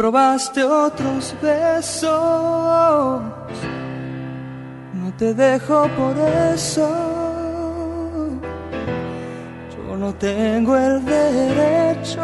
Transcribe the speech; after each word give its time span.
Probaste 0.00 0.64
otros 0.64 1.34
besos, 1.42 2.08
no 4.94 5.12
te 5.18 5.34
dejo 5.34 5.88
por 5.88 6.16
eso. 6.54 6.88
Yo 9.76 9.96
no 9.98 10.14
tengo 10.14 10.74
el 10.74 11.04
derecho, 11.04 12.22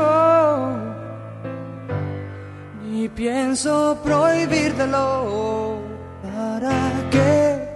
ni 2.83 3.10
pienso 3.10 3.98
prohibírtelo. 4.02 5.77
¿Para 6.22 6.92
qué? 7.11 7.68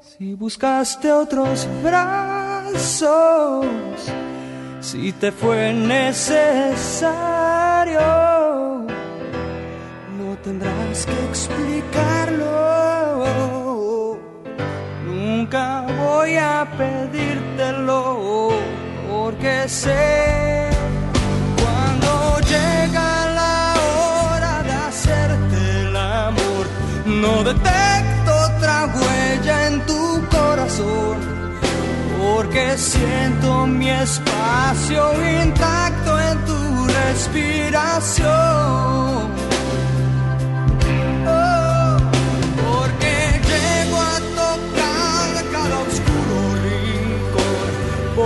Si 0.00 0.34
buscaste 0.34 1.12
otros 1.12 1.68
brazos, 1.84 3.64
si 4.80 5.12
te 5.12 5.30
fue 5.30 5.72
necesario 5.72 7.36
tendrás 10.46 11.04
que 11.04 11.18
explicarlo. 11.30 12.46
Nunca 15.04 15.84
voy 15.98 16.36
a 16.36 16.66
pedírtelo 16.78 18.00
porque 19.10 19.68
sé 19.68 20.70
cuando 21.60 22.10
llega 22.52 23.08
la 23.40 23.74
hora 23.90 24.54
de 24.68 24.72
hacerte 24.86 25.58
el 25.82 25.96
amor. 25.96 26.64
No 27.22 27.32
detecto 27.42 28.30
otra 28.50 28.76
huella 28.94 29.56
en 29.66 29.74
tu 29.90 30.02
corazón. 30.36 31.16
Porque 32.22 32.64
siento 32.78 33.66
mi 33.66 33.90
espacio 33.90 35.02
intacto 35.42 36.12
en 36.20 36.36
tu 36.44 36.58
respiración. 37.00 38.76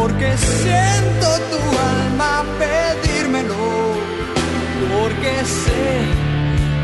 Porque 0.00 0.34
siento 0.38 1.28
tu 1.50 1.60
alma 1.96 2.32
pedírmelo, 2.58 3.66
porque 4.90 5.44
sé 5.44 5.88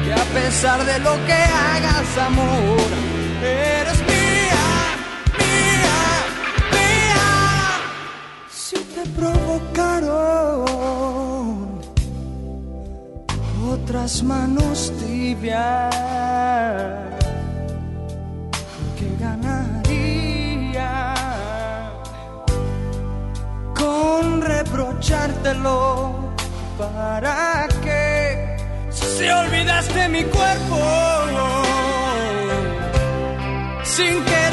que 0.04 0.12
a 0.12 0.25
pesar 0.38 0.84
de 0.84 0.99
lo 0.99 1.15
que 1.25 1.32
hagas, 1.32 2.19
amor, 2.19 2.88
eres 3.43 4.00
mía, 4.12 4.66
mía, 5.41 5.99
mía. 6.76 7.28
Si 8.50 8.76
te 8.94 9.03
provocaron 9.19 10.66
otras 13.72 14.22
manos 14.22 14.93
tibias 15.00 15.94
reprochártelo 24.97 26.33
para 26.79 27.69
que 27.83 28.57
si 28.91 29.29
olvidaste 29.29 30.09
mi 30.09 30.25
cuerpo. 30.25 30.77
Sin 33.85 34.25
querer 34.25 34.46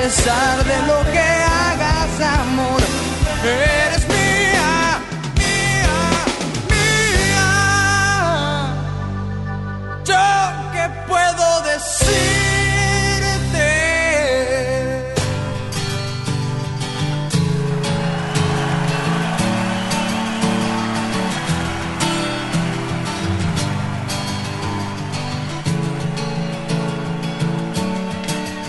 pesar 0.00 0.64
de 0.64 0.76
lo 0.86 0.98
que 1.12 1.18
hagas, 1.18 2.20
amor, 2.40 2.80
eres 3.44 3.87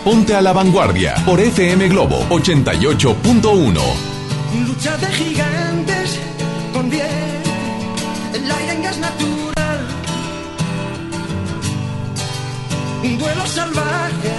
Ponte 0.09 0.33
a 0.33 0.41
la 0.41 0.53
Vanguardia 0.53 1.13
por 1.23 1.39
FM 1.39 1.87
Globo 1.87 2.25
88.1. 2.29 3.79
Lucha 4.65 4.97
de 4.97 5.05
gigantes 5.05 6.19
convierte 6.73 7.51
el 8.33 8.51
aire 8.51 8.81
gas 8.81 8.97
natural. 8.97 9.87
Un 13.03 13.19
duelo 13.19 13.45
salvaje 13.45 14.38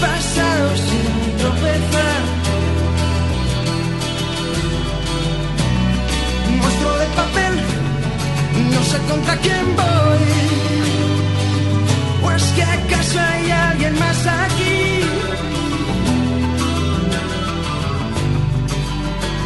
pasado 0.00 0.76
sin 0.76 1.36
tropezar. 1.38 2.20
Monstruo 6.60 6.94
de 7.02 7.06
papel, 7.20 7.54
no 8.72 8.82
sé 8.90 8.98
contra 9.10 9.36
quién 9.38 9.64
voy. 9.76 10.24
Pues 12.22 12.42
que 12.54 12.62
acaso 12.62 13.18
hay 13.20 13.50
alguien 13.50 13.98
más 13.98 14.26
aquí. 14.26 15.00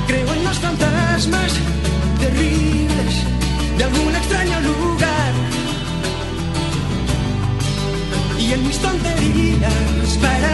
Creo 0.06 0.32
en 0.34 0.44
los 0.44 0.58
fantasmas 0.58 1.52
terribles 2.18 3.12
de 3.78 3.84
algún 3.84 4.16
extraño 4.16 4.60
lugar. 4.60 4.99
Y 8.50 8.52
en 8.52 8.66
mis 8.66 8.78
tonterías 8.78 10.18
para 10.20 10.52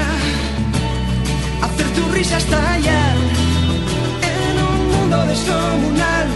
hacer 1.67 1.87
tu 1.97 2.03
risa 2.13 2.37
estallar. 2.37 3.17
En 4.33 4.55
un 4.69 4.79
mundo 4.93 5.17
descomunal 5.27 6.27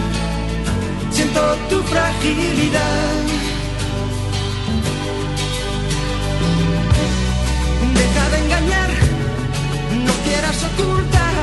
siento 1.11 1.41
tu 1.69 1.83
fragilidad. 1.83 3.13
Deja 7.99 8.29
de 8.31 8.37
engañar, 8.43 8.89
no 10.07 10.13
quieras 10.25 10.57
ocultar 10.69 11.33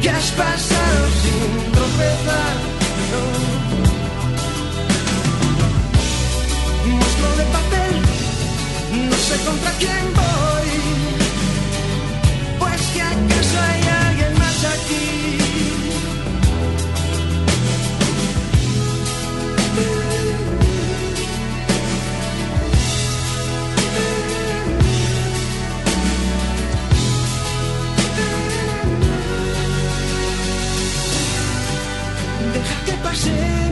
que 0.00 0.10
has 0.10 0.30
pasado 0.30 1.00
sin 1.22 1.72
tropezar. 1.72 2.54
no. 3.10 3.22
Monstruo 6.94 7.30
de 7.40 7.44
papel, 7.56 7.85
sé 9.26 9.36
contra 9.44 9.70
quién 9.72 10.04
voy. 10.14 10.70
Pues 12.60 12.82
que 12.94 13.02
acaso 13.02 13.56
hay 13.68 13.82
alguien 14.06 14.32
más 14.38 14.64
aquí. 14.74 15.38
Deja 32.54 32.76
que 32.86 32.92
pasemos 33.02 33.65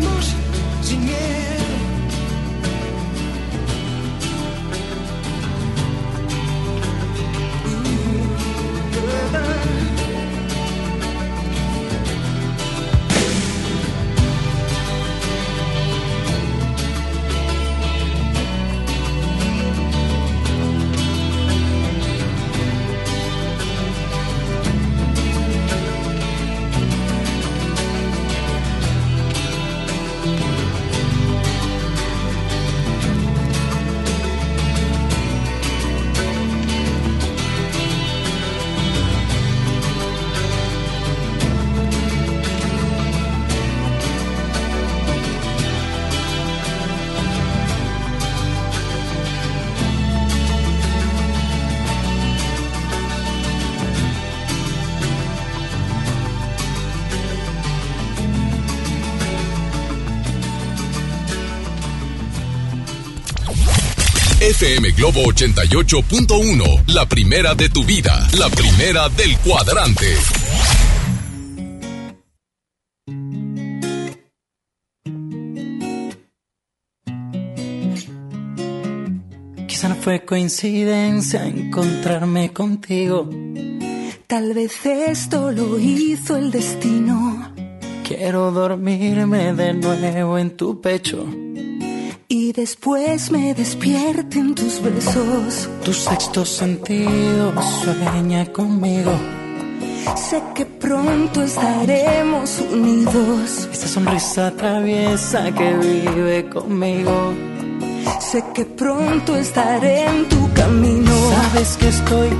FM 64.64 64.92
Globo 64.92 65.20
88.1, 65.24 66.86
la 66.94 67.06
primera 67.06 67.54
de 67.54 67.68
tu 67.68 67.84
vida, 67.84 68.26
la 68.38 68.48
primera 68.48 69.10
del 69.10 69.36
cuadrante. 69.40 70.06
Quizá 79.68 79.88
no 79.90 79.96
fue 79.96 80.24
coincidencia 80.24 81.46
encontrarme 81.46 82.54
contigo. 82.54 83.28
Tal 84.26 84.54
vez 84.54 84.86
esto 84.86 85.52
lo 85.52 85.78
hizo 85.78 86.38
el 86.38 86.50
destino. 86.50 87.52
Quiero 88.08 88.50
dormirme 88.50 89.52
de 89.52 89.74
nuevo 89.74 90.38
en 90.38 90.56
tu 90.56 90.80
pecho. 90.80 91.28
Y 92.36 92.52
después 92.52 93.30
me 93.30 93.54
despierte 93.54 94.40
en 94.40 94.56
tus 94.56 94.82
besos. 94.82 95.68
Tu 95.84 95.92
sexto 95.92 96.44
sentido 96.44 97.52
sueña 97.62 98.44
conmigo. 98.46 99.12
Sé 100.16 100.42
que 100.52 100.66
pronto 100.66 101.42
estaremos 101.44 102.60
unidos. 102.72 103.68
Esa 103.72 103.86
sonrisa 103.86 104.50
traviesa 104.50 105.52
que 105.52 105.74
vive 105.74 106.50
conmigo. 106.50 107.32
Sé 108.18 108.42
que 108.52 108.64
pronto 108.64 109.36
estaré 109.36 110.04
en 110.04 110.28
tu 110.28 110.52
camino. 110.54 111.12
Sabes 111.36 111.76
que 111.76 111.86
estoy 111.86 112.30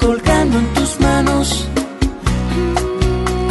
colgando 0.00 0.58
en 0.58 0.74
tus 0.74 0.98
manos. 0.98 1.68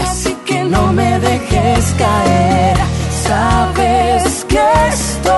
Así 0.01 0.35
que 0.45 0.65
no 0.65 0.91
me 0.91 1.17
dejes 1.17 1.95
caer. 1.97 2.77
Sabes 3.25 4.45
que 4.49 4.59
estoy 4.89 5.32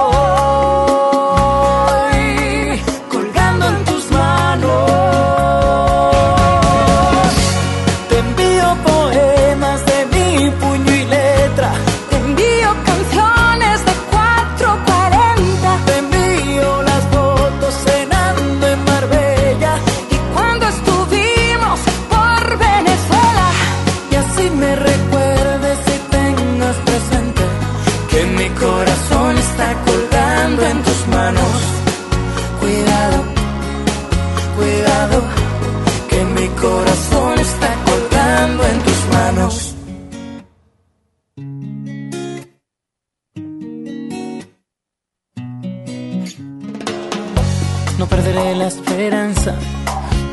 la 48.65 48.69
esperanza 48.69 49.53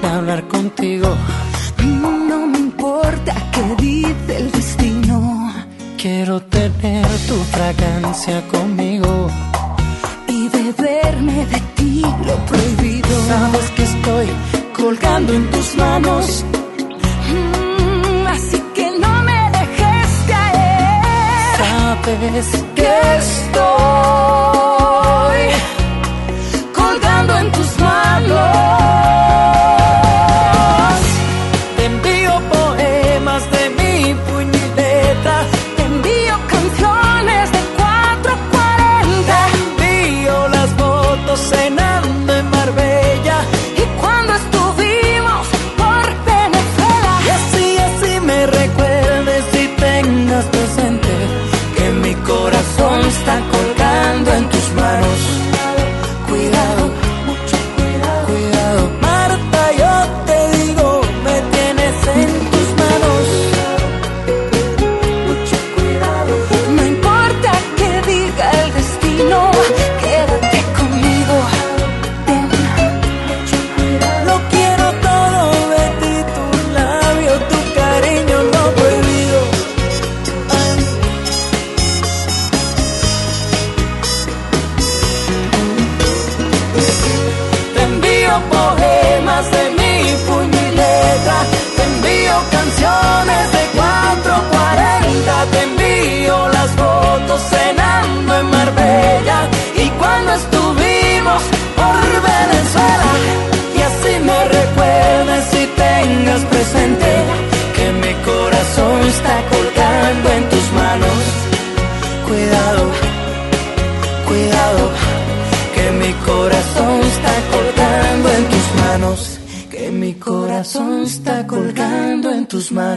de 0.01 0.09
hablar 0.09 0.49
contigo. 0.49 1.15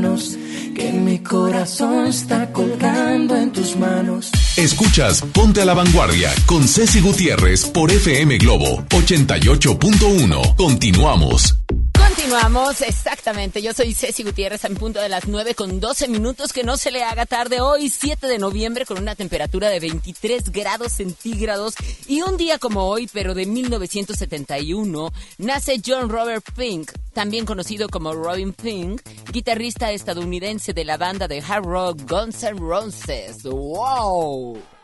Manos, 0.05 0.37
que 0.75 0.91
mi 0.91 1.19
corazón 1.19 2.07
está 2.07 2.51
colgando 2.51 3.35
en 3.35 3.51
tus 3.51 3.75
manos. 3.75 4.31
Escuchas 4.57 5.21
Ponte 5.33 5.61
a 5.61 5.65
la 5.65 5.73
Vanguardia 5.73 6.31
con 6.45 6.67
Ceci 6.67 7.01
Gutiérrez 7.01 7.65
por 7.65 7.91
FM 7.91 8.37
Globo 8.37 8.83
88.1. 8.89 10.55
Continuamos. 10.55 11.55
Continuamos, 11.97 12.81
exactamente. 13.25 13.63
Yo 13.63 13.73
soy 13.73 13.95
Ceci 13.95 14.21
Gutiérrez 14.21 14.65
en 14.65 14.75
punto 14.75 15.01
de 15.01 15.09
las 15.09 15.27
9 15.27 15.55
con 15.55 15.79
12 15.79 16.07
minutos. 16.09 16.53
Que 16.53 16.63
no 16.63 16.77
se 16.77 16.91
le 16.91 17.03
haga 17.03 17.25
tarde 17.25 17.59
hoy, 17.59 17.89
7 17.89 18.27
de 18.27 18.37
noviembre, 18.37 18.85
con 18.85 18.99
una 18.99 19.15
temperatura 19.15 19.69
de 19.69 19.79
23 19.79 20.51
grados 20.51 20.91
centígrados. 20.91 21.73
Y 22.07 22.21
un 22.21 22.37
día 22.37 22.59
como 22.59 22.85
hoy, 22.85 23.09
pero 23.11 23.33
de 23.33 23.47
1971, 23.47 25.11
nace 25.39 25.81
John 25.83 26.09
Robert 26.09 26.45
Pink, 26.55 26.91
también 27.13 27.47
conocido 27.47 27.89
como 27.89 28.13
Robin 28.13 28.53
Pink, 28.53 29.01
guitarrista 29.31 29.91
estadounidense 29.91 30.73
de 30.73 30.85
la 30.85 30.97
banda 30.97 31.27
de 31.27 31.41
hard 31.41 31.65
rock 31.65 32.01
Guns 32.07 32.43
N' 32.43 32.59
Roses. 32.59 33.41
¡Wow! 33.41 34.74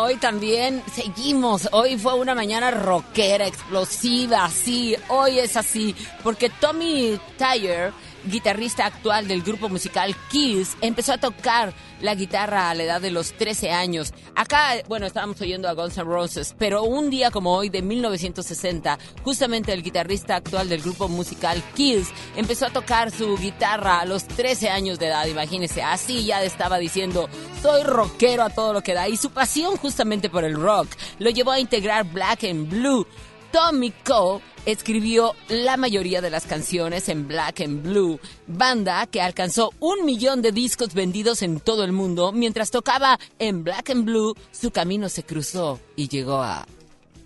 Hoy 0.00 0.16
también 0.16 0.82
seguimos. 0.92 1.68
Hoy 1.72 1.98
fue 1.98 2.14
una 2.14 2.34
mañana 2.34 2.70
rockera, 2.70 3.46
explosiva, 3.46 4.48
sí, 4.48 4.96
hoy 5.08 5.38
es 5.38 5.56
así, 5.56 5.94
porque 6.22 6.50
Tommy 6.50 7.18
Tyre 7.36 7.92
guitarrista 8.24 8.86
actual 8.86 9.28
del 9.28 9.42
grupo 9.42 9.68
musical 9.68 10.14
Kiss, 10.30 10.76
empezó 10.80 11.12
a 11.12 11.18
tocar 11.18 11.72
la 12.00 12.14
guitarra 12.14 12.70
a 12.70 12.74
la 12.74 12.82
edad 12.82 13.00
de 13.00 13.10
los 13.10 13.32
13 13.32 13.70
años. 13.70 14.12
Acá, 14.34 14.74
bueno, 14.88 15.06
estábamos 15.06 15.40
oyendo 15.40 15.68
a 15.68 15.74
Guns 15.74 15.96
N' 15.98 16.04
Roses, 16.04 16.54
pero 16.58 16.82
un 16.82 17.10
día 17.10 17.30
como 17.30 17.54
hoy 17.54 17.68
de 17.68 17.82
1960, 17.82 18.98
justamente 19.22 19.72
el 19.72 19.82
guitarrista 19.82 20.36
actual 20.36 20.68
del 20.68 20.82
grupo 20.82 21.08
musical 21.08 21.62
Kiss 21.74 22.08
empezó 22.36 22.66
a 22.66 22.70
tocar 22.70 23.10
su 23.10 23.36
guitarra 23.36 24.00
a 24.00 24.06
los 24.06 24.26
13 24.26 24.70
años 24.70 24.98
de 24.98 25.06
edad, 25.06 25.26
imagínense, 25.26 25.82
así 25.82 26.24
ya 26.24 26.42
estaba 26.42 26.78
diciendo, 26.78 27.28
soy 27.62 27.82
rockero 27.82 28.42
a 28.42 28.50
todo 28.50 28.72
lo 28.72 28.82
que 28.82 28.94
da, 28.94 29.08
y 29.08 29.16
su 29.16 29.30
pasión 29.30 29.76
justamente 29.76 30.28
por 30.28 30.44
el 30.44 30.54
rock 30.54 30.88
lo 31.18 31.30
llevó 31.30 31.52
a 31.52 31.60
integrar 31.60 32.04
Black 32.04 32.44
and 32.44 32.68
Blue, 32.68 33.06
Tommy 33.52 33.90
Cole 33.90 34.42
escribió 34.64 35.34
la 35.48 35.76
mayoría 35.76 36.22
de 36.22 36.30
las 36.30 36.46
canciones 36.46 37.08
en 37.10 37.28
Black 37.28 37.60
and 37.60 37.82
Blue, 37.82 38.18
banda 38.46 39.06
que 39.06 39.20
alcanzó 39.20 39.72
un 39.78 40.06
millón 40.06 40.40
de 40.40 40.52
discos 40.52 40.94
vendidos 40.94 41.42
en 41.42 41.60
todo 41.60 41.84
el 41.84 41.92
mundo. 41.92 42.32
Mientras 42.32 42.70
tocaba 42.70 43.18
en 43.38 43.62
Black 43.62 43.90
and 43.90 44.06
Blue, 44.06 44.34
su 44.50 44.70
camino 44.70 45.08
se 45.08 45.24
cruzó 45.24 45.78
y 45.96 46.08
llegó 46.08 46.42
a 46.42 46.66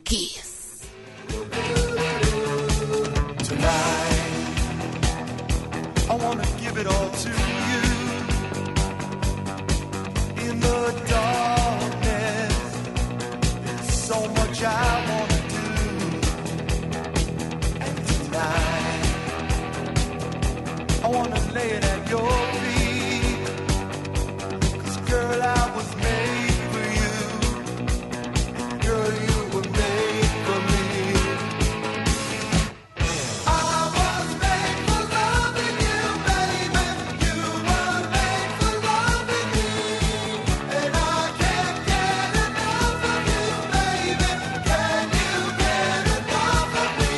Kiss. 0.03 0.57
I 21.07 21.09
wanna 21.09 21.39
lay 21.55 21.71
it 21.71 21.85
at 21.85 22.11
your 22.11 22.29
feet. 22.59 23.47
Cause 24.83 24.97
girl, 25.09 25.41
I 25.41 25.71
was 25.77 25.89
made 26.05 26.59
for 26.73 26.85
you. 26.99 27.15
Girl, 28.87 29.13
you 29.29 29.39
were 29.55 29.69
made 29.83 30.33
for 30.47 30.61
me. 30.71 30.85
I 33.47 33.59
was 33.99 34.29
made 34.43 34.79
for 34.89 35.03
loving 35.15 35.77
you, 35.87 36.03
baby. 36.27 36.87
You 37.25 37.39
were 37.69 38.01
made 38.17 38.53
for 38.59 38.75
loving 38.89 39.49
me. 39.55 39.71
And 40.81 40.93
I 40.97 41.23
can't 41.41 41.79
get 41.91 42.31
enough 42.47 43.05
of 43.13 43.21
you, 43.31 43.47
baby. 43.77 44.31
Can 44.69 45.05
you 45.21 45.35
get 45.63 46.03
enough 46.19 46.75
of 46.83 46.91
me? 46.99 47.15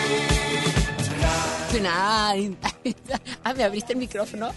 Tonight. 1.73 2.18
ah, 3.45 3.55
me 3.55 3.65
abriste 3.65 3.93
el 3.93 3.99
micrófono. 3.99 4.51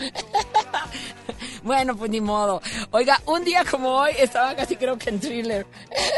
bueno, 1.64 1.96
pues 1.96 2.12
ni 2.12 2.22
modo. 2.22 2.62
Oiga, 2.92 3.22
un 3.26 3.44
día 3.44 3.64
como 3.70 3.90
hoy, 3.90 4.12
estaba 4.18 4.56
casi 4.56 4.76
creo 4.76 4.98
que 4.98 5.10
en 5.10 5.20
thriller. 5.20 5.66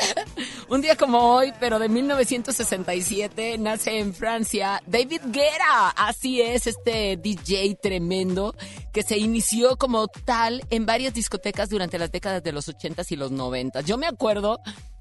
un 0.70 0.82
día 0.82 0.96
como 0.96 1.20
hoy, 1.20 1.54
pero 1.60 1.80
de 1.80 1.90
1967, 1.90 3.58
nace 3.58 4.00
en 4.00 4.14
Francia 4.14 4.82
David 4.88 5.22
Guerra. 5.28 5.90
Así 5.96 6.42
es, 6.42 6.68
este 6.68 7.18
DJ 7.18 7.78
tremendo 7.82 8.56
que 8.92 9.04
se 9.04 9.18
inició 9.18 9.78
como 9.78 10.08
tal 10.08 10.64
en 10.70 10.86
varias 10.86 11.14
discotecas 11.14 11.70
durante 11.70 11.98
las 11.98 12.12
décadas 12.12 12.44
de 12.44 12.52
los 12.52 12.68
80s 12.68 13.12
y 13.12 13.16
los 13.16 13.32
90s. 13.32 13.84
Yo 13.86 13.98
me 13.98 14.08
acuerdo 14.08 14.60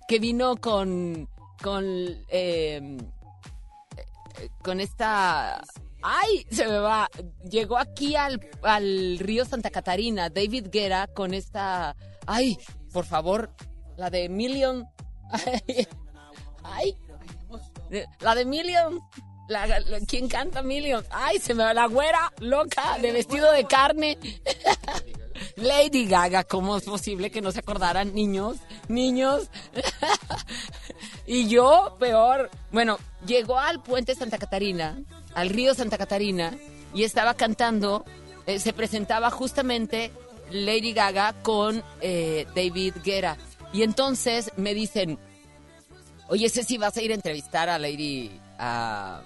que 0.08 0.18
vino 0.18 0.56
con. 0.56 1.28
con. 1.62 1.84
Eh, 2.28 2.98
con 4.62 4.80
esta 4.80 5.62
¡Ay! 6.02 6.46
Se 6.50 6.66
me 6.66 6.78
va. 6.78 7.08
Llegó 7.48 7.78
aquí 7.78 8.16
al, 8.16 8.40
al 8.62 9.18
río 9.18 9.44
Santa 9.44 9.70
Catarina, 9.70 10.28
David 10.28 10.68
Guerra, 10.70 11.06
con 11.06 11.32
esta. 11.32 11.96
¡Ay! 12.26 12.58
Por 12.92 13.04
favor, 13.04 13.50
la 13.96 14.10
de 14.10 14.28
Million. 14.28 14.88
¡Ay! 16.62 16.96
La 18.20 18.34
de 18.34 18.44
Million. 18.44 19.00
La, 19.48 19.66
¿Quién 20.06 20.28
canta 20.28 20.62
Million? 20.62 21.04
¡Ay! 21.10 21.38
Se 21.38 21.54
me 21.54 21.64
va 21.64 21.74
la 21.74 21.86
güera, 21.86 22.32
loca, 22.40 22.98
de 23.00 23.12
vestido 23.12 23.52
de 23.52 23.64
carne. 23.64 24.18
Lady 25.56 26.06
Gaga, 26.06 26.44
¿cómo 26.44 26.76
es 26.76 26.84
posible 26.84 27.30
que 27.30 27.40
no 27.40 27.52
se 27.52 27.60
acordaran 27.60 28.14
niños? 28.14 28.58
Niños. 28.88 29.48
y 31.26 31.48
yo, 31.48 31.96
peor. 31.98 32.50
Bueno, 32.70 32.98
llegó 33.26 33.58
al 33.58 33.82
puente 33.82 34.14
Santa 34.14 34.38
Catarina 34.38 35.02
al 35.34 35.50
río 35.50 35.74
Santa 35.74 35.98
Catarina 35.98 36.56
y 36.94 37.04
estaba 37.04 37.34
cantando, 37.34 38.04
eh, 38.46 38.58
se 38.58 38.72
presentaba 38.72 39.30
justamente 39.30 40.10
Lady 40.50 40.92
Gaga 40.92 41.34
con 41.42 41.82
eh, 42.00 42.46
David 42.54 42.96
Guerra. 43.02 43.36
Y 43.72 43.82
entonces 43.82 44.50
me 44.56 44.74
dicen, 44.74 45.18
oye, 46.28 46.48
si 46.48 46.78
vas 46.78 46.96
a 46.96 47.02
ir 47.02 47.10
a 47.10 47.14
entrevistar 47.14 47.68
a 47.68 47.78
Lady... 47.78 48.30
A... 48.58 49.22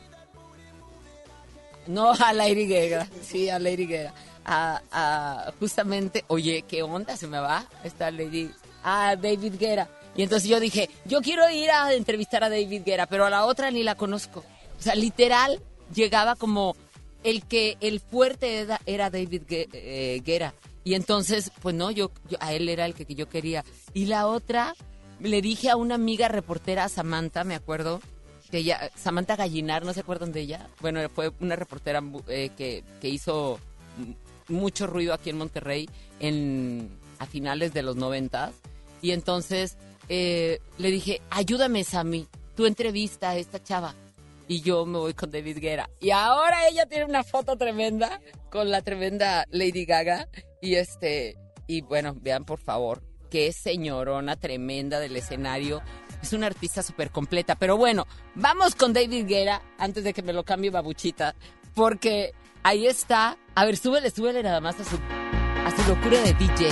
No 1.86 2.12
a 2.12 2.32
Lady 2.32 2.66
Gaga, 2.66 3.06
sí, 3.22 3.48
a 3.48 3.58
Lady 3.58 3.86
Gaga. 3.86 4.12
A, 4.44 5.52
justamente, 5.58 6.24
oye, 6.28 6.62
¿qué 6.62 6.82
onda 6.82 7.16
se 7.16 7.26
me 7.26 7.38
va 7.38 7.64
esta 7.84 8.10
Lady? 8.10 8.50
A 8.82 9.16
David 9.16 9.54
Guerra. 9.58 9.88
Y 10.16 10.22
entonces 10.22 10.48
yo 10.48 10.58
dije, 10.58 10.88
yo 11.04 11.20
quiero 11.20 11.48
ir 11.50 11.70
a 11.70 11.92
entrevistar 11.92 12.42
a 12.42 12.48
David 12.48 12.82
Guerra, 12.84 13.06
pero 13.06 13.26
a 13.26 13.30
la 13.30 13.44
otra 13.44 13.70
ni 13.70 13.82
la 13.82 13.96
conozco. 13.96 14.44
O 14.78 14.82
sea, 14.82 14.94
literal, 14.94 15.60
llegaba 15.94 16.36
como 16.36 16.76
el 17.22 17.44
que 17.44 17.76
el 17.80 18.00
fuerte 18.00 18.66
era, 18.86 19.10
David 19.10 19.42
eh, 19.48 20.22
Guerra. 20.24 20.54
Y 20.84 20.94
entonces, 20.94 21.50
pues 21.60 21.74
no, 21.74 21.90
yo, 21.90 22.12
a 22.38 22.52
él 22.52 22.68
era 22.68 22.86
el 22.86 22.94
que 22.94 23.12
yo 23.14 23.28
quería. 23.28 23.64
Y 23.92 24.06
la 24.06 24.28
otra, 24.28 24.74
le 25.20 25.42
dije 25.42 25.70
a 25.70 25.76
una 25.76 25.96
amiga 25.96 26.28
reportera, 26.28 26.88
Samantha, 26.88 27.42
me 27.42 27.56
acuerdo, 27.56 28.00
que 28.50 28.58
ella, 28.58 28.90
Samantha 28.94 29.34
Gallinar, 29.34 29.84
¿no 29.84 29.92
se 29.92 30.00
acuerdan 30.00 30.30
de 30.30 30.42
ella? 30.42 30.68
Bueno, 30.80 31.00
fue 31.08 31.32
una 31.40 31.56
reportera 31.56 32.02
eh, 32.28 32.50
que, 32.56 32.84
que 33.00 33.08
hizo 33.08 33.58
mucho 34.48 34.86
ruido 34.86 35.12
aquí 35.12 35.30
en 35.30 35.38
Monterrey 35.38 35.88
en, 36.20 36.88
a 37.18 37.26
finales 37.26 37.74
de 37.74 37.82
los 37.82 37.96
noventas. 37.96 38.54
Y 39.02 39.10
entonces 39.10 39.76
eh, 40.08 40.60
le 40.78 40.90
dije, 40.90 41.20
ayúdame, 41.30 41.84
Sammy, 41.84 42.26
tu 42.54 42.66
entrevista 42.66 43.30
a 43.30 43.36
esta 43.36 43.62
chava. 43.62 43.94
Y 44.48 44.60
yo 44.60 44.86
me 44.86 44.98
voy 44.98 45.14
con 45.14 45.30
David 45.30 45.58
Guerra. 45.58 45.90
Y 46.00 46.10
ahora 46.10 46.68
ella 46.68 46.86
tiene 46.86 47.04
una 47.04 47.24
foto 47.24 47.56
tremenda 47.56 48.20
con 48.50 48.70
la 48.70 48.82
tremenda 48.82 49.44
Lady 49.50 49.84
Gaga. 49.84 50.28
Y 50.60 50.76
este, 50.76 51.36
y 51.66 51.80
bueno, 51.82 52.14
vean 52.20 52.44
por 52.44 52.60
favor, 52.60 53.02
qué 53.30 53.52
señorona 53.52 54.36
tremenda 54.36 55.00
del 55.00 55.16
escenario. 55.16 55.82
Es 56.22 56.32
una 56.32 56.46
artista 56.46 56.82
súper 56.82 57.10
completa. 57.10 57.56
Pero 57.56 57.76
bueno, 57.76 58.06
vamos 58.34 58.74
con 58.74 58.92
David 58.92 59.26
Guerra 59.26 59.62
antes 59.78 60.04
de 60.04 60.12
que 60.12 60.22
me 60.22 60.32
lo 60.32 60.44
cambie 60.44 60.70
babuchita. 60.70 61.34
Porque 61.74 62.32
ahí 62.62 62.86
está. 62.86 63.36
A 63.54 63.64
ver, 63.64 63.76
súbele, 63.76 64.10
súbele 64.10 64.42
nada 64.42 64.60
más 64.60 64.78
a 64.80 64.84
su, 64.84 64.96
a 64.96 65.70
su 65.70 65.88
locura 65.88 66.20
de 66.20 66.32
DJ. 66.34 66.68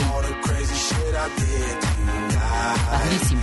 Padrísimo. 2.90 3.42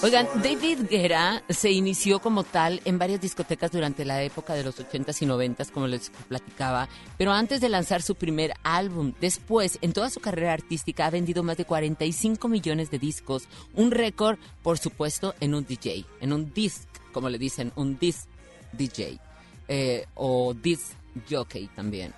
Oigan, 0.00 0.28
David 0.44 0.86
Guerra 0.88 1.42
se 1.48 1.72
inició 1.72 2.20
como 2.20 2.44
tal 2.44 2.80
en 2.84 2.98
varias 2.98 3.20
discotecas 3.20 3.72
durante 3.72 4.04
la 4.04 4.22
época 4.22 4.54
de 4.54 4.62
los 4.62 4.78
80s 4.78 5.22
y 5.22 5.26
90s, 5.26 5.72
como 5.72 5.88
les 5.88 6.10
platicaba, 6.28 6.88
pero 7.16 7.32
antes 7.32 7.60
de 7.60 7.68
lanzar 7.68 8.00
su 8.00 8.14
primer 8.14 8.54
álbum, 8.62 9.12
después, 9.20 9.76
en 9.82 9.92
toda 9.92 10.08
su 10.08 10.20
carrera 10.20 10.52
artística, 10.52 11.04
ha 11.04 11.10
vendido 11.10 11.42
más 11.42 11.56
de 11.56 11.64
45 11.64 12.46
millones 12.46 12.92
de 12.92 13.00
discos, 13.00 13.48
un 13.74 13.90
récord, 13.90 14.38
por 14.62 14.78
supuesto, 14.78 15.34
en 15.40 15.56
un 15.56 15.66
DJ, 15.66 16.04
en 16.20 16.32
un 16.32 16.54
disc, 16.54 16.86
como 17.12 17.28
le 17.28 17.38
dicen, 17.38 17.72
un 17.74 17.98
disc 17.98 18.28
DJ, 18.74 19.18
eh, 19.66 20.06
o 20.14 20.54
disc 20.54 20.92
jockey 21.28 21.66
también. 21.74 22.14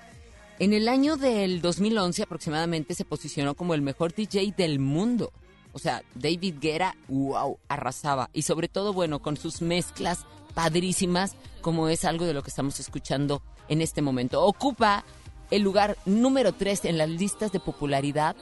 En 0.59 0.75
el 0.75 0.87
año 0.87 1.17
del 1.17 1.63
2011 1.63 2.25
aproximadamente 2.25 2.95
se 2.95 3.07
posicionó 3.07 3.55
como 3.55 3.73
el 3.73 3.81
mejor 3.81 4.13
DJ 4.13 4.53
del 4.55 4.79
mundo. 4.79 5.33
O 5.73 5.79
sea, 5.79 6.03
David 6.15 6.57
Guerra, 6.61 6.97
wow, 7.09 7.59
arrasaba. 7.69 8.31
Y 8.33 8.43
sobre 8.43 8.69
todo, 8.69 8.93
bueno, 8.93 9.21
con 9.21 9.37
sus 9.37 9.63
mezclas 9.63 10.27
padrísimas, 10.55 11.37
como 11.61 11.89
es 11.89 12.05
algo 12.05 12.25
de 12.25 12.35
lo 12.35 12.43
que 12.43 12.51
estamos 12.51 12.81
escuchando 12.81 13.43
en 13.69 13.81
este 13.81 14.03
momento. 14.03 14.45
Ocupa 14.45 15.05
el 15.51 15.63
lugar 15.63 15.97
número 16.07 16.53
3 16.53 16.87
en 16.87 16.99
las 16.99 17.09
listas 17.09 17.53
de 17.53 17.61
popularidad 17.61 18.37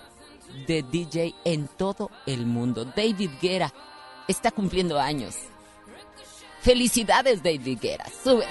de 0.66 0.82
DJ 0.82 1.34
en 1.44 1.68
todo 1.68 2.10
el 2.26 2.46
mundo. 2.46 2.84
David 2.84 3.30
Guerra 3.40 3.72
está 4.26 4.50
cumpliendo 4.50 4.98
años. 4.98 5.36
Felicidades, 6.60 7.42
David 7.42 7.78
Guerra. 7.80 8.06
Sube. 8.22 8.46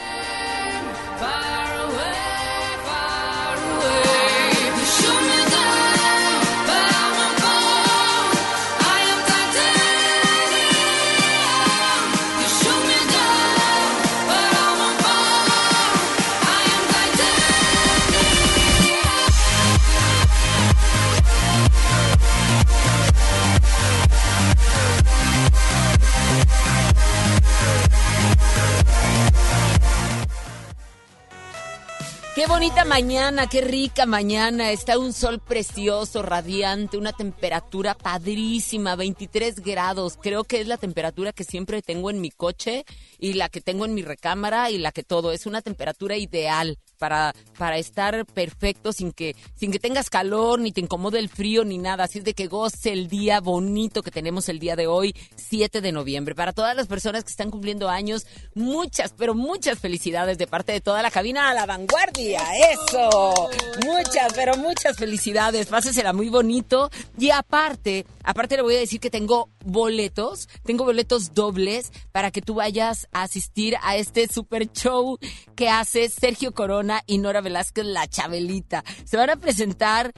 Bonita 32.77 32.95
mañana, 32.95 33.47
qué 33.47 33.61
rica 33.61 34.05
mañana. 34.05 34.71
Está 34.71 34.99
un 34.99 35.11
sol 35.11 35.39
precioso, 35.39 36.21
radiante, 36.21 36.97
una 36.97 37.11
temperatura 37.11 37.95
padrísima, 37.95 38.95
23 38.95 39.61
grados. 39.61 40.19
Creo 40.21 40.43
que 40.43 40.61
es 40.61 40.67
la 40.67 40.77
temperatura 40.77 41.33
que 41.33 41.43
siempre 41.43 41.81
tengo 41.81 42.11
en 42.11 42.21
mi 42.21 42.29
coche 42.29 42.85
y 43.17 43.33
la 43.33 43.49
que 43.49 43.61
tengo 43.61 43.85
en 43.85 43.95
mi 43.95 44.03
recámara 44.03 44.69
y 44.69 44.77
la 44.77 44.91
que 44.91 45.01
todo. 45.01 45.31
Es 45.31 45.47
una 45.47 45.63
temperatura 45.63 46.17
ideal 46.17 46.77
para, 46.99 47.33
para 47.57 47.77
estar 47.77 48.25
perfecto 48.25 48.93
sin 48.93 49.11
que, 49.11 49.35
sin 49.55 49.71
que 49.71 49.79
tengas 49.79 50.09
calor, 50.09 50.59
ni 50.59 50.71
te 50.71 50.81
incomode 50.81 51.17
el 51.17 51.29
frío, 51.29 51.63
ni 51.63 51.79
nada. 51.79 52.03
Así 52.03 52.19
es 52.19 52.25
de 52.25 52.35
que 52.35 52.47
goce 52.47 52.93
el 52.93 53.07
día 53.07 53.39
bonito 53.39 54.03
que 54.03 54.11
tenemos 54.11 54.49
el 54.49 54.59
día 54.59 54.75
de 54.75 54.85
hoy, 54.85 55.15
7 55.35 55.81
de 55.81 55.91
noviembre. 55.91 56.35
Para 56.35 56.53
todas 56.53 56.75
las 56.75 56.87
personas 56.87 57.23
que 57.23 57.31
están 57.31 57.49
cumpliendo 57.49 57.89
años, 57.89 58.27
muchas, 58.53 59.13
pero 59.17 59.33
muchas 59.33 59.79
felicidades 59.79 60.37
de 60.37 60.45
parte 60.45 60.73
de 60.73 60.81
toda 60.81 61.01
la 61.01 61.09
cabina 61.09 61.49
a 61.49 61.53
la 61.55 61.65
vanguardia. 61.65 62.41
Eso. 62.71 63.49
Muchas, 63.85 64.33
pero 64.33 64.57
muchas 64.57 64.97
felicidades. 64.97 65.67
Pásesela 65.67 66.13
muy 66.13 66.29
bonito. 66.29 66.89
Y 67.17 67.29
aparte, 67.29 68.05
aparte 68.23 68.57
le 68.57 68.63
voy 68.63 68.75
a 68.75 68.79
decir 68.79 68.99
que 68.99 69.09
tengo 69.09 69.49
boletos, 69.63 70.49
tengo 70.63 70.83
boletos 70.83 71.33
dobles 71.33 71.91
para 72.11 72.31
que 72.31 72.41
tú 72.41 72.55
vayas 72.55 73.07
a 73.11 73.23
asistir 73.23 73.75
a 73.81 73.95
este 73.95 74.27
super 74.27 74.71
show 74.71 75.17
que 75.55 75.69
hace 75.69 76.09
Sergio 76.09 76.53
Corona 76.53 77.03
y 77.05 77.19
Nora 77.19 77.41
Velázquez, 77.41 77.85
la 77.85 78.07
Chabelita. 78.07 78.83
Se 79.05 79.17
van 79.17 79.29
a 79.29 79.35
presentar 79.35 80.11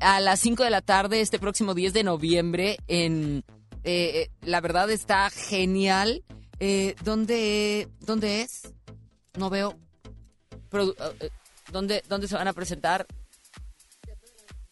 a 0.00 0.20
las 0.20 0.40
5 0.40 0.64
de 0.64 0.70
la 0.70 0.82
tarde 0.82 1.20
este 1.20 1.38
próximo 1.38 1.74
10 1.74 1.92
de 1.92 2.04
noviembre 2.04 2.76
en... 2.86 3.44
Eh, 3.84 4.28
la 4.42 4.60
verdad 4.60 4.90
está 4.90 5.30
genial. 5.30 6.24
Eh, 6.60 6.94
¿dónde, 7.04 7.88
¿Dónde 8.00 8.42
es? 8.42 8.74
No 9.36 9.48
veo. 9.48 9.76
Eh, 10.72 11.30
¿dónde, 11.72 12.02
¿Dónde 12.08 12.28
se 12.28 12.36
van 12.36 12.48
a 12.48 12.52
presentar? 12.52 13.06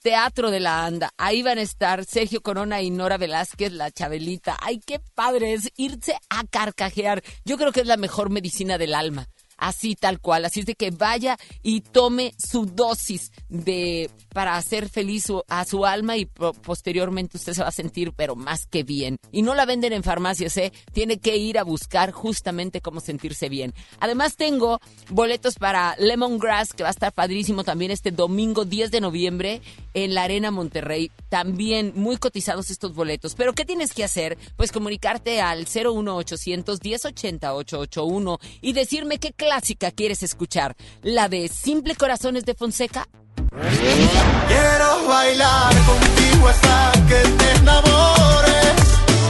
Teatro 0.02 0.50
de 0.50 0.60
la 0.60 0.84
Anda. 0.84 1.10
Ahí 1.16 1.42
van 1.42 1.58
a 1.58 1.62
estar 1.62 2.04
Sergio 2.04 2.40
Corona 2.40 2.80
y 2.80 2.90
Nora 2.90 3.18
Velázquez, 3.18 3.72
la 3.72 3.90
Chabelita. 3.90 4.56
Ay, 4.60 4.78
qué 4.78 5.00
padre 5.00 5.52
es 5.52 5.72
irse 5.76 6.16
a 6.30 6.44
carcajear. 6.44 7.24
Yo 7.44 7.56
creo 7.56 7.72
que 7.72 7.80
es 7.80 7.86
la 7.86 7.96
mejor 7.96 8.30
medicina 8.30 8.78
del 8.78 8.94
alma. 8.94 9.26
Así 9.56 9.94
tal 9.96 10.20
cual. 10.20 10.44
Así 10.44 10.60
es 10.60 10.66
de 10.66 10.74
que 10.74 10.90
vaya 10.90 11.38
y 11.62 11.80
tome 11.80 12.34
su 12.38 12.66
dosis 12.66 13.32
de 13.48 14.10
para 14.32 14.56
hacer 14.56 14.88
feliz 14.88 15.28
a 15.48 15.64
su 15.64 15.86
alma 15.86 16.16
y 16.18 16.26
po- 16.26 16.52
posteriormente 16.52 17.38
usted 17.38 17.54
se 17.54 17.62
va 17.62 17.68
a 17.68 17.72
sentir 17.72 18.12
pero 18.12 18.36
más 18.36 18.66
que 18.66 18.82
bien. 18.82 19.16
Y 19.32 19.42
no 19.42 19.54
la 19.54 19.64
venden 19.64 19.92
en 19.94 20.02
farmacias, 20.02 20.56
¿eh? 20.58 20.72
Tiene 20.92 21.18
que 21.18 21.36
ir 21.38 21.58
a 21.58 21.64
buscar 21.64 22.12
justamente 22.12 22.80
cómo 22.82 23.00
sentirse 23.00 23.48
bien. 23.48 23.72
Además 23.98 24.36
tengo 24.36 24.80
boletos 25.08 25.54
para 25.54 25.96
Lemongrass 25.98 26.74
que 26.74 26.82
va 26.82 26.90
a 26.90 26.92
estar 26.92 27.12
padrísimo 27.12 27.64
también 27.64 27.90
este 27.90 28.10
domingo 28.10 28.64
10 28.66 28.90
de 28.90 29.00
noviembre 29.00 29.62
en 29.94 30.14
la 30.14 30.24
Arena 30.24 30.50
Monterrey. 30.50 31.10
También 31.30 31.92
muy 31.96 32.18
cotizados 32.18 32.70
estos 32.70 32.94
boletos. 32.94 33.34
Pero 33.34 33.54
¿qué 33.54 33.64
tienes 33.64 33.94
que 33.94 34.04
hacer? 34.04 34.36
Pues 34.56 34.70
comunicarte 34.70 35.40
al 35.40 35.66
01800 35.66 36.80
1080 36.82 37.54
881 37.54 38.38
y 38.60 38.72
decirme 38.74 39.18
qué 39.18 39.32
clásica 39.46 39.92
quieres 39.92 40.24
escuchar. 40.24 40.74
¿La 41.02 41.28
de 41.28 41.46
Simple 41.46 41.94
Corazones 41.94 42.44
de 42.44 42.54
Fonseca? 42.54 43.06
Quiero 44.48 45.06
bailar 45.06 45.72
contigo 45.84 46.48
hasta 46.48 46.92
que 47.06 47.20
te 47.38 47.52
enamores. 47.60 48.74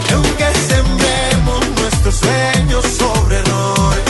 Y 0.09 0.13
aunque 0.15 0.49
sembremos 0.73 1.69
nuestros 1.81 2.15
sueños 2.15 2.85
sobre 2.87 3.37
errores, 3.41 4.05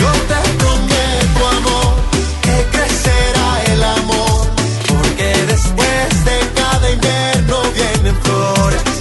yo 0.00 0.12
te 0.28 0.40
prometo, 0.58 1.48
amor, 1.56 1.94
que 2.42 2.56
crecerá 2.76 3.64
el 3.72 3.82
amor. 3.82 4.46
Porque 4.86 5.32
después 5.46 6.24
de 6.26 6.38
cada 6.54 6.90
invierno 6.90 7.62
vienen 7.74 8.16
flores. 8.22 8.95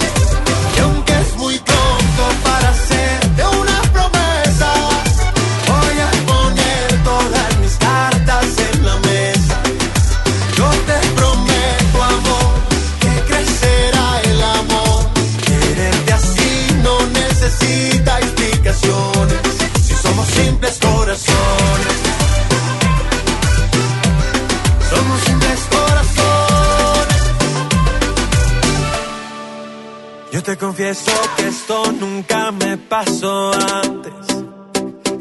Te 30.46 30.58
confieso 30.58 31.12
que 31.36 31.48
esto 31.48 31.92
nunca 31.94 32.52
me 32.52 32.78
pasó 32.78 33.52
antes. 33.54 34.14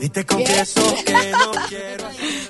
Y 0.01 0.09
te 0.11 0.27
confieso 0.27 0.83
que 1.07 1.33
no 1.33 1.53
quiero. 1.69 2.05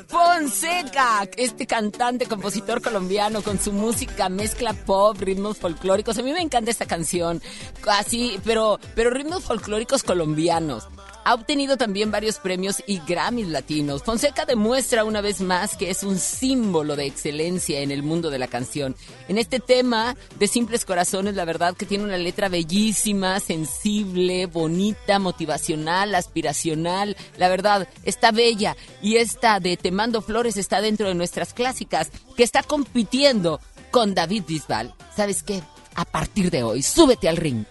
Fonseca, 0.09 1.29
este 1.37 1.67
cantante, 1.67 2.27
compositor 2.27 2.83
colombiano 2.83 3.43
con 3.43 3.61
su 3.61 3.73
música 3.73 4.29
mezcla 4.29 4.73
pop, 4.73 5.17
ritmos 5.21 5.59
folclóricos. 5.59 6.19
A 6.19 6.23
mí 6.23 6.33
me 6.33 6.41
encanta 6.41 6.73
esta 6.73 6.87
canción, 6.87 7.41
así, 7.87 8.41
pero, 8.45 8.81
pero 8.97 9.11
ritmos 9.11 9.45
folclóricos 9.45 10.03
colombianos. 10.03 10.89
Ha 11.25 11.33
obtenido 11.33 11.79
también 11.79 12.11
varios 12.11 12.39
premios 12.39 12.83
y 12.87 13.01
Grammys 13.01 13.49
latinos. 13.49 14.03
Fonseca 14.03 14.45
demuestra 14.45 15.05
una 15.05 15.23
vez 15.23 15.41
más 15.41 15.75
que 15.75 15.91
es 15.91 16.03
un 16.03 16.19
símbolo 16.19 16.97
de 16.97 17.07
excelencia 17.07 17.81
en 17.81 17.91
el 17.91 18.03
mundo 18.03 18.29
de 18.29 18.39
la 18.39 18.47
canción. 18.47 18.95
En 19.29 19.39
este 19.39 19.59
tema 19.59 20.17
de 20.39 20.47
Simples 20.47 20.85
Corazones, 20.85 21.35
la 21.35 21.47
verdad 21.47 21.75
que 21.75 21.87
tiene 21.87 22.05
una 22.05 22.19
letra 22.19 22.51
bellísima, 22.51 23.41
sensible, 23.41 24.45
bonita, 24.47 25.19
motivacional, 25.19 26.15
aspiracional. 26.15 27.17
La 27.39 27.49
verdad, 27.49 27.89
está 28.05 28.31
bella. 28.31 28.77
Y 29.01 29.17
esta 29.17 29.61
de 29.61 29.79
Te 29.79 29.91
mando 29.91 30.21
flores 30.21 30.59
está 30.59 30.83
dentro 30.83 31.09
de 31.09 31.15
nuestras 31.15 31.55
clásicas, 31.55 32.11
que 32.37 32.43
está 32.43 32.63
compitiendo 32.63 33.61
con 33.91 34.15
David 34.15 34.45
Bisbal. 34.47 34.95
¿Sabes 35.17 35.43
qué? 35.43 35.63
A 35.95 36.05
partir 36.05 36.51
de 36.51 36.65
hoy, 36.65 36.83
súbete 36.83 37.29
al 37.29 37.39
ring. 37.39 37.65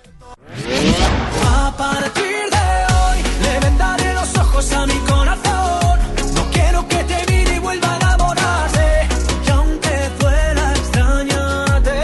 Ojos 4.53 4.71
a 4.73 4.85
mi 4.85 4.97
corazón. 4.99 5.99
No 6.35 6.43
quiero 6.51 6.87
que 6.87 7.03
te 7.03 7.31
mire 7.31 7.55
y 7.55 7.59
vuelva 7.59 7.93
a 7.93 7.95
enamorarse. 7.97 9.07
Y 9.45 9.49
aunque 9.49 10.09
duela 10.19 10.71
extrañarte, 10.73 11.99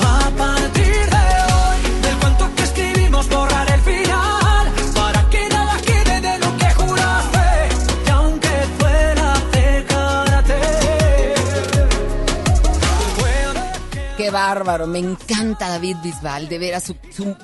a 0.00 0.30
partir 0.36 1.04
de 1.16 1.26
hoy 1.52 1.78
del 2.02 2.16
cuento 2.18 2.54
que 2.54 2.62
escribimos 2.62 3.28
borraré 3.28 3.74
el 3.74 3.80
final 3.80 4.66
para 4.94 5.30
que 5.30 5.48
nada 5.48 5.76
quede 5.84 6.20
de 6.20 6.38
lo 6.38 6.56
que 6.58 6.74
juraste. 6.74 7.68
Y 8.06 8.10
aunque 8.10 8.54
duela 8.78 9.34
puedo 9.52 10.12
Qué 14.16 14.30
bárbaro, 14.30 14.86
me 14.86 14.98
encanta 15.00 15.68
David 15.68 15.96
Bisbal, 16.02 16.48
de 16.48 16.58
veras 16.58 16.84
su, 16.84 16.96
su, 17.10 17.36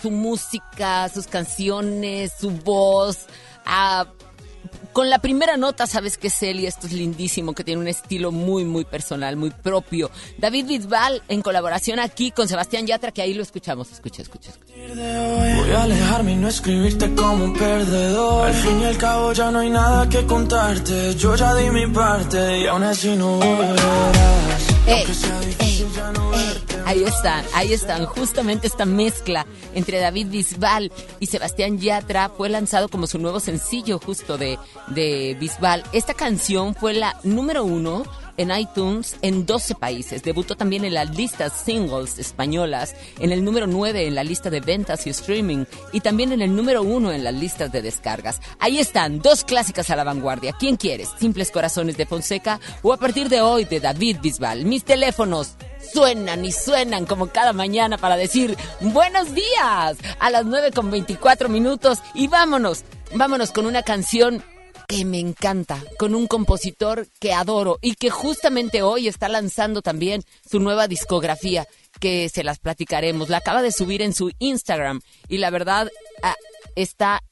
su 0.00 0.10
música, 0.10 1.08
sus 1.08 1.26
canciones, 1.26 2.32
su 2.38 2.50
voz. 2.50 3.26
ah, 3.66 4.06
con 4.92 5.10
la 5.10 5.18
primera 5.18 5.56
nota 5.56 5.86
sabes 5.86 6.18
que 6.18 6.28
es 6.28 6.42
él 6.42 6.60
y 6.60 6.66
esto 6.66 6.86
es 6.86 6.92
lindísimo, 6.92 7.54
que 7.54 7.64
tiene 7.64 7.80
un 7.80 7.88
estilo 7.88 8.32
muy, 8.32 8.64
muy 8.64 8.84
personal, 8.84 9.36
muy 9.36 9.50
propio. 9.50 10.10
David 10.38 10.66
Bisbal 10.66 11.22
en 11.28 11.42
colaboración 11.42 11.98
aquí 11.98 12.30
con 12.30 12.48
Sebastián 12.48 12.86
Yatra, 12.86 13.12
que 13.12 13.22
ahí 13.22 13.34
lo 13.34 13.42
escuchamos. 13.42 13.90
Escucha, 13.92 14.22
escucha, 14.22 14.50
escucha. 14.50 14.74
Voy 15.56 15.70
a 15.70 15.82
alejarme 15.82 16.32
y 16.32 16.36
no 16.36 16.48
escribirte 16.48 17.14
como 17.14 17.44
un 17.44 17.56
perdedor. 17.56 18.48
Al 18.48 18.54
fin 18.54 18.80
y 18.80 18.84
al 18.84 18.98
cabo 18.98 19.32
ya 19.32 19.50
no 19.50 19.60
hay 19.60 19.70
nada 19.70 20.08
que 20.08 20.26
contarte. 20.26 21.14
Yo 21.16 21.34
ya 21.34 21.54
di 21.54 21.70
mi 21.70 21.86
parte 21.86 22.60
y 22.60 22.66
aún 22.66 22.82
así 22.82 23.14
no 23.16 23.36
volverás. 23.36 24.70
Ey, 24.86 25.04
no 25.06 25.42
ey. 25.60 25.86
verte. 26.32 26.70
Ahí 26.86 27.04
están, 27.04 27.44
ahí 27.54 27.72
están. 27.72 28.06
Justamente 28.06 28.66
esta 28.66 28.84
mezcla 28.84 29.46
entre 29.74 30.00
David 30.00 30.26
Bisbal 30.28 30.90
y 31.20 31.26
Sebastián 31.26 31.78
Yatra 31.78 32.30
fue 32.30 32.48
lanzado 32.48 32.88
como 32.88 33.06
su 33.06 33.18
nuevo 33.18 33.38
sencillo 33.38 34.00
justo 34.00 34.38
de, 34.38 34.58
de 34.88 35.36
Bisbal. 35.38 35.82
Esta 35.92 36.14
canción 36.14 36.74
fue 36.74 36.94
la 36.94 37.16
número 37.22 37.64
uno 37.64 38.04
en 38.40 38.50
iTunes 38.56 39.16
en 39.20 39.44
12 39.44 39.74
países. 39.74 40.22
Debutó 40.22 40.56
también 40.56 40.84
en 40.84 40.94
las 40.94 41.14
listas 41.14 41.52
singles 41.52 42.18
españolas, 42.18 42.94
en 43.18 43.32
el 43.32 43.44
número 43.44 43.66
9 43.66 44.06
en 44.06 44.14
la 44.14 44.24
lista 44.24 44.48
de 44.48 44.60
ventas 44.60 45.06
y 45.06 45.10
streaming 45.10 45.64
y 45.92 46.00
también 46.00 46.32
en 46.32 46.40
el 46.40 46.56
número 46.56 46.82
1 46.82 47.12
en 47.12 47.22
las 47.22 47.34
listas 47.34 47.70
de 47.70 47.82
descargas. 47.82 48.40
Ahí 48.58 48.78
están, 48.78 49.20
dos 49.20 49.44
clásicas 49.44 49.90
a 49.90 49.96
la 49.96 50.04
vanguardia. 50.04 50.54
¿Quién 50.58 50.76
quieres? 50.76 51.10
Simples 51.18 51.50
Corazones 51.50 51.98
de 51.98 52.06
Fonseca 52.06 52.60
o 52.82 52.94
a 52.94 52.96
partir 52.96 53.28
de 53.28 53.42
hoy 53.42 53.64
de 53.66 53.80
David 53.80 54.18
Bisbal. 54.22 54.64
Mis 54.64 54.84
teléfonos 54.84 55.56
suenan 55.92 56.44
y 56.44 56.52
suenan 56.52 57.04
como 57.04 57.26
cada 57.26 57.52
mañana 57.52 57.98
para 57.98 58.16
decir 58.16 58.56
buenos 58.80 59.34
días 59.34 59.98
a 60.18 60.30
las 60.30 60.46
9 60.46 60.70
con 60.72 60.90
24 60.90 61.50
minutos 61.50 61.98
y 62.14 62.28
vámonos, 62.28 62.84
vámonos 63.14 63.50
con 63.50 63.66
una 63.66 63.82
canción 63.82 64.42
que 64.90 65.04
me 65.04 65.20
encanta, 65.20 65.84
con 65.98 66.16
un 66.16 66.26
compositor 66.26 67.06
que 67.20 67.32
adoro 67.32 67.78
y 67.80 67.94
que 67.94 68.10
justamente 68.10 68.82
hoy 68.82 69.06
está 69.06 69.28
lanzando 69.28 69.82
también 69.82 70.24
su 70.48 70.58
nueva 70.58 70.88
discografía, 70.88 71.68
que 72.00 72.28
se 72.28 72.42
las 72.42 72.58
platicaremos. 72.58 73.28
La 73.28 73.36
acaba 73.36 73.62
de 73.62 73.70
subir 73.70 74.02
en 74.02 74.12
su 74.12 74.32
Instagram 74.40 75.00
y 75.28 75.38
la 75.38 75.50
verdad 75.50 75.88
ah, 76.24 76.34
está 76.74 77.22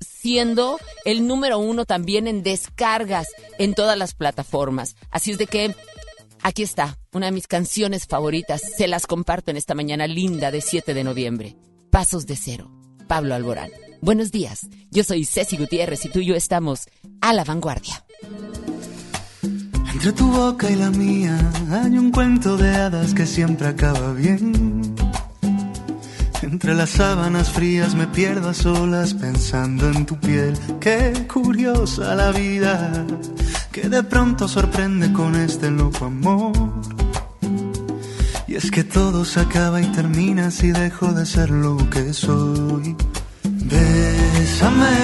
siendo 0.00 0.78
el 1.04 1.26
número 1.26 1.58
uno 1.58 1.86
también 1.86 2.28
en 2.28 2.44
descargas 2.44 3.26
en 3.58 3.74
todas 3.74 3.98
las 3.98 4.14
plataformas. 4.14 4.94
Así 5.10 5.32
es 5.32 5.38
de 5.38 5.48
que 5.48 5.74
aquí 6.42 6.62
está, 6.62 6.98
una 7.12 7.26
de 7.26 7.32
mis 7.32 7.48
canciones 7.48 8.06
favoritas. 8.06 8.62
Se 8.76 8.86
las 8.86 9.08
comparto 9.08 9.50
en 9.50 9.56
esta 9.56 9.74
mañana 9.74 10.06
linda 10.06 10.52
de 10.52 10.60
7 10.60 10.94
de 10.94 11.02
noviembre. 11.02 11.56
Pasos 11.90 12.26
de 12.26 12.36
cero. 12.36 12.70
Pablo 13.08 13.34
Alborán. 13.34 13.70
Buenos 14.00 14.30
días, 14.30 14.68
yo 14.92 15.02
soy 15.02 15.24
Ceci 15.24 15.56
Gutiérrez 15.56 16.04
y 16.04 16.08
tú 16.08 16.20
y 16.20 16.26
yo 16.26 16.36
estamos 16.36 16.86
a 17.20 17.32
la 17.32 17.42
vanguardia. 17.42 18.04
Entre 19.92 20.12
tu 20.12 20.30
boca 20.30 20.70
y 20.70 20.76
la 20.76 20.90
mía 20.90 21.36
hay 21.70 21.98
un 21.98 22.12
cuento 22.12 22.56
de 22.56 22.70
hadas 22.76 23.12
que 23.12 23.26
siempre 23.26 23.66
acaba 23.66 24.12
bien. 24.12 24.94
Entre 26.42 26.74
las 26.74 26.90
sábanas 26.90 27.50
frías 27.50 27.96
me 27.96 28.06
pierdo 28.06 28.50
a 28.50 28.54
solas 28.54 29.14
pensando 29.14 29.88
en 29.88 30.06
tu 30.06 30.16
piel. 30.16 30.56
Qué 30.80 31.26
curiosa 31.26 32.14
la 32.14 32.30
vida 32.30 33.04
que 33.72 33.88
de 33.88 34.04
pronto 34.04 34.46
sorprende 34.46 35.12
con 35.12 35.34
este 35.34 35.72
loco 35.72 36.04
amor. 36.04 36.52
Y 38.46 38.54
es 38.54 38.70
que 38.70 38.84
todo 38.84 39.24
se 39.24 39.40
acaba 39.40 39.82
y 39.82 39.86
termina 39.86 40.52
si 40.52 40.70
dejo 40.70 41.12
de 41.12 41.26
ser 41.26 41.50
lo 41.50 41.76
que 41.90 42.12
soy. 42.14 42.96
Bésame, 43.70 44.96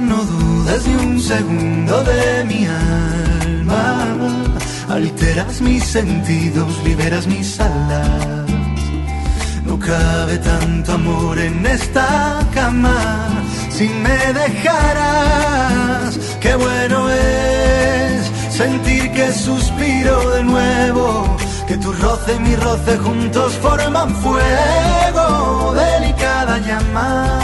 no 0.00 0.16
dudes 0.24 0.86
ni 0.86 0.94
un 0.94 1.20
segundo 1.20 2.02
de 2.02 2.44
mi 2.44 2.66
alma. 2.66 3.84
Alteras 4.88 5.60
mis 5.60 5.84
sentidos, 5.84 6.82
liberas 6.84 7.26
mis 7.26 7.60
alas. 7.60 8.50
No 9.64 9.78
cabe 9.78 10.38
tanto 10.38 10.92
amor 10.92 11.38
en 11.38 11.64
esta 11.66 12.40
cama. 12.52 13.28
Si 13.70 13.88
me 13.88 14.18
dejaras, 14.32 16.18
qué 16.40 16.54
bueno 16.56 17.10
es 17.10 18.30
sentir 18.50 19.10
que 19.12 19.32
suspiro 19.32 20.30
de 20.30 20.42
nuevo. 20.44 21.36
Que 21.68 21.76
tu 21.76 21.92
roce 21.92 22.34
y 22.34 22.40
mi 22.40 22.56
roce 22.56 22.98
juntos 22.98 23.52
forman 23.54 24.14
fuego. 24.16 25.74
Delicada 25.74 26.58
llama 26.58 27.43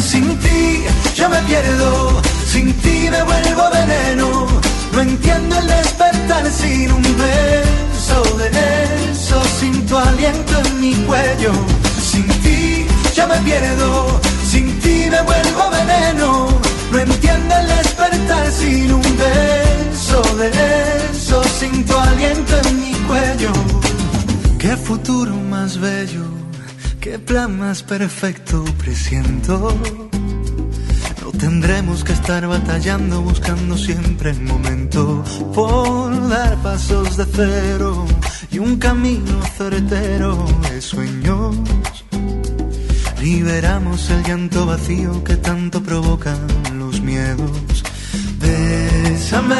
Sin 0.00 0.38
ti 0.38 0.84
yo 1.16 1.28
me 1.28 1.40
pierdo, 1.42 2.22
sin 2.46 2.72
ti 2.74 3.08
me 3.10 3.22
vuelvo 3.24 3.64
veneno. 3.72 4.46
No 4.92 5.00
entiendo 5.00 5.58
el 5.58 5.66
despertar 5.66 6.48
sin 6.50 6.92
un 6.92 7.02
beso 7.02 8.22
de 8.38 8.48
eso, 9.10 9.42
sin 9.58 9.84
tu 9.86 9.96
aliento 9.96 10.52
en 10.64 10.80
mi 10.80 10.94
cuello. 11.06 11.52
Sin 12.00 12.26
ti 12.42 12.86
yo 13.16 13.26
me 13.26 13.36
pierdo, 13.38 14.20
sin 14.48 14.78
ti 14.80 15.08
me 15.10 15.20
vuelvo 15.22 15.70
veneno. 15.70 16.48
No 16.92 16.98
entiendo 16.98 17.54
el 17.56 17.66
despertar 17.66 18.52
sin 18.52 18.92
un 18.92 19.02
beso 19.02 20.22
de 20.36 20.50
eso, 21.10 21.42
sin 21.58 21.84
tu 21.84 21.96
aliento 21.96 22.54
en 22.64 22.80
mi 22.80 22.94
cuello. 23.08 23.52
Qué 24.58 24.76
futuro 24.76 25.34
más 25.50 25.78
bello, 25.78 26.24
qué 27.10 27.18
plan 27.18 27.58
más 27.58 27.82
perfecto 27.82 28.64
presiento. 28.76 29.74
No 31.22 31.30
tendremos 31.38 32.04
que 32.04 32.12
estar 32.12 32.46
batallando, 32.46 33.22
buscando 33.22 33.78
siempre 33.78 34.30
el 34.30 34.40
momento 34.42 35.24
por 35.54 36.28
dar 36.28 36.56
pasos 36.62 37.16
de 37.16 37.24
cero 37.24 38.06
y 38.50 38.58
un 38.58 38.76
camino 38.76 39.40
certero 39.56 40.44
de 40.70 40.82
sueños. 40.82 41.56
Liberamos 43.22 44.10
el 44.10 44.22
llanto 44.24 44.66
vacío 44.66 45.24
que 45.24 45.36
tanto 45.36 45.82
provocan 45.82 46.40
los 46.78 47.00
miedos. 47.00 47.84
Bésame, 48.38 49.56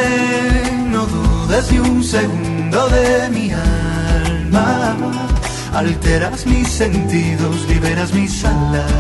no 0.91 1.07
dudes 1.07 1.73
ni 1.73 1.79
un 1.79 2.05
segundo 2.05 2.89
de 2.91 3.29
mi 3.31 3.51
alma. 3.53 5.28
Alteras 5.75 6.47
mis 6.47 6.69
sentidos, 6.69 7.67
liberas 7.69 8.13
mis 8.13 8.45
alas. 8.45 8.91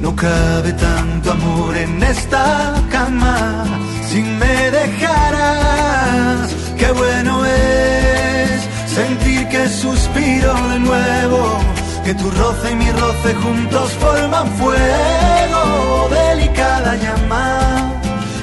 No 0.00 0.16
cabe 0.16 0.72
tanto 0.72 1.32
amor 1.32 1.76
en 1.76 2.02
esta 2.02 2.74
cama. 2.90 3.64
Si 4.08 4.22
me 4.22 4.70
dejaras, 4.70 6.50
qué 6.78 6.90
bueno 6.92 7.44
es 7.44 8.68
sentir 8.86 9.46
que 9.48 9.68
suspiro 9.68 10.54
de 10.68 10.78
nuevo. 10.80 11.60
Que 12.04 12.14
tu 12.14 12.30
roce 12.30 12.72
y 12.72 12.76
mi 12.76 12.90
roce 12.90 13.34
juntos 13.34 13.92
forman 14.00 14.48
fuego, 14.52 16.08
delicada 16.10 16.96
llama 16.96 17.92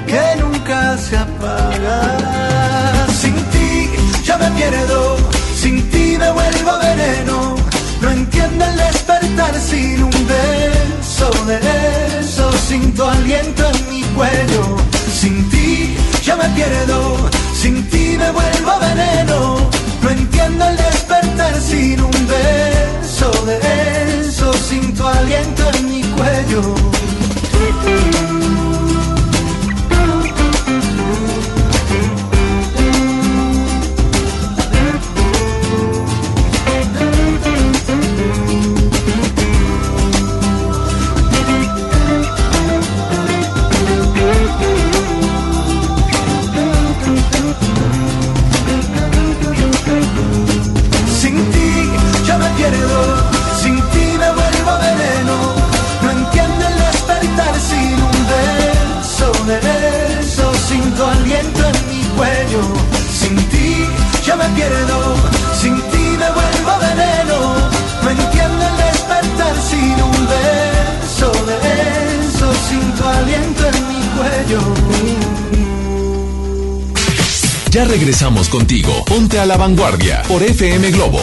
que 0.06 0.42
nunca 0.42 0.98
se 0.98 1.18
apaga. 1.18 2.02
Sin 3.20 3.36
ti 3.52 3.90
ya 4.24 4.38
me 4.38 4.50
pierdo, 4.52 5.18
sin 5.56 5.90
ti 5.90 5.97
vuelvo 6.32 6.78
veneno. 6.80 7.56
No 8.02 8.12
entiendo 8.12 8.66
el 8.66 8.78
despertar 8.78 9.60
sin 9.60 10.04
un 10.04 10.28
beso 10.28 11.30
de 11.46 11.60
eso, 12.20 12.52
sin 12.68 12.94
tu 12.94 13.04
aliento 13.04 13.63
en 13.74 13.90
mi 13.90 14.04
cuello. 14.16 14.78
Sin 15.20 15.50
ti 15.50 15.96
ya 16.24 16.36
me 16.36 16.48
pierdo, 16.50 17.30
sin 17.54 17.88
ti 17.90 18.18
me 18.18 18.30
vuelvo 18.32 18.80
veneno. 18.80 19.70
No 20.02 20.10
entiendo 20.10 20.66
el 20.66 20.78
despertar 20.78 21.60
sin 21.60 22.02
un 22.02 22.28
beso 22.28 23.32
de 23.46 23.58
eso, 24.22 24.54
sin 24.54 24.94
tu 24.94 25.08
aliento 25.08 25.63
en 25.74 25.90
mi 25.90 26.02
cuello. 26.04 26.76
Me 64.48 64.56
pierdo, 64.56 65.16
sin 65.60 65.76
ti 65.76 66.18
me 66.18 66.30
vuelvo 66.32 66.80
veneno. 66.80 67.56
No 68.04 68.10
entiendo 68.10 68.66
el 68.68 68.78
despertar 68.78 69.56
sin 69.70 70.02
un 70.02 70.28
beso 70.28 71.32
de 71.46 72.26
eso, 72.26 72.54
sin 72.70 72.92
tu 72.94 73.04
aliento 73.08 73.68
en 73.68 73.88
mi 73.88 74.02
cuello. 74.16 74.62
Ya 77.72 77.86
regresamos 77.86 78.50
contigo. 78.50 79.04
Ponte 79.06 79.40
a 79.40 79.46
la 79.46 79.58
vanguardia 79.58 80.24
por 80.28 80.42
FM 80.44 80.92
Globo. 80.92 81.20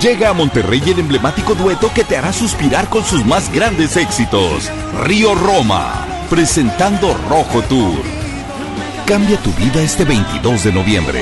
Llega 0.00 0.30
a 0.30 0.32
Monterrey 0.32 0.82
el 0.86 0.98
emblemático 0.98 1.54
dueto 1.54 1.92
que 1.94 2.02
te 2.02 2.16
hará 2.16 2.32
suspirar 2.32 2.88
con 2.88 3.04
sus 3.04 3.24
más 3.24 3.52
grandes 3.52 3.96
éxitos. 3.96 4.68
Río 5.04 5.34
Roma, 5.34 6.06
presentando 6.28 7.16
Rojo 7.28 7.62
Tour. 7.62 8.11
Cambia 9.12 9.36
tu 9.42 9.52
vida 9.52 9.82
este 9.82 10.06
22 10.06 10.64
de 10.64 10.72
noviembre. 10.72 11.20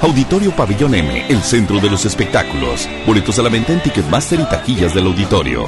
Auditorio 0.00 0.54
Pabellón 0.54 0.94
M, 0.94 1.26
el 1.28 1.42
centro 1.42 1.80
de 1.80 1.90
los 1.90 2.04
espectáculos. 2.04 2.88
Boletos 3.04 3.36
a 3.40 3.42
la 3.42 3.48
venta 3.48 3.72
en 3.72 3.82
Ticketmaster 3.82 4.38
y 4.38 4.44
taquillas 4.44 4.94
del 4.94 5.06
auditorio. 5.06 5.66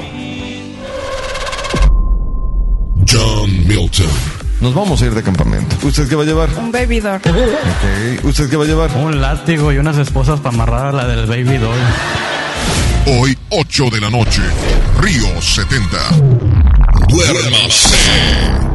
John 3.05 3.67
Milton. 3.67 4.07
Nos 4.61 4.73
vamos 4.73 5.01
a 5.01 5.05
ir 5.07 5.13
de 5.13 5.21
campamento. 5.21 5.75
¿Usted 5.85 6.07
qué 6.07 6.15
va 6.15 6.23
a 6.23 6.25
llevar? 6.25 6.49
Un 6.57 6.71
baby 6.71 7.01
doll. 7.01 7.17
Ok. 7.17 8.23
¿Usted 8.23 8.49
qué 8.49 8.55
va 8.55 8.63
a 8.63 8.67
llevar? 8.67 8.95
Un 8.95 9.19
látigo 9.19 9.73
y 9.73 9.77
unas 9.77 9.97
esposas 9.97 10.39
para 10.39 10.55
amarrar 10.55 10.85
a 10.85 10.91
la 10.93 11.05
del 11.05 11.25
baby 11.25 11.57
doll. 11.57 11.77
Hoy, 13.19 13.37
8 13.49 13.89
de 13.89 13.99
la 13.99 14.09
noche, 14.09 14.41
Río 15.01 15.41
70. 15.41 15.97
Duérmase. 17.09 18.74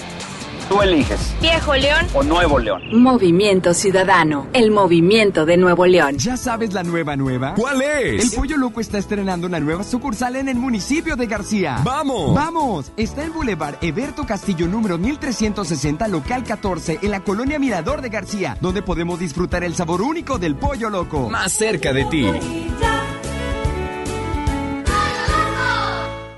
Tú 0.69 0.81
eliges. 0.81 1.35
Viejo 1.41 1.75
León 1.75 2.07
o 2.13 2.23
Nuevo 2.23 2.59
León. 2.59 2.81
Movimiento 2.93 3.73
Ciudadano, 3.73 4.47
el 4.53 4.71
movimiento 4.71 5.45
de 5.45 5.57
Nuevo 5.57 5.85
León. 5.85 6.17
¿Ya 6.17 6.37
sabes 6.37 6.73
la 6.73 6.83
nueva 6.83 7.15
nueva? 7.15 7.55
¿Cuál 7.55 7.81
es? 7.81 8.23
El 8.23 8.39
Pollo 8.39 8.57
Loco 8.57 8.79
está 8.79 8.97
estrenando 8.97 9.47
una 9.47 9.59
nueva 9.59 9.83
sucursal 9.83 10.35
en 10.37 10.47
el 10.49 10.55
municipio 10.55 11.15
de 11.15 11.27
García. 11.27 11.79
¡Vamos! 11.83 12.33
¡Vamos! 12.33 12.91
Está 12.95 13.23
en 13.23 13.33
Boulevard 13.33 13.75
Eberto 13.81 14.25
Castillo 14.25 14.67
número 14.67 14.97
1360, 14.97 16.07
local 16.07 16.43
14, 16.43 16.99
en 17.01 17.11
la 17.11 17.21
colonia 17.21 17.59
Mirador 17.59 18.01
de 18.01 18.09
García, 18.09 18.57
donde 18.61 18.81
podemos 18.81 19.19
disfrutar 19.19 19.63
el 19.63 19.75
sabor 19.75 20.01
único 20.01 20.37
del 20.39 20.55
Pollo 20.55 20.89
Loco. 20.89 21.29
Más 21.29 21.51
cerca 21.51 21.91
de 21.93 22.05
ti. 22.05 22.25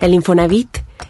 El 0.01 0.13
Infonavit 0.13 0.79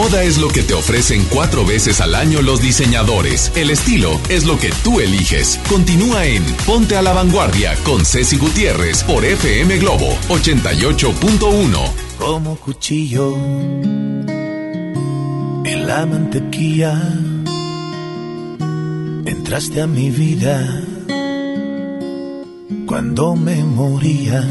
moda 0.00 0.22
es 0.22 0.38
lo 0.38 0.48
que 0.48 0.62
te 0.62 0.72
ofrecen 0.72 1.26
cuatro 1.28 1.62
veces 1.62 2.00
al 2.00 2.14
año 2.14 2.40
los 2.40 2.62
diseñadores. 2.62 3.52
El 3.54 3.68
estilo 3.68 4.18
es 4.30 4.46
lo 4.46 4.58
que 4.58 4.70
tú 4.82 4.98
eliges. 4.98 5.60
Continúa 5.68 6.24
en 6.24 6.42
Ponte 6.64 6.96
a 6.96 7.02
la 7.02 7.12
Vanguardia 7.12 7.74
con 7.84 8.06
Ceci 8.06 8.38
Gutiérrez 8.38 9.04
por 9.04 9.26
FM 9.26 9.76
Globo 9.76 10.08
88.1. 10.30 11.92
Como 12.18 12.56
cuchillo 12.56 13.36
en 15.66 15.86
la 15.86 16.06
mantequilla 16.06 16.94
entraste 19.26 19.82
a 19.82 19.86
mi 19.86 20.10
vida 20.10 20.82
cuando 22.86 23.36
me 23.36 23.62
moría, 23.64 24.42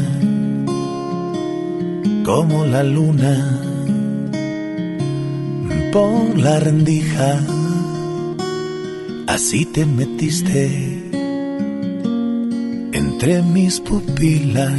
como 2.24 2.64
la 2.66 2.84
luna 2.84 3.69
por 5.92 6.38
la 6.38 6.60
rendija, 6.60 7.40
así 9.26 9.64
te 9.66 9.84
metiste 9.86 11.00
entre 12.92 13.42
mis 13.42 13.80
pupilas. 13.80 14.72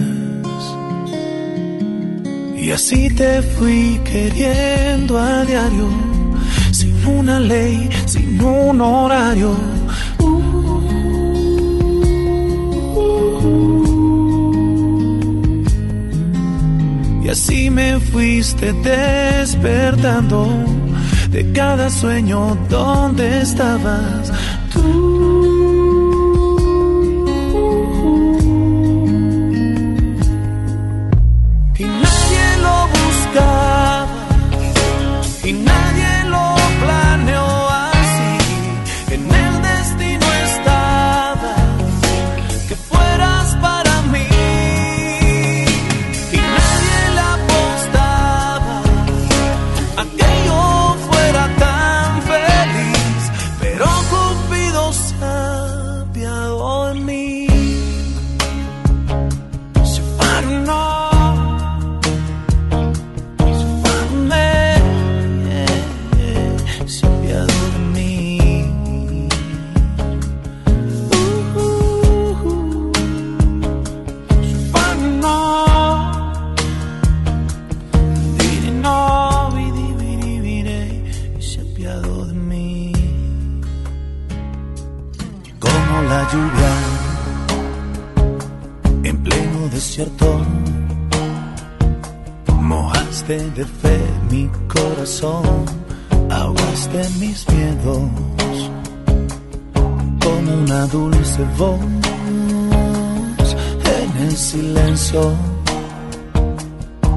Y 2.56 2.72
así 2.72 3.10
te 3.10 3.42
fui 3.42 4.00
queriendo 4.04 5.18
a 5.18 5.44
diario, 5.46 5.90
sin 6.72 7.06
una 7.06 7.40
ley, 7.40 7.90
sin 8.06 8.42
un 8.42 8.80
horario. 8.82 9.56
Y 17.24 17.30
así 17.30 17.70
me 17.70 18.00
fuiste 18.00 18.74
despertando 18.74 20.48
de 21.32 21.52
cada 21.54 21.90
sueño 21.90 22.58
donde 22.70 23.42
estabas 23.42 24.32
Y 24.76 25.31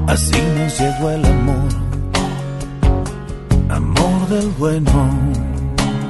Así 0.07 0.33
nos 0.57 0.77
llegó 0.77 1.09
el 1.11 1.25
amor, 1.25 1.69
amor 3.69 4.27
del 4.27 4.49
bueno. 4.59 4.91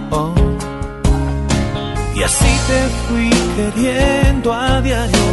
oh. 0.09 0.33
Y 2.15 2.23
así 2.23 2.51
te 2.67 2.87
fui 3.07 3.29
queriendo 3.55 4.51
a 4.51 4.81
diario, 4.81 5.25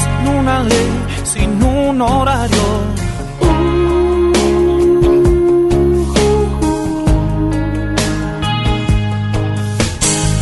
sin 0.00 0.34
una 0.34 0.62
ley, 0.62 0.90
sin 1.24 1.62
un 1.62 2.00
horario. 2.00 2.68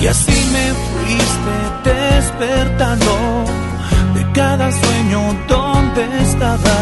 Y 0.01 0.07
así 0.07 0.45
me 0.53 0.75
fuiste 0.89 1.91
despertando 1.91 2.88
estabas. 6.39 6.78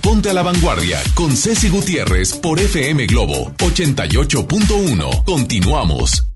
Ponte 0.00 0.30
a 0.30 0.32
la 0.32 0.42
Vanguardia 0.42 1.02
con 1.12 1.36
Ceci 1.36 1.68
Gutiérrez 1.68 2.32
por 2.32 2.58
FM 2.58 3.04
Globo 3.04 3.52
88.1. 3.58 5.24
Continuamos. 5.24 6.26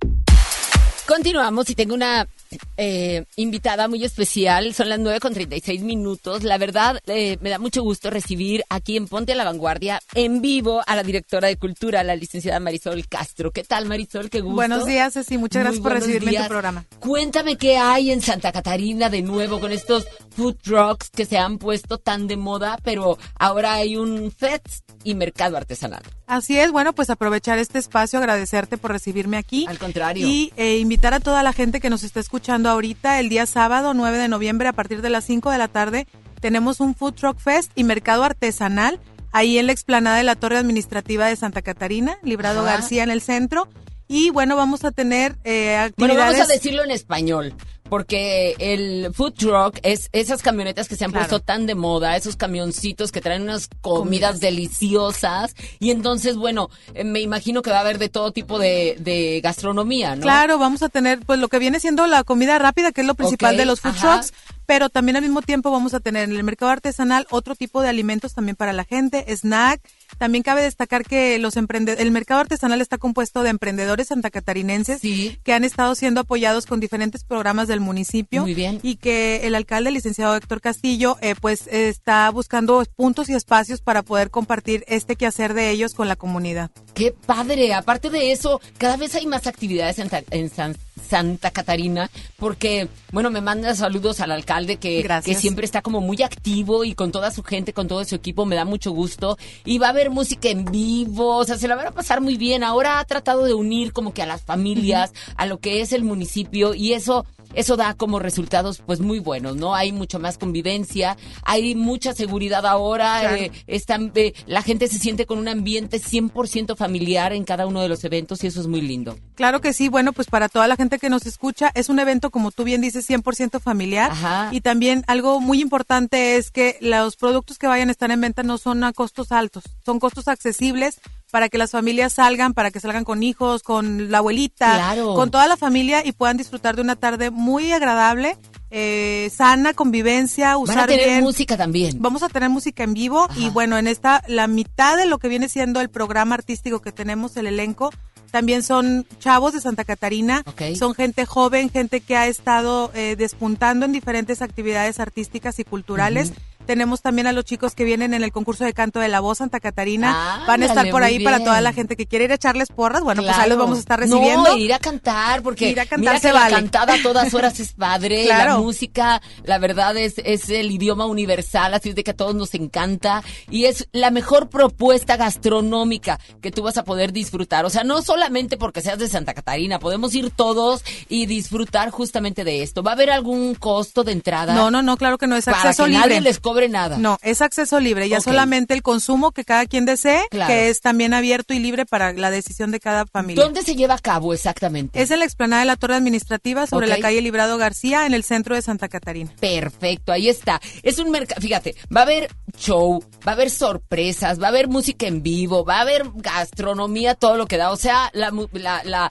Continuamos 1.06 1.70
y 1.70 1.74
tengo 1.74 1.94
una 1.94 2.28
eh, 2.76 3.24
invitada 3.36 3.88
muy 3.88 4.04
especial. 4.04 4.74
Son 4.74 4.88
las 4.88 4.98
9 4.98 5.20
con 5.20 5.34
36 5.34 5.82
minutos. 5.82 6.42
La 6.42 6.58
verdad, 6.58 7.00
eh, 7.06 7.38
me 7.40 7.50
da 7.50 7.58
mucho 7.58 7.82
gusto 7.82 8.10
recibir 8.10 8.64
aquí 8.68 8.96
en 8.96 9.08
Ponte 9.08 9.32
a 9.32 9.36
la 9.36 9.44
Vanguardia, 9.44 10.00
en 10.14 10.40
vivo, 10.40 10.82
a 10.86 10.96
la 10.96 11.02
directora 11.02 11.48
de 11.48 11.56
Cultura, 11.56 12.02
la 12.02 12.16
licenciada 12.16 12.60
Marisol 12.60 13.06
Castro. 13.08 13.50
¿Qué 13.50 13.64
tal, 13.64 13.86
Marisol? 13.86 14.30
Qué 14.30 14.40
gusto. 14.40 14.56
Buenos 14.56 14.86
días, 14.86 15.14
Ceci. 15.14 15.38
Muchas 15.38 15.60
Muy 15.60 15.64
gracias 15.64 15.82
por 15.82 15.92
recibirme 15.92 16.34
en 16.34 16.42
tu 16.42 16.48
programa. 16.48 16.84
Cuéntame 17.00 17.56
qué 17.56 17.76
hay 17.76 18.10
en 18.10 18.20
Santa 18.20 18.52
Catarina 18.52 19.10
de 19.10 19.22
nuevo 19.22 19.60
con 19.60 19.72
estos 19.72 20.06
food 20.36 20.56
trucks 20.62 21.10
que 21.10 21.26
se 21.26 21.38
han 21.38 21.58
puesto 21.58 21.98
tan 21.98 22.26
de 22.26 22.36
moda, 22.36 22.78
pero 22.82 23.18
ahora 23.38 23.74
hay 23.74 23.96
un 23.96 24.30
fest 24.30 24.90
y 25.04 25.14
mercado 25.14 25.56
artesanal. 25.56 26.02
Así 26.26 26.58
es, 26.58 26.72
bueno, 26.72 26.94
pues 26.94 27.10
aprovechar 27.10 27.58
este 27.58 27.78
espacio, 27.78 28.18
agradecerte 28.18 28.78
por 28.78 28.90
recibirme 28.90 29.36
aquí. 29.36 29.66
Al 29.68 29.78
contrario. 29.78 30.26
Y 30.26 30.52
eh, 30.56 30.78
invitar 30.78 31.12
a 31.12 31.20
toda 31.20 31.42
la 31.42 31.52
gente 31.52 31.80
que 31.80 31.90
nos 31.90 32.02
está 32.02 32.20
escuchando 32.20 32.63
ahorita, 32.70 33.20
el 33.20 33.28
día 33.28 33.46
sábado 33.46 33.94
9 33.94 34.18
de 34.18 34.28
noviembre 34.28 34.68
a 34.68 34.72
partir 34.72 35.02
de 35.02 35.10
las 35.10 35.24
5 35.24 35.50
de 35.50 35.58
la 35.58 35.68
tarde, 35.68 36.06
tenemos 36.40 36.80
un 36.80 36.94
Food 36.94 37.14
Truck 37.14 37.38
Fest 37.38 37.72
y 37.74 37.84
mercado 37.84 38.24
artesanal 38.24 39.00
ahí 39.32 39.58
en 39.58 39.66
la 39.66 39.72
explanada 39.72 40.16
de 40.18 40.24
la 40.24 40.36
Torre 40.36 40.58
Administrativa 40.58 41.26
de 41.26 41.36
Santa 41.36 41.62
Catarina, 41.62 42.18
Librado 42.22 42.60
Ajá. 42.60 42.72
García 42.72 43.02
en 43.02 43.10
el 43.10 43.20
centro. 43.20 43.68
Y 44.06 44.30
bueno, 44.30 44.54
vamos 44.56 44.84
a 44.84 44.90
tener 44.90 45.36
eh, 45.44 45.90
Bueno, 45.96 46.12
actividades. 46.14 46.38
vamos 46.38 46.50
a 46.50 46.54
decirlo 46.54 46.84
en 46.84 46.90
español, 46.90 47.54
porque 47.88 48.56
el 48.58 49.12
food 49.14 49.34
truck 49.34 49.78
es 49.82 50.08
esas 50.12 50.42
camionetas 50.42 50.88
que 50.88 50.96
se 50.96 51.04
han 51.04 51.10
Claro. 51.12 51.28
puesto 51.28 51.44
tan 51.44 51.66
de 51.66 51.74
moda, 51.74 52.16
esos 52.16 52.36
camioncitos 52.36 53.12
que 53.12 53.20
traen 53.20 53.42
unas 53.42 53.68
comidas 53.82 54.40
deliciosas. 54.40 55.54
Y 55.80 55.90
entonces, 55.90 56.36
bueno, 56.36 56.70
eh, 56.94 57.04
me 57.04 57.20
imagino 57.20 57.62
que 57.62 57.70
va 57.70 57.78
a 57.78 57.80
haber 57.80 57.98
de 57.98 58.08
todo 58.08 58.32
tipo 58.32 58.58
de, 58.58 58.96
de 58.98 59.40
gastronomía, 59.42 60.16
¿no? 60.16 60.22
Claro, 60.22 60.58
vamos 60.58 60.82
a 60.82 60.88
tener 60.88 61.20
pues 61.20 61.38
lo 61.38 61.48
que 61.48 61.58
viene 61.58 61.80
siendo 61.80 62.06
la 62.06 62.24
comida 62.24 62.58
rápida, 62.58 62.92
que 62.92 63.02
es 63.02 63.06
lo 63.06 63.14
principal 63.14 63.56
de 63.56 63.64
los 63.66 63.80
food 63.80 63.92
ajá. 63.92 64.20
trucks, 64.20 64.32
pero 64.66 64.88
también 64.88 65.16
al 65.16 65.22
mismo 65.22 65.42
tiempo 65.42 65.70
vamos 65.70 65.94
a 65.94 66.00
tener 66.00 66.24
en 66.24 66.34
el 66.36 66.42
mercado 66.42 66.72
artesanal 66.72 67.26
otro 67.30 67.54
tipo 67.54 67.82
de 67.82 67.88
alimentos 67.88 68.34
también 68.34 68.56
para 68.56 68.72
la 68.72 68.84
gente, 68.84 69.24
snack. 69.36 69.80
También 70.18 70.42
cabe 70.42 70.62
destacar 70.62 71.04
que 71.04 71.38
los 71.38 71.54
el 71.56 72.10
mercado 72.10 72.40
artesanal 72.40 72.80
está 72.80 72.98
compuesto 72.98 73.42
de 73.42 73.50
emprendedores 73.50 74.08
santacatarinenses 74.08 75.00
que 75.00 75.52
han 75.52 75.64
estado 75.64 75.94
siendo 75.94 76.20
apoyados 76.20 76.66
con 76.66 76.80
diferentes 76.80 77.24
programas 77.24 77.68
del 77.68 77.80
municipio 77.80 78.42
Muy 78.42 78.54
bien. 78.54 78.80
y 78.82 78.96
que 78.96 79.46
el 79.46 79.54
alcalde, 79.54 79.88
el 79.88 79.94
licenciado 79.94 80.36
Héctor 80.36 80.60
Castillo, 80.60 81.16
eh, 81.20 81.34
pues 81.40 81.66
está 81.68 82.28
buscando 82.30 82.84
puntos 82.96 83.28
y 83.28 83.34
espacios 83.34 83.80
para 83.80 84.02
poder 84.02 84.30
compartir 84.30 84.84
este 84.88 85.16
quehacer 85.16 85.54
de 85.54 85.70
ellos 85.70 85.94
con 85.94 86.08
la 86.08 86.16
comunidad. 86.16 86.70
Qué 86.94 87.12
padre. 87.26 87.72
Aparte 87.74 88.10
de 88.10 88.32
eso, 88.32 88.60
cada 88.78 88.96
vez 88.96 89.14
hay 89.14 89.26
más 89.26 89.46
actividades 89.46 89.98
en, 89.98 90.10
en 90.30 90.50
San- 90.50 90.76
Santa 91.08 91.50
Catarina, 91.50 92.10
porque, 92.38 92.88
bueno, 93.12 93.30
me 93.30 93.40
manda 93.40 93.74
saludos 93.74 94.20
al 94.20 94.32
alcalde 94.32 94.76
que, 94.76 95.02
Gracias. 95.02 95.36
que 95.36 95.40
siempre 95.40 95.64
está 95.66 95.82
como 95.82 96.00
muy 96.00 96.22
activo 96.22 96.84
y 96.84 96.94
con 96.94 97.12
toda 97.12 97.30
su 97.30 97.42
gente, 97.42 97.72
con 97.72 97.88
todo 97.88 98.04
su 98.04 98.14
equipo, 98.14 98.46
me 98.46 98.56
da 98.56 98.64
mucho 98.64 98.90
gusto. 98.92 99.36
Y 99.64 99.78
va 99.78 99.88
a 99.88 99.92
haber 99.94 100.10
música 100.10 100.48
en 100.48 100.64
vivo, 100.64 101.36
o 101.36 101.44
sea, 101.44 101.56
se 101.56 101.68
la 101.68 101.76
van 101.76 101.86
a 101.86 101.92
pasar 101.92 102.20
muy 102.20 102.36
bien. 102.36 102.64
Ahora 102.64 102.98
ha 102.98 103.04
tratado 103.04 103.44
de 103.44 103.54
unir 103.54 103.92
como 103.92 104.12
que 104.12 104.22
a 104.22 104.26
las 104.26 104.42
familias, 104.42 105.12
a 105.36 105.46
lo 105.46 105.58
que 105.58 105.80
es 105.80 105.92
el 105.92 106.04
municipio, 106.04 106.74
y 106.74 106.92
eso 106.92 107.24
eso 107.54 107.76
da 107.76 107.94
como 107.94 108.18
resultados 108.18 108.82
pues 108.86 109.00
muy 109.00 109.18
buenos, 109.18 109.56
¿no? 109.56 109.74
Hay 109.74 109.92
mucho 109.92 110.18
más 110.18 110.38
convivencia, 110.38 111.16
hay 111.42 111.74
mucha 111.74 112.14
seguridad 112.14 112.66
ahora, 112.66 113.18
Claro. 113.20 113.36
eh, 113.36 113.52
están, 113.66 114.12
eh, 114.14 114.32
la 114.46 114.62
gente 114.62 114.88
se 114.88 114.98
siente 114.98 115.26
con 115.26 115.38
un 115.38 115.48
ambiente 115.48 115.98
100% 116.00 116.76
familiar 116.76 117.32
en 117.32 117.44
cada 117.44 117.66
uno 117.66 117.80
de 117.82 117.88
los 117.88 118.04
eventos 118.04 118.42
y 118.44 118.46
eso 118.46 118.60
es 118.60 118.66
muy 118.66 118.80
lindo. 118.80 119.16
Claro 119.34 119.60
que 119.60 119.72
sí, 119.72 119.88
bueno, 119.88 120.12
pues 120.12 120.28
para 120.28 120.48
toda 120.48 120.68
la 120.68 120.76
gente 120.76 120.98
que 120.98 121.10
nos 121.10 121.26
escucha, 121.26 121.70
es 121.74 121.88
un 121.88 121.98
evento, 121.98 122.30
como 122.30 122.50
tú 122.50 122.64
bien 122.64 122.80
dices, 122.80 123.08
100% 123.08 123.60
familiar. 123.60 124.10
Ajá. 124.10 124.48
Y 124.52 124.60
también 124.60 125.04
algo 125.06 125.40
muy 125.40 125.60
importante 125.60 126.36
es 126.36 126.50
que 126.50 126.76
los 126.80 127.16
productos 127.16 127.58
que 127.58 127.66
vayan 127.66 127.88
a 127.88 127.92
estar 127.92 128.10
en 128.10 128.20
venta 128.20 128.42
no 128.42 128.58
son 128.58 128.84
a 128.84 128.92
costos 128.92 129.32
altos, 129.32 129.64
son 129.84 129.98
costos 129.98 130.28
accesibles 130.28 131.00
para 131.34 131.48
que 131.48 131.58
las 131.58 131.72
familias 131.72 132.12
salgan, 132.12 132.54
para 132.54 132.70
que 132.70 132.78
salgan 132.78 133.02
con 133.02 133.24
hijos, 133.24 133.64
con 133.64 134.08
la 134.12 134.18
abuelita, 134.18 134.72
Claro. 134.76 135.14
con 135.14 135.32
toda 135.32 135.48
la 135.48 135.56
familia 135.56 136.06
y 136.06 136.12
puedan 136.12 136.36
disfrutar 136.36 136.76
de 136.76 136.82
una 136.82 136.94
tarde 136.94 137.32
muy 137.32 137.72
agradable, 137.72 138.36
eh, 138.70 139.28
sana, 139.34 139.74
convivencia, 139.74 140.50
Van 140.54 140.62
usar 140.62 140.78
a 140.84 140.86
tener 140.86 141.08
bien. 141.08 141.24
música 141.24 141.56
también. 141.56 141.96
Vamos 142.00 142.22
a 142.22 142.28
tener 142.28 142.50
música 142.50 142.84
en 142.84 142.94
vivo 142.94 143.26
y 143.36 143.50
bueno, 143.50 143.76
en 143.78 143.88
esta, 143.88 144.22
la 144.28 144.46
mitad 144.46 144.96
de 144.96 145.06
lo 145.06 145.18
que 145.18 145.26
viene 145.26 145.48
siendo 145.48 145.80
el 145.80 145.88
programa 145.88 146.36
artístico 146.36 146.80
que 146.80 146.92
tenemos, 146.92 147.36
el 147.36 147.48
elenco, 147.48 147.90
también 148.30 148.62
son 148.62 149.04
chavos 149.18 149.54
de 149.54 149.60
Santa 149.60 149.82
Catarina, 149.84 150.44
Ok. 150.46 150.76
son 150.78 150.94
gente 150.94 151.26
joven, 151.26 151.68
gente 151.68 152.00
que 152.00 152.16
ha 152.16 152.28
estado 152.28 152.92
eh, 152.94 153.16
despuntando 153.18 153.86
en 153.86 153.90
diferentes 153.92 154.40
actividades 154.40 155.00
artísticas 155.00 155.58
y 155.58 155.64
culturales. 155.64 156.32
Tenemos 156.66 157.02
también 157.02 157.26
a 157.26 157.32
los 157.32 157.44
chicos 157.44 157.74
que 157.74 157.84
vienen 157.84 158.14
en 158.14 158.22
el 158.24 158.32
concurso 158.32 158.64
de 158.64 158.72
canto 158.72 159.00
de 159.00 159.08
la 159.08 159.20
voz 159.20 159.38
Santa 159.38 159.60
Catarina. 159.60 160.44
Van 160.46 160.62
a 160.62 160.66
estar 160.66 160.78
Ándale, 160.78 160.90
por 160.90 161.02
ahí 161.02 161.22
para 161.22 161.38
toda 161.40 161.60
la 161.60 161.72
gente 161.72 161.96
que 161.96 162.06
quiere 162.06 162.24
ir 162.26 162.32
a 162.32 162.36
echarles 162.36 162.68
porras. 162.68 163.02
Bueno, 163.02 163.22
pues 163.22 163.32
ahí 163.36 163.48
los 163.48 163.56
Claro. 163.56 163.58
vamos 163.64 163.76
a 163.78 163.80
estar 163.80 163.98
recibiendo. 164.00 164.50
No, 164.50 164.56
ir 164.56 164.72
a 164.72 164.78
cantar, 164.78 165.42
porque 165.42 165.68
Ir 165.70 165.80
a 165.80 165.84
cantar 165.86 165.98
mira 166.00 166.18
se 166.20 166.28
que 166.28 166.32
vale. 166.32 166.50
la 166.50 166.56
cantada 166.56 166.94
a 166.94 167.02
todas 167.02 167.34
horas 167.34 167.60
es 167.60 167.72
padre, 167.72 168.24
la 168.26 168.34
Claro. 168.36 168.62
música, 168.62 169.20
la 169.44 169.58
verdad 169.58 169.96
es, 169.96 170.14
es 170.24 170.48
el 170.50 170.70
idioma 170.70 171.06
universal, 171.06 171.74
así 171.74 171.90
es 171.90 171.94
de 171.94 172.04
que 172.04 172.12
a 172.12 172.16
todos 172.16 172.34
nos 172.34 172.54
encanta 172.54 173.22
y 173.50 173.64
es 173.66 173.88
la 173.92 174.10
mejor 174.10 174.48
propuesta 174.48 175.16
gastronómica 175.16 176.18
que 176.40 176.50
tú 176.50 176.62
vas 176.62 176.76
a 176.78 176.84
poder 176.84 177.12
disfrutar. 177.12 177.64
O 177.64 177.70
sea, 177.70 177.84
no 177.84 178.02
solamente 178.02 178.56
porque 178.56 178.80
seas 178.80 178.98
de 178.98 179.08
Santa 179.08 179.34
Catarina, 179.34 179.78
podemos 179.78 180.14
ir 180.14 180.30
todos 180.30 180.82
y 181.08 181.26
disfrutar 181.26 181.90
justamente 181.90 182.44
de 182.44 182.62
esto. 182.62 182.82
¿Va 182.82 182.92
a 182.92 182.94
haber 182.94 183.10
algún 183.10 183.54
costo 183.54 184.02
de 184.04 184.12
entrada? 184.12 184.54
No, 184.54 184.70
no, 184.70 184.82
no, 184.82 184.96
claro 184.96 185.18
que 185.18 185.26
no 185.26 185.36
es 185.36 185.44
Para 185.44 185.58
acceso 185.58 185.84
que 185.84 185.90
libre. 185.90 186.08
nadie 186.08 186.20
les 186.20 186.40
cobre 186.54 186.68
nada. 186.68 186.98
No, 186.98 187.18
es 187.22 187.40
acceso 187.42 187.80
libre, 187.80 188.08
ya 188.08 188.20
solamente 188.20 188.74
el 188.74 188.82
consumo 188.82 189.32
que 189.32 189.44
cada 189.44 189.66
quien 189.66 189.84
desee, 189.86 190.22
Claro. 190.30 190.52
que 190.52 190.68
es 190.68 190.80
también 190.80 191.12
abierto 191.12 191.52
y 191.52 191.58
libre 191.58 191.84
para 191.84 192.12
la 192.12 192.30
decisión 192.30 192.70
de 192.70 192.78
cada 192.78 193.06
familia. 193.06 193.42
¿Dónde 193.42 193.62
se 193.62 193.74
lleva 193.74 193.94
a 193.94 193.98
cabo 193.98 194.32
exactamente? 194.32 195.02
Es 195.02 195.10
en 195.10 195.18
la 195.18 195.24
explanada 195.24 195.60
de 195.62 195.66
la 195.66 195.76
Torre 195.76 195.96
Administrativa 195.96 196.66
sobre 196.68 196.86
la 196.86 196.98
calle 196.98 197.20
Librado 197.22 197.58
García, 197.58 198.06
en 198.06 198.14
el 198.14 198.22
centro 198.22 198.54
de 198.54 198.62
Santa 198.62 198.88
Catarina. 198.88 199.32
Perfecto, 199.40 200.12
ahí 200.12 200.28
está. 200.28 200.60
Es 200.84 200.98
un 201.00 201.10
mercado, 201.10 201.40
fíjate, 201.40 201.74
va 201.94 202.00
a 202.00 202.04
haber 202.04 202.30
show, 202.56 203.02
va 203.26 203.32
a 203.32 203.34
haber 203.34 203.50
sorpresas, 203.50 204.40
va 204.40 204.46
a 204.46 204.50
haber 204.50 204.68
música 204.68 205.06
en 205.08 205.22
vivo, 205.24 205.64
va 205.64 205.78
a 205.78 205.80
haber 205.80 206.04
gastronomía, 206.14 207.14
todo 207.16 207.36
lo 207.36 207.46
que 207.46 207.56
da. 207.56 207.72
O 207.72 207.76
sea, 207.76 208.10
la, 208.12 208.32
la, 208.52 208.82
la, 208.84 209.10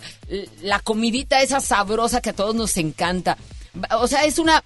la 0.62 0.80
comidita 0.80 1.42
esa 1.42 1.60
sabrosa 1.60 2.22
que 2.22 2.30
a 2.30 2.34
todos 2.34 2.56
nos 2.56 2.78
encanta. 2.78 3.38
O 4.00 4.08
sea, 4.08 4.24
es 4.24 4.40
una 4.40 4.64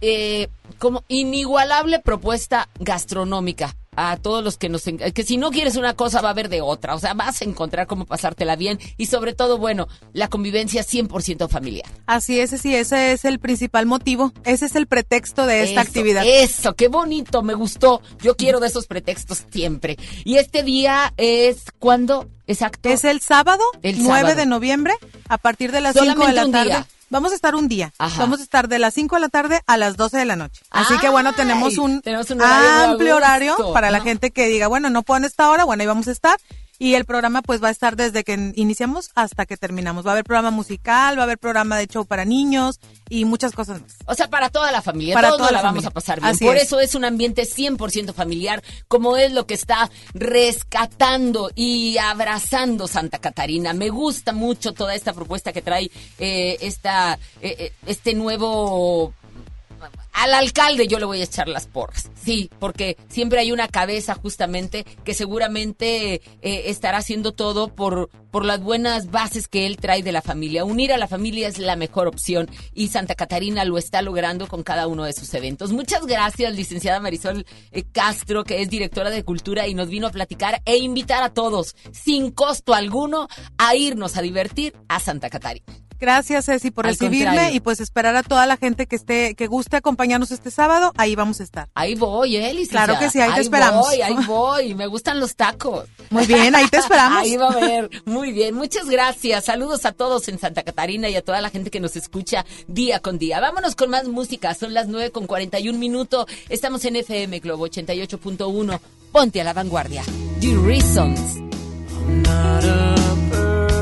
eh, 0.00 0.48
como 0.82 1.04
inigualable 1.06 2.00
propuesta 2.00 2.68
gastronómica 2.80 3.76
a 3.94 4.16
todos 4.16 4.42
los 4.42 4.56
que 4.56 4.68
nos 4.68 4.82
que 4.82 5.22
si 5.22 5.36
no 5.36 5.52
quieres 5.52 5.76
una 5.76 5.94
cosa 5.94 6.20
va 6.20 6.28
a 6.28 6.30
haber 6.32 6.48
de 6.48 6.60
otra, 6.60 6.96
o 6.96 6.98
sea, 6.98 7.14
vas 7.14 7.40
a 7.40 7.44
encontrar 7.44 7.86
cómo 7.86 8.04
pasártela 8.04 8.56
bien 8.56 8.80
y 8.96 9.06
sobre 9.06 9.32
todo, 9.32 9.58
bueno, 9.58 9.86
la 10.12 10.26
convivencia 10.26 10.82
100% 10.82 11.48
familiar. 11.48 11.88
Así 12.06 12.40
es, 12.40 12.50
sí, 12.60 12.74
ese 12.74 13.12
es 13.12 13.24
el 13.24 13.38
principal 13.38 13.86
motivo, 13.86 14.32
ese 14.44 14.66
es 14.66 14.74
el 14.74 14.88
pretexto 14.88 15.46
de 15.46 15.62
esta 15.62 15.82
Eso, 15.82 15.88
actividad. 15.88 16.24
Eso, 16.26 16.74
qué 16.74 16.88
bonito, 16.88 17.42
me 17.44 17.54
gustó. 17.54 18.02
Yo 18.20 18.36
quiero 18.36 18.58
de 18.58 18.66
esos 18.66 18.88
pretextos 18.88 19.44
siempre. 19.52 19.96
Y 20.24 20.38
este 20.38 20.64
día 20.64 21.12
es 21.16 21.66
cuándo 21.78 22.28
exacto? 22.48 22.88
Es 22.88 23.04
el 23.04 23.20
sábado, 23.20 23.62
El 23.82 24.02
9 24.02 24.20
sábado. 24.20 24.34
de 24.36 24.46
noviembre, 24.46 24.94
a 25.28 25.38
partir 25.38 25.70
de 25.70 25.80
las 25.80 25.92
5 25.92 26.06
de 26.06 26.12
Solamente 26.12 26.34
la 26.40 26.46
un 26.46 26.52
tarde. 26.52 26.64
día. 26.70 26.86
Vamos 27.12 27.32
a 27.32 27.34
estar 27.34 27.54
un 27.54 27.68
día. 27.68 27.92
Ajá. 27.98 28.20
Vamos 28.20 28.40
a 28.40 28.42
estar 28.42 28.68
de 28.68 28.78
las 28.78 28.94
5 28.94 29.16
de 29.16 29.20
la 29.20 29.28
tarde 29.28 29.60
a 29.66 29.76
las 29.76 29.98
12 29.98 30.16
de 30.16 30.24
la 30.24 30.34
noche. 30.34 30.62
Así 30.70 30.96
que 30.96 31.10
bueno, 31.10 31.34
tenemos 31.34 31.76
un, 31.76 32.00
tenemos 32.00 32.30
un 32.30 32.40
horario 32.40 32.70
de 32.70 32.84
amplio 32.84 33.16
horario 33.16 33.72
para 33.74 33.90
la 33.90 34.00
gente 34.00 34.30
que 34.30 34.48
diga, 34.48 34.66
bueno, 34.66 34.88
no 34.88 35.02
puedo 35.02 35.18
en 35.18 35.26
esta 35.26 35.50
hora, 35.50 35.64
bueno, 35.64 35.82
ahí 35.82 35.86
vamos 35.86 36.08
a 36.08 36.10
estar. 36.10 36.38
Y 36.82 36.96
el 36.96 37.04
programa 37.04 37.42
pues 37.42 37.62
va 37.62 37.68
a 37.68 37.70
estar 37.70 37.94
desde 37.94 38.24
que 38.24 38.52
iniciamos 38.56 39.10
hasta 39.14 39.46
que 39.46 39.56
terminamos. 39.56 40.04
Va 40.04 40.10
a 40.10 40.12
haber 40.14 40.24
programa 40.24 40.50
musical, 40.50 41.16
va 41.16 41.20
a 41.20 41.24
haber 41.26 41.38
programa 41.38 41.78
de 41.78 41.86
show 41.86 42.04
para 42.04 42.24
niños 42.24 42.80
y 43.08 43.24
muchas 43.24 43.52
cosas 43.52 43.80
más. 43.80 43.98
O 44.06 44.16
sea, 44.16 44.28
para 44.28 44.48
toda 44.50 44.72
la 44.72 44.82
familia, 44.82 45.14
Para 45.14 45.28
todos 45.28 45.42
toda 45.42 45.52
la 45.52 45.58
la 45.58 45.62
vamos 45.62 45.86
a 45.86 45.92
pasar 45.92 46.18
bien. 46.18 46.34
Así 46.34 46.44
Por 46.44 46.56
es. 46.56 46.64
eso 46.64 46.80
es 46.80 46.96
un 46.96 47.04
ambiente 47.04 47.42
100% 47.42 48.12
familiar, 48.12 48.64
como 48.88 49.16
es 49.16 49.30
lo 49.30 49.46
que 49.46 49.54
está 49.54 49.92
rescatando 50.12 51.52
y 51.54 51.98
abrazando 51.98 52.88
Santa 52.88 53.20
Catarina. 53.20 53.72
Me 53.74 53.88
gusta 53.88 54.32
mucho 54.32 54.72
toda 54.72 54.96
esta 54.96 55.12
propuesta 55.12 55.52
que 55.52 55.62
trae 55.62 55.88
eh, 56.18 56.56
esta, 56.62 57.14
eh, 57.40 57.54
eh, 57.60 57.72
este 57.86 58.12
nuevo 58.14 59.14
al 60.12 60.34
alcalde 60.34 60.86
yo 60.86 60.98
le 60.98 61.04
voy 61.04 61.20
a 61.20 61.24
echar 61.24 61.48
las 61.48 61.66
porras. 61.66 62.10
Sí, 62.14 62.50
porque 62.58 62.96
siempre 63.08 63.40
hay 63.40 63.50
una 63.50 63.68
cabeza 63.68 64.14
justamente 64.14 64.84
que 65.04 65.14
seguramente 65.14 66.14
eh, 66.14 66.62
estará 66.66 66.98
haciendo 66.98 67.32
todo 67.32 67.74
por, 67.74 68.10
por 68.30 68.44
las 68.44 68.60
buenas 68.62 69.10
bases 69.10 69.48
que 69.48 69.66
él 69.66 69.78
trae 69.78 70.02
de 70.02 70.12
la 70.12 70.22
familia. 70.22 70.64
Unir 70.64 70.92
a 70.92 70.98
la 70.98 71.08
familia 71.08 71.48
es 71.48 71.58
la 71.58 71.76
mejor 71.76 72.06
opción 72.06 72.48
y 72.72 72.88
Santa 72.88 73.14
Catarina 73.14 73.64
lo 73.64 73.78
está 73.78 74.02
logrando 74.02 74.46
con 74.46 74.62
cada 74.62 74.86
uno 74.86 75.04
de 75.04 75.12
sus 75.12 75.32
eventos. 75.34 75.72
Muchas 75.72 76.06
gracias, 76.06 76.54
licenciada 76.54 77.00
Marisol 77.00 77.44
eh, 77.72 77.82
Castro, 77.90 78.44
que 78.44 78.62
es 78.62 78.70
directora 78.70 79.10
de 79.10 79.24
Cultura 79.24 79.66
y 79.66 79.74
nos 79.74 79.88
vino 79.88 80.06
a 80.06 80.10
platicar 80.10 80.62
e 80.64 80.76
invitar 80.76 81.22
a 81.22 81.34
todos, 81.34 81.74
sin 81.92 82.30
costo 82.30 82.74
alguno, 82.74 83.28
a 83.58 83.74
irnos 83.74 84.16
a 84.16 84.22
divertir 84.22 84.74
a 84.88 85.00
Santa 85.00 85.30
Catarina. 85.30 85.66
Gracias, 86.02 86.46
Ceci, 86.46 86.72
por 86.72 86.84
Al 86.84 86.94
recibirme 86.94 87.26
contrario. 87.26 87.56
y 87.56 87.60
pues 87.60 87.78
esperar 87.78 88.16
a 88.16 88.24
toda 88.24 88.44
la 88.44 88.56
gente 88.56 88.88
que 88.88 88.96
esté, 88.96 89.36
que 89.36 89.46
guste 89.46 89.76
acompañarnos 89.76 90.32
este 90.32 90.50
sábado. 90.50 90.92
Ahí 90.96 91.14
vamos 91.14 91.38
a 91.38 91.44
estar. 91.44 91.68
Ahí 91.76 91.94
voy, 91.94 92.34
¿eh, 92.36 92.52
licenciada? 92.52 92.86
Claro 92.86 92.98
que 92.98 93.08
sí, 93.08 93.20
ahí 93.20 93.28
te 93.30 93.34
ahí 93.36 93.42
esperamos. 93.42 93.86
Voy, 93.86 94.02
ahí 94.02 94.16
voy, 94.26 94.74
me 94.74 94.88
gustan 94.88 95.20
los 95.20 95.36
tacos. 95.36 95.84
Muy 96.10 96.26
bien, 96.26 96.56
ahí 96.56 96.66
te 96.66 96.76
esperamos. 96.78 97.22
Ahí 97.22 97.36
va 97.36 97.50
a 97.50 97.54
ver, 97.54 97.88
muy 98.04 98.32
bien, 98.32 98.56
muchas 98.56 98.86
gracias. 98.90 99.44
Saludos 99.44 99.86
a 99.86 99.92
todos 99.92 100.26
en 100.26 100.40
Santa 100.40 100.64
Catarina 100.64 101.08
y 101.08 101.14
a 101.14 101.22
toda 101.22 101.40
la 101.40 101.50
gente 101.50 101.70
que 101.70 101.78
nos 101.78 101.94
escucha 101.94 102.44
día 102.66 102.98
con 102.98 103.16
día. 103.18 103.38
Vámonos 103.38 103.76
con 103.76 103.88
más 103.88 104.08
música, 104.08 104.54
son 104.54 104.74
las 104.74 104.88
9 104.88 105.12
con 105.12 105.28
41 105.28 105.78
minutos. 105.78 106.26
Estamos 106.48 106.84
en 106.84 106.96
FM 106.96 107.38
Globo 107.38 107.68
88.1. 107.68 108.80
Ponte 109.12 109.40
a 109.40 109.44
la 109.44 109.52
vanguardia. 109.52 110.02
The 110.40 110.56
Reasons. 110.66 111.38
not 112.08 112.64
a 112.64 113.81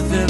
with 0.00 0.10
them. 0.10 0.29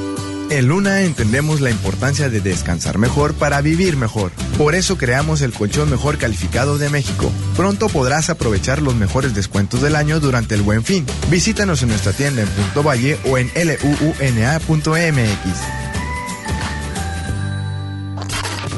En 0.51 0.67
Luna 0.67 1.01
entendemos 1.03 1.61
la 1.61 1.71
importancia 1.71 2.29
de 2.29 2.41
descansar 2.41 2.97
mejor 2.97 3.33
para 3.33 3.61
vivir 3.61 3.95
mejor. 3.95 4.33
Por 4.57 4.75
eso 4.75 4.97
creamos 4.97 5.41
el 5.41 5.53
colchón 5.53 5.89
mejor 5.89 6.17
calificado 6.17 6.77
de 6.77 6.89
México. 6.89 7.31
Pronto 7.55 7.87
podrás 7.87 8.29
aprovechar 8.29 8.81
los 8.81 8.93
mejores 8.93 9.33
descuentos 9.33 9.81
del 9.81 9.95
año 9.95 10.19
durante 10.19 10.53
el 10.55 10.61
Buen 10.61 10.83
Fin. 10.83 11.05
Visítanos 11.29 11.83
en 11.83 11.89
nuestra 11.89 12.11
tienda 12.11 12.41
en 12.41 12.49
Punto 12.49 12.83
Valle 12.83 13.17
o 13.29 13.37
en 13.37 13.49
luuna.mx. 13.55 14.01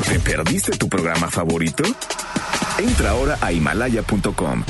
¿Te 0.07 0.19
perdiste 0.19 0.77
tu 0.77 0.87
programa 0.87 1.31
favorito? 1.31 1.83
Entra 2.77 3.09
ahora 3.09 3.39
a 3.41 3.51
himalaya.com 3.51 4.63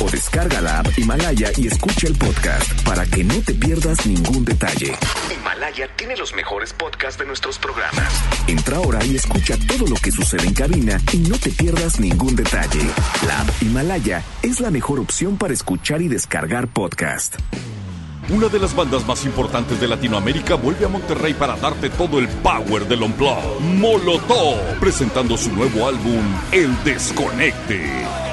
o 0.00 0.10
descarga 0.10 0.60
la 0.60 0.80
app 0.80 0.98
Himalaya 0.98 1.50
y 1.56 1.66
escucha 1.66 2.06
el 2.06 2.16
podcast 2.16 2.82
para 2.82 3.06
que 3.06 3.24
no 3.24 3.40
te 3.42 3.54
pierdas 3.54 4.06
ningún 4.06 4.44
detalle. 4.44 4.94
Himalaya 5.32 5.88
tiene 5.96 6.16
los 6.16 6.34
mejores 6.34 6.72
podcasts 6.72 7.18
de 7.18 7.26
nuestros 7.26 7.58
programas. 7.58 8.12
Entra 8.46 8.76
ahora 8.76 9.04
y 9.04 9.16
escucha 9.16 9.56
todo 9.66 9.86
lo 9.86 9.96
que 9.96 10.12
sucede 10.12 10.46
en 10.46 10.54
cabina 10.54 11.00
y 11.12 11.18
no 11.18 11.38
te 11.38 11.50
pierdas 11.50 12.00
ningún 12.00 12.36
detalle. 12.36 12.86
La 13.26 13.40
app 13.40 13.62
Himalaya 13.62 14.22
es 14.42 14.60
la 14.60 14.70
mejor 14.70 15.00
opción 15.00 15.36
para 15.36 15.54
escuchar 15.54 16.02
y 16.02 16.08
descargar 16.08 16.68
podcast. 16.68 17.36
Una 18.30 18.48
de 18.48 18.58
las 18.58 18.76
bandas 18.76 19.06
más 19.06 19.24
importantes 19.24 19.80
de 19.80 19.88
Latinoamérica 19.88 20.54
vuelve 20.56 20.84
a 20.84 20.88
Monterrey 20.88 21.32
para 21.32 21.56
darte 21.56 21.88
todo 21.88 22.18
el 22.18 22.28
power 22.28 22.86
del 22.86 23.02
Unplugged. 23.02 23.60
Molotov, 23.60 24.78
presentando 24.78 25.38
su 25.38 25.50
nuevo 25.50 25.88
álbum, 25.88 26.22
El 26.52 26.76
Desconecte. 26.84 28.27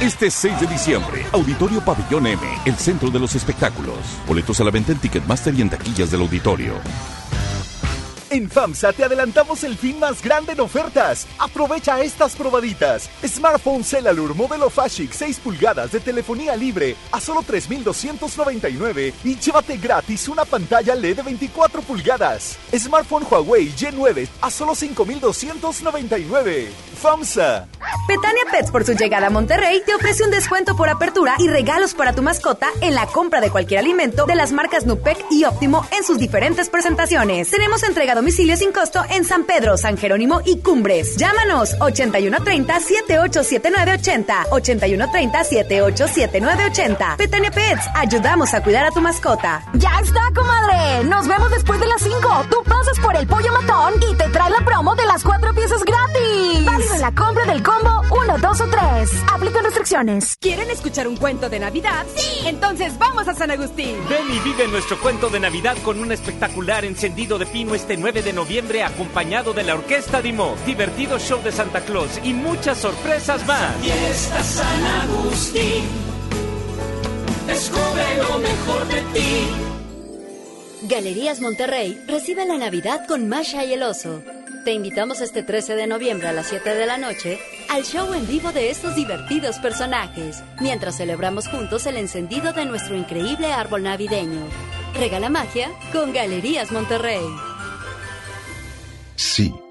Este 0.00 0.30
6 0.30 0.60
de 0.60 0.66
diciembre, 0.66 1.24
Auditorio 1.32 1.80
Pabellón 1.80 2.26
M, 2.26 2.42
el 2.66 2.74
centro 2.76 3.10
de 3.10 3.18
los 3.18 3.34
espectáculos. 3.34 3.96
Boletos 4.26 4.60
a 4.60 4.64
la 4.64 4.70
venta 4.70 4.92
en 4.92 4.98
Ticketmaster 4.98 5.54
y 5.54 5.62
en 5.62 5.70
taquillas 5.70 6.10
del 6.10 6.20
auditorio. 6.20 6.74
En 8.36 8.50
FAMSA 8.50 8.92
te 8.92 9.02
adelantamos 9.02 9.64
el 9.64 9.78
fin 9.78 9.98
más 9.98 10.22
grande 10.22 10.52
en 10.52 10.60
ofertas. 10.60 11.26
Aprovecha 11.38 12.02
estas 12.02 12.36
probaditas. 12.36 13.08
Smartphone 13.26 13.82
Celalur 13.82 14.34
modelo 14.34 14.68
Fashic 14.68 15.10
6 15.12 15.38
pulgadas 15.38 15.92
de 15.92 16.00
telefonía 16.00 16.54
libre 16.54 16.96
a 17.12 17.18
solo 17.18 17.42
3,299 17.42 19.14
y 19.24 19.36
llévate 19.36 19.78
gratis 19.78 20.28
una 20.28 20.44
pantalla 20.44 20.94
LED 20.94 21.16
de 21.16 21.22
24 21.22 21.80
pulgadas. 21.80 22.58
Smartphone 22.76 23.24
Huawei 23.24 23.72
Y9 23.74 24.28
a 24.42 24.50
solo 24.50 24.74
5,299. 24.74 26.68
FAMSA. 27.00 27.68
Petania 28.06 28.44
Pets 28.52 28.70
por 28.70 28.84
su 28.84 28.92
llegada 28.92 29.28
a 29.28 29.30
Monterrey 29.30 29.82
te 29.84 29.94
ofrece 29.94 30.24
un 30.24 30.30
descuento 30.30 30.76
por 30.76 30.88
apertura 30.88 31.34
y 31.38 31.48
regalos 31.48 31.94
para 31.94 32.12
tu 32.12 32.22
mascota 32.22 32.68
en 32.80 32.94
la 32.94 33.06
compra 33.06 33.40
de 33.40 33.50
cualquier 33.50 33.80
alimento 33.80 34.26
de 34.26 34.34
las 34.34 34.52
marcas 34.52 34.86
Nupec 34.86 35.18
y 35.30 35.44
Óptimo 35.44 35.86
en 35.96 36.04
sus 36.04 36.18
diferentes 36.18 36.68
presentaciones. 36.68 37.50
Tenemos 37.50 37.82
entrega 37.82 38.12
a 38.12 38.16
domicilio 38.26 38.56
sin 38.56 38.72
costo 38.72 39.04
en 39.10 39.24
San 39.24 39.44
Pedro, 39.44 39.76
San 39.76 39.96
Jerónimo 39.96 40.40
y 40.44 40.58
Cumbres. 40.58 41.16
Llámanos 41.16 41.78
8130-787980. 41.78 44.48
8130-787980. 44.50 47.18
Petania 47.18 47.52
Pets, 47.52 47.84
ayudamos 47.94 48.52
a 48.52 48.64
cuidar 48.64 48.84
a 48.84 48.90
tu 48.90 49.00
mascota. 49.00 49.64
¡Ya 49.74 50.00
está, 50.02 50.22
comadre! 50.34 51.04
Nos 51.04 51.28
vemos 51.28 51.52
después 51.52 51.78
de 51.78 51.86
las 51.86 52.02
5. 52.02 52.46
Tú 52.50 52.64
pasas 52.64 52.98
por 52.98 53.14
el 53.14 53.28
pollo 53.28 53.52
matón 53.52 53.94
y 54.10 54.16
te 54.16 54.28
trae 54.30 54.50
la 54.50 54.64
promo 54.64 54.96
de 54.96 55.06
las 55.06 55.22
cuatro 55.22 55.54
piezas 55.54 55.84
gratis. 55.84 56.64
Válido 56.64 56.94
en 56.96 57.02
la 57.02 57.12
compra 57.12 57.44
del 57.44 57.62
combo 57.62 58.02
1, 58.10 58.38
2 58.38 58.60
o 58.60 58.66
3. 58.66 58.80
Aplican 59.34 59.62
restricciones. 59.62 60.36
¿Quieren 60.40 60.68
escuchar 60.68 61.06
un 61.06 61.16
cuento 61.16 61.48
de 61.48 61.60
Navidad? 61.60 62.04
Sí. 62.16 62.40
Entonces 62.44 62.98
vamos 62.98 63.28
a 63.28 63.34
San 63.34 63.52
Agustín. 63.52 63.96
Ven 64.08 64.28
y 64.32 64.40
vive 64.40 64.66
nuestro 64.66 64.98
cuento 64.98 65.30
de 65.30 65.38
Navidad 65.38 65.76
con 65.84 66.00
un 66.00 66.10
espectacular 66.10 66.84
encendido 66.84 67.38
de 67.38 67.46
pino 67.46 67.76
este 67.76 67.96
9 67.96 68.05
de 68.12 68.32
noviembre 68.32 68.84
acompañado 68.84 69.52
de 69.52 69.64
la 69.64 69.74
Orquesta 69.74 70.22
Dimo, 70.22 70.54
divertido 70.64 71.18
show 71.18 71.42
de 71.42 71.50
Santa 71.50 71.80
Claus 71.80 72.20
y 72.22 72.32
muchas 72.32 72.78
sorpresas 72.78 73.44
más. 73.46 73.74
Fiesta 73.82 74.42
San 74.44 74.84
Agustín. 75.02 75.84
Descubre 77.48 78.04
lo 78.18 78.38
mejor 78.38 78.86
de 78.88 79.00
ti. 79.12 79.48
Galerías 80.82 81.40
Monterrey 81.40 82.00
recibe 82.06 82.46
la 82.46 82.56
Navidad 82.56 83.06
con 83.08 83.28
Masha 83.28 83.64
y 83.64 83.72
el 83.72 83.82
Oso. 83.82 84.22
Te 84.64 84.72
invitamos 84.72 85.20
este 85.20 85.42
13 85.42 85.74
de 85.74 85.88
noviembre 85.88 86.28
a 86.28 86.32
las 86.32 86.46
7 86.46 86.74
de 86.74 86.86
la 86.86 86.98
noche 86.98 87.40
al 87.68 87.84
show 87.84 88.14
en 88.14 88.26
vivo 88.28 88.52
de 88.52 88.70
estos 88.70 88.94
divertidos 88.94 89.58
personajes, 89.58 90.44
mientras 90.60 90.96
celebramos 90.96 91.48
juntos 91.48 91.86
el 91.86 91.96
encendido 91.96 92.52
de 92.52 92.66
nuestro 92.66 92.96
increíble 92.96 93.52
árbol 93.52 93.82
navideño. 93.82 94.46
Regala 94.94 95.28
magia 95.28 95.70
con 95.92 96.12
Galerías 96.12 96.70
Monterrey. 96.70 97.55
Sí, 99.16 99.54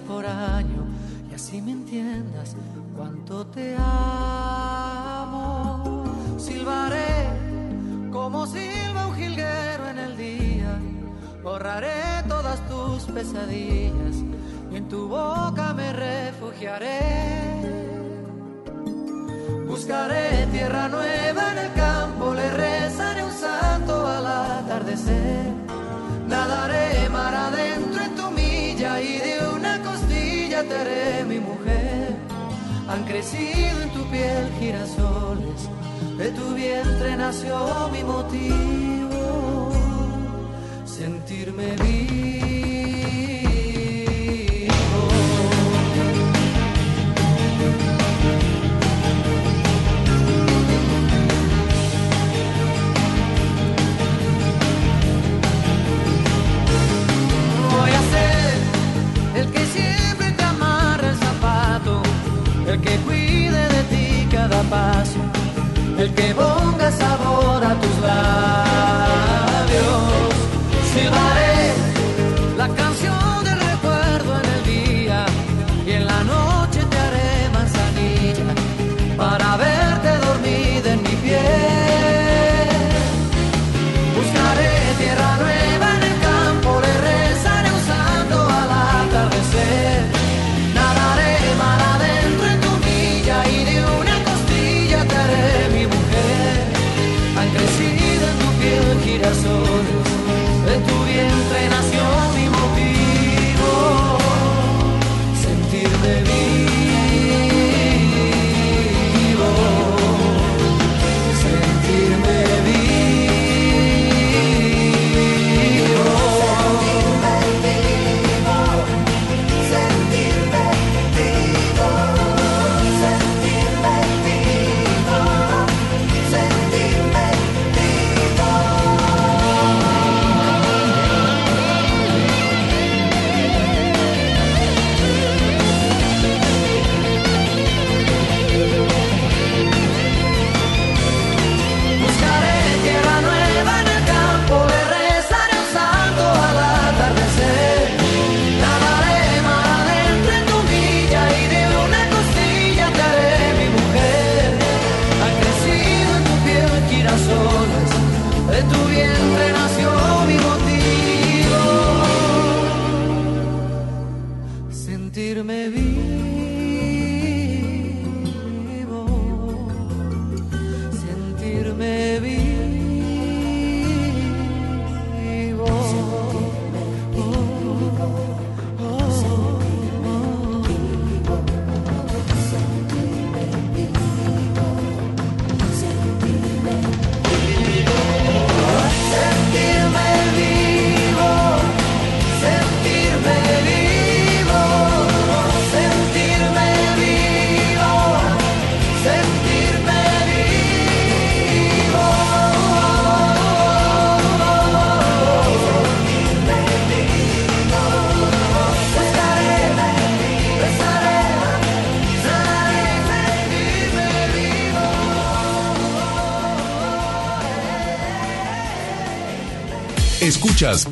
por 0.00 0.26
año 0.26 0.84
y 1.30 1.34
así 1.34 1.62
me 1.62 1.70
entiendas 1.72 2.56
cuánto 2.96 3.46
te 3.46 3.76
amo. 3.78 5.04
Silbaré 6.38 7.28
como 8.10 8.46
silba 8.46 9.06
un 9.06 9.14
jilguero 9.14 9.88
en 9.88 9.98
el 9.98 10.16
día, 10.16 10.80
borraré 11.42 12.24
todas 12.28 12.60
tus 12.68 13.04
pesadillas 13.04 14.16
y 14.72 14.76
en 14.76 14.88
tu 14.88 15.06
boca 15.08 15.72
me 15.74 15.92
refugiaré. 15.92 17.00
Buscaré 19.68 20.48
tierra 20.50 20.88
nueva 20.88 21.52
en 21.52 21.58
el 21.58 21.72
campo, 21.74 22.34
le 22.34 22.50
rezaré 22.50 23.22
un 23.24 23.32
santo 23.32 24.04
al 24.06 24.26
atardecer. 24.26 25.52
Nadaré 26.26 27.08
mar 27.08 27.34
adentro 27.34 27.91
mi 31.26 31.38
mujer. 31.38 32.16
Han 32.88 33.04
crecido 33.04 33.82
en 33.82 33.90
tu 33.90 34.04
piel 34.10 34.50
girasoles, 34.60 35.68
de 36.18 36.30
tu 36.30 36.54
vientre 36.54 37.16
nació 37.16 37.88
mi 37.92 38.02
motivo, 38.04 39.70
sentirme 40.84 41.76
vivo. 41.76 42.32
paso, 58.12 59.38
el 59.40 59.50
que 59.50 59.66
ponga 66.34 66.90
sabor 66.92 67.64
a 67.64 67.74
tus 67.80 67.96
labios. 68.00 69.22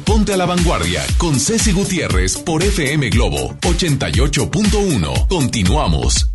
Ponte 0.04 0.32
a 0.32 0.36
la 0.36 0.46
Vanguardia 0.46 1.00
con 1.16 1.38
Ceci 1.38 1.70
Gutiérrez 1.70 2.36
por 2.38 2.60
FM 2.60 3.08
Globo 3.08 3.54
88.1. 3.60 5.28
Continuamos. 5.28 6.28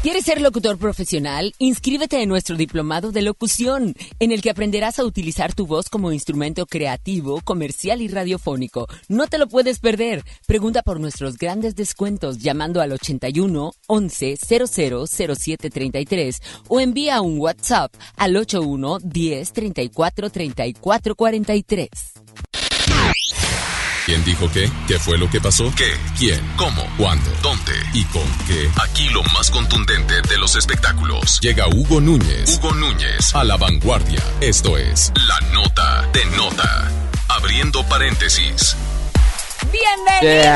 ¿Quieres 0.00 0.26
ser 0.26 0.40
locutor 0.40 0.78
profesional? 0.78 1.54
Inscríbete 1.58 2.22
en 2.22 2.28
nuestro 2.28 2.54
diplomado 2.56 3.10
de 3.10 3.22
locución, 3.22 3.94
en 4.20 4.30
el 4.30 4.42
que 4.42 4.50
aprenderás 4.50 5.00
a 5.00 5.04
utilizar 5.04 5.54
tu 5.54 5.66
voz 5.66 5.88
como 5.88 6.12
instrumento 6.12 6.66
creativo, 6.66 7.40
comercial 7.40 8.00
y 8.00 8.06
radiofónico. 8.06 8.86
No 9.08 9.26
te 9.26 9.38
lo 9.38 9.48
puedes 9.48 9.80
perder. 9.80 10.22
Pregunta 10.46 10.82
por 10.82 11.00
nuestros 11.00 11.38
grandes 11.38 11.74
descuentos 11.74 12.38
llamando 12.38 12.80
al 12.80 12.92
81 12.92 13.72
11 13.88 14.36
00 14.36 15.06
07 15.08 15.70
33 15.70 16.42
o 16.68 16.78
envía 16.78 17.20
un 17.22 17.40
WhatsApp 17.40 17.92
al 18.16 18.36
81 18.36 18.98
10 19.02 19.52
34 19.52 20.30
34 20.30 21.14
43. 21.16 21.90
¿Quién 24.06 24.24
dijo 24.24 24.48
qué? 24.52 24.70
¿Qué 24.86 25.00
fue 25.00 25.18
lo 25.18 25.28
que 25.28 25.40
pasó? 25.40 25.72
¿Qué? 25.76 25.92
¿Quién? 26.16 26.40
¿Cómo? 26.56 26.88
¿Cuándo? 26.96 27.28
¿Dónde? 27.42 27.72
¿Y 27.92 28.04
con 28.04 28.22
qué? 28.46 28.70
Aquí 28.80 29.08
lo 29.08 29.22
más 29.34 29.50
contundente 29.50 30.22
de 30.28 30.38
los 30.38 30.54
espectáculos. 30.54 31.40
Llega 31.40 31.66
Hugo 31.66 32.00
Núñez. 32.00 32.56
Hugo 32.56 32.72
Núñez 32.74 33.34
a 33.34 33.42
la 33.42 33.56
vanguardia. 33.56 34.22
Esto 34.40 34.78
es 34.78 35.12
La 35.26 35.40
Nota 35.52 36.08
de 36.12 36.24
Nota. 36.36 36.88
Abriendo 37.28 37.82
paréntesis. 37.88 38.76
¡Bienvenido! 39.72 40.52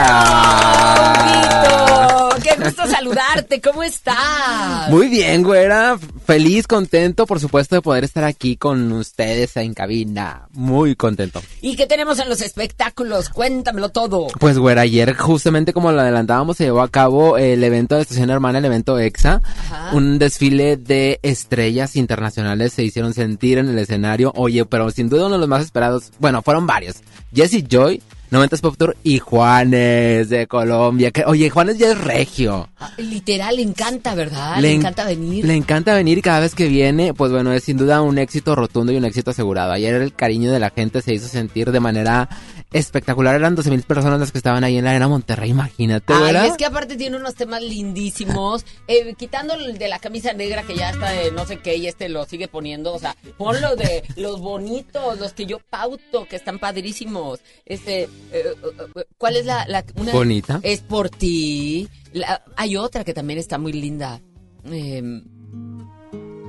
Huguito! 1.10 2.28
¡Qué 2.42 2.56
gusto 2.62 2.86
saludarte! 2.86 3.60
¿Cómo 3.60 3.82
estás? 3.82 4.88
Muy 4.88 5.08
bien, 5.08 5.42
güera. 5.42 5.98
Feliz, 6.24 6.66
contento, 6.66 7.26
por 7.26 7.40
supuesto, 7.40 7.74
de 7.74 7.82
poder 7.82 8.04
estar 8.04 8.24
aquí 8.24 8.56
con 8.56 8.92
ustedes 8.92 9.56
en 9.56 9.74
cabina. 9.74 10.46
Muy 10.52 10.94
contento. 10.96 11.42
¿Y 11.60 11.76
qué 11.76 11.86
tenemos 11.86 12.18
en 12.18 12.28
los 12.28 12.40
espectáculos? 12.40 13.28
Cuéntamelo 13.28 13.88
todo. 13.88 14.28
Pues, 14.38 14.58
güera, 14.58 14.82
ayer, 14.82 15.16
justamente 15.16 15.72
como 15.72 15.92
lo 15.92 16.00
adelantábamos, 16.00 16.56
se 16.56 16.64
llevó 16.64 16.82
a 16.82 16.88
cabo 16.88 17.36
el 17.36 17.62
evento 17.64 17.96
de 17.96 18.02
Estación 18.02 18.30
Hermana, 18.30 18.58
el 18.58 18.64
evento 18.64 18.98
EXA. 18.98 19.42
Ajá. 19.44 19.90
Un 19.92 20.18
desfile 20.18 20.76
de 20.76 21.18
estrellas 21.22 21.96
internacionales 21.96 22.72
se 22.72 22.84
hicieron 22.84 23.12
sentir 23.12 23.58
en 23.58 23.68
el 23.68 23.78
escenario. 23.78 24.32
Oye, 24.36 24.64
pero 24.64 24.90
sin 24.90 25.08
duda 25.08 25.26
uno 25.26 25.34
de 25.34 25.40
los 25.40 25.48
más 25.48 25.64
esperados. 25.64 26.12
Bueno, 26.18 26.42
fueron 26.42 26.66
varios. 26.66 26.96
Jesse 27.34 27.64
Joy. 27.68 28.02
90s 28.30 28.60
Pop 28.60 28.76
Tour 28.76 28.96
y 29.02 29.18
Juanes 29.18 30.28
de 30.28 30.46
Colombia. 30.46 31.10
Que, 31.10 31.24
oye, 31.24 31.50
Juanes 31.50 31.78
ya 31.78 31.92
es 31.92 31.98
regio. 31.98 32.68
Ah, 32.78 32.90
Literal, 32.98 33.56
le 33.56 33.62
encanta, 33.62 34.14
¿verdad? 34.14 34.58
Le, 34.60 34.70
en- 34.72 34.80
encanta 34.80 35.04
venir. 35.04 35.44
Le 35.44 35.54
encanta 35.54 35.94
venir 35.94 36.18
y 36.18 36.22
cada 36.22 36.40
vez 36.40 36.54
que 36.54 36.68
viene, 36.68 37.12
pues 37.14 37.32
bueno, 37.32 37.52
es 37.52 37.64
sin 37.64 37.76
duda 37.76 38.02
un 38.02 38.18
éxito 38.18 38.54
rotundo 38.54 38.92
y 38.92 38.96
un 38.96 39.04
éxito 39.04 39.30
asegurado. 39.32 39.72
Ayer 39.72 39.94
el 39.94 40.14
cariño 40.14 40.52
de 40.52 40.60
la 40.60 40.70
gente 40.70 41.02
se 41.02 41.12
hizo 41.14 41.28
sentir 41.28 41.72
de 41.72 41.80
manera 41.80 42.28
espectacular. 42.72 43.34
Eran 43.34 43.54
12 43.54 43.70
mil 43.70 43.82
personas 43.82 44.20
las 44.20 44.32
que 44.32 44.38
estaban 44.38 44.62
ahí 44.64 44.76
en 44.78 44.84
la 44.84 44.90
Arena 44.90 45.08
Monterrey, 45.08 45.50
imagínate, 45.50 46.12
Ay, 46.12 46.22
¿verdad? 46.22 46.46
es 46.46 46.56
que 46.56 46.64
aparte 46.66 46.96
tiene 46.96 47.16
unos 47.16 47.34
temas 47.34 47.62
lindísimos. 47.62 48.64
Eh, 48.88 49.14
quitando 49.16 49.54
el 49.54 49.78
de 49.78 49.86
la 49.88 49.98
camisa 50.00 50.32
negra 50.32 50.62
que 50.64 50.74
ya 50.74 50.90
está 50.90 51.10
de 51.10 51.30
no 51.30 51.46
sé 51.46 51.58
qué 51.58 51.76
y 51.76 51.86
este 51.86 52.08
lo 52.08 52.24
sigue 52.24 52.48
poniendo. 52.48 52.92
O 52.92 52.98
sea, 52.98 53.16
ponlo 53.38 53.76
de 53.76 54.02
los 54.16 54.40
bonitos, 54.40 55.18
los 55.20 55.32
que 55.32 55.46
yo 55.46 55.58
pauto, 55.60 56.26
que 56.28 56.34
están 56.36 56.58
padrísimos. 56.58 57.38
Este, 57.66 58.02
eh, 58.02 58.08
eh, 58.32 58.52
eh, 58.96 59.04
¿cuál 59.16 59.36
es 59.36 59.46
la, 59.46 59.64
la 59.68 59.84
una? 59.94 60.12
Bonita. 60.12 60.58
Es 60.64 60.80
por 60.80 61.08
ti. 61.08 61.88
La- 62.12 62.42
hay 62.56 62.76
otra 62.76 63.04
que 63.04 63.14
también 63.14 63.38
está 63.38 63.58
muy 63.58 63.72
linda. 63.72 64.20
Eh, 64.64 65.22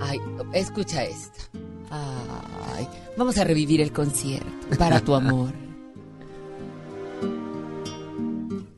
ay, 0.01 0.19
escucha 0.53 1.03
esta. 1.03 1.43
Ay, 1.91 2.87
vamos 3.17 3.37
a 3.37 3.43
revivir 3.43 3.81
el 3.81 3.91
concierto 3.91 4.49
para 4.79 4.99
tu 5.01 5.13
amor. 5.15 5.53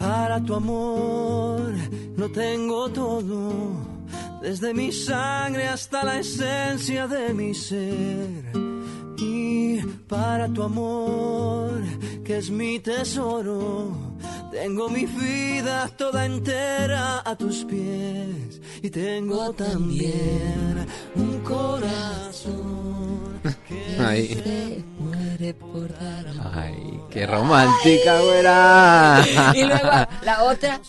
Para 0.03 0.43
tu 0.43 0.55
amor 0.55 1.73
no 2.17 2.29
tengo 2.29 2.89
todo, 2.89 3.53
desde 4.41 4.73
mi 4.73 4.91
sangre 4.91 5.65
hasta 5.65 6.03
la 6.03 6.19
esencia 6.19 7.07
de 7.07 7.33
mi 7.33 7.53
ser. 7.53 8.51
Y 9.17 9.79
para 10.09 10.49
tu 10.49 10.63
amor, 10.63 11.81
que 12.25 12.39
es 12.39 12.49
mi 12.49 12.79
tesoro, 12.79 14.17
tengo 14.51 14.89
mi 14.89 15.05
vida 15.05 15.87
toda 15.95 16.25
entera 16.25 17.21
a 17.23 17.37
tus 17.37 17.63
pies. 17.63 18.59
Y 18.81 18.89
tengo 18.89 19.53
también 19.53 20.85
un 21.15 21.39
corazón 21.39 23.39
que 23.69 24.83
Ay. 25.43 25.43
se 25.43 25.43
muere 25.43 25.53
por 25.53 25.93
dar 25.99 26.27
amor. 26.27 26.51
Ay, 26.55 26.99
qué 27.09 27.25
romántica, 27.27 28.21
güera. 28.21 29.23
Y 29.53 29.63
luego 29.63 29.89
la 30.23 30.43
otra. 30.43 30.79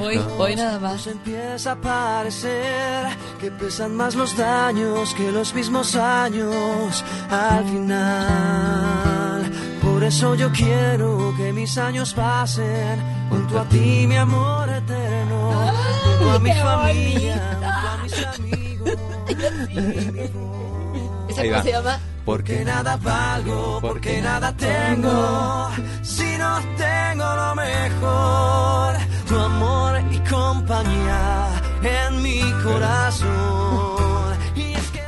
Hoy, 0.00 0.20
hoy 0.38 0.56
nada 0.56 0.78
más. 0.78 1.06
Empieza 1.06 1.72
a 1.72 1.80
parecer 1.80 3.06
que 3.40 3.50
pesan 3.50 3.94
más 3.94 4.14
los 4.14 4.36
daños 4.36 5.14
que 5.14 5.30
los 5.30 5.54
mismos 5.54 5.94
años 5.96 7.04
al 7.30 7.64
final. 7.64 9.50
Por 9.82 10.04
eso 10.04 10.34
yo 10.34 10.50
quiero 10.52 11.34
que 11.36 11.52
mis 11.52 11.76
años 11.78 12.14
pasen 12.14 13.00
junto 13.28 13.60
a 13.60 13.68
ti, 13.68 14.06
mi 14.06 14.16
amor 14.16 14.68
eterno, 14.68 15.72
junto 16.04 16.30
a 16.30 16.38
mi 16.38 16.52
familia, 16.52 17.40
junto 17.52 17.66
a 17.66 17.98
mis 18.02 18.26
amigos. 18.26 18.90
¿Esa 21.28 21.42
cómo 21.44 21.62
se 21.62 21.70
llama? 21.70 21.98
Porque 22.24 22.64
nada 22.64 22.96
valgo, 22.98 23.78
porque 23.80 24.22
nada 24.22 24.56
tengo, 24.56 25.70
si 26.02 26.36
no 26.38 26.60
tengo 26.76 27.24
lo 27.34 27.54
mejor, 27.56 28.94
tu 29.28 29.36
amor 29.36 30.00
y 30.12 30.18
compañía 30.30 31.48
en 31.82 32.22
mi 32.22 32.40
corazón. 32.62 34.36
Y 34.54 34.72
es 34.72 34.90
que 34.92 35.02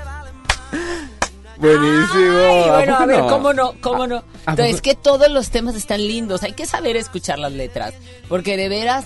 Buenísimo. 1.56 2.38
Ay, 2.38 2.68
¿A 2.68 2.72
bueno, 2.72 2.96
a 2.96 3.06
ver, 3.06 3.18
no? 3.20 3.28
¿cómo 3.28 3.52
no? 3.52 3.74
¿Cómo 3.80 4.06
no? 4.08 4.16
¿a 4.46 4.50
Entonces, 4.50 4.74
es 4.76 4.82
que 4.82 4.96
todos 4.96 5.30
los 5.30 5.50
temas 5.50 5.76
están 5.76 6.00
lindos. 6.06 6.42
Hay 6.42 6.52
que 6.54 6.66
saber 6.66 6.96
escuchar 6.96 7.38
las 7.38 7.52
letras. 7.52 7.94
Porque 8.28 8.56
de 8.56 8.68
veras, 8.68 9.04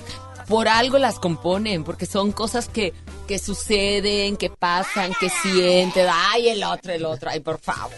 por 0.48 0.66
algo 0.66 0.96
las 0.96 1.18
componen. 1.18 1.84
Porque 1.84 2.06
son 2.06 2.32
cosas 2.32 2.68
que, 2.68 2.94
que 3.28 3.38
suceden, 3.38 4.36
que 4.36 4.50
pasan, 4.50 5.12
que 5.20 5.28
sienten. 5.28 6.06
Ay, 6.10 6.48
el 6.48 6.64
otro, 6.64 6.92
el 6.92 7.04
otro. 7.04 7.30
Ay, 7.30 7.40
por 7.40 7.58
favor. 7.60 7.92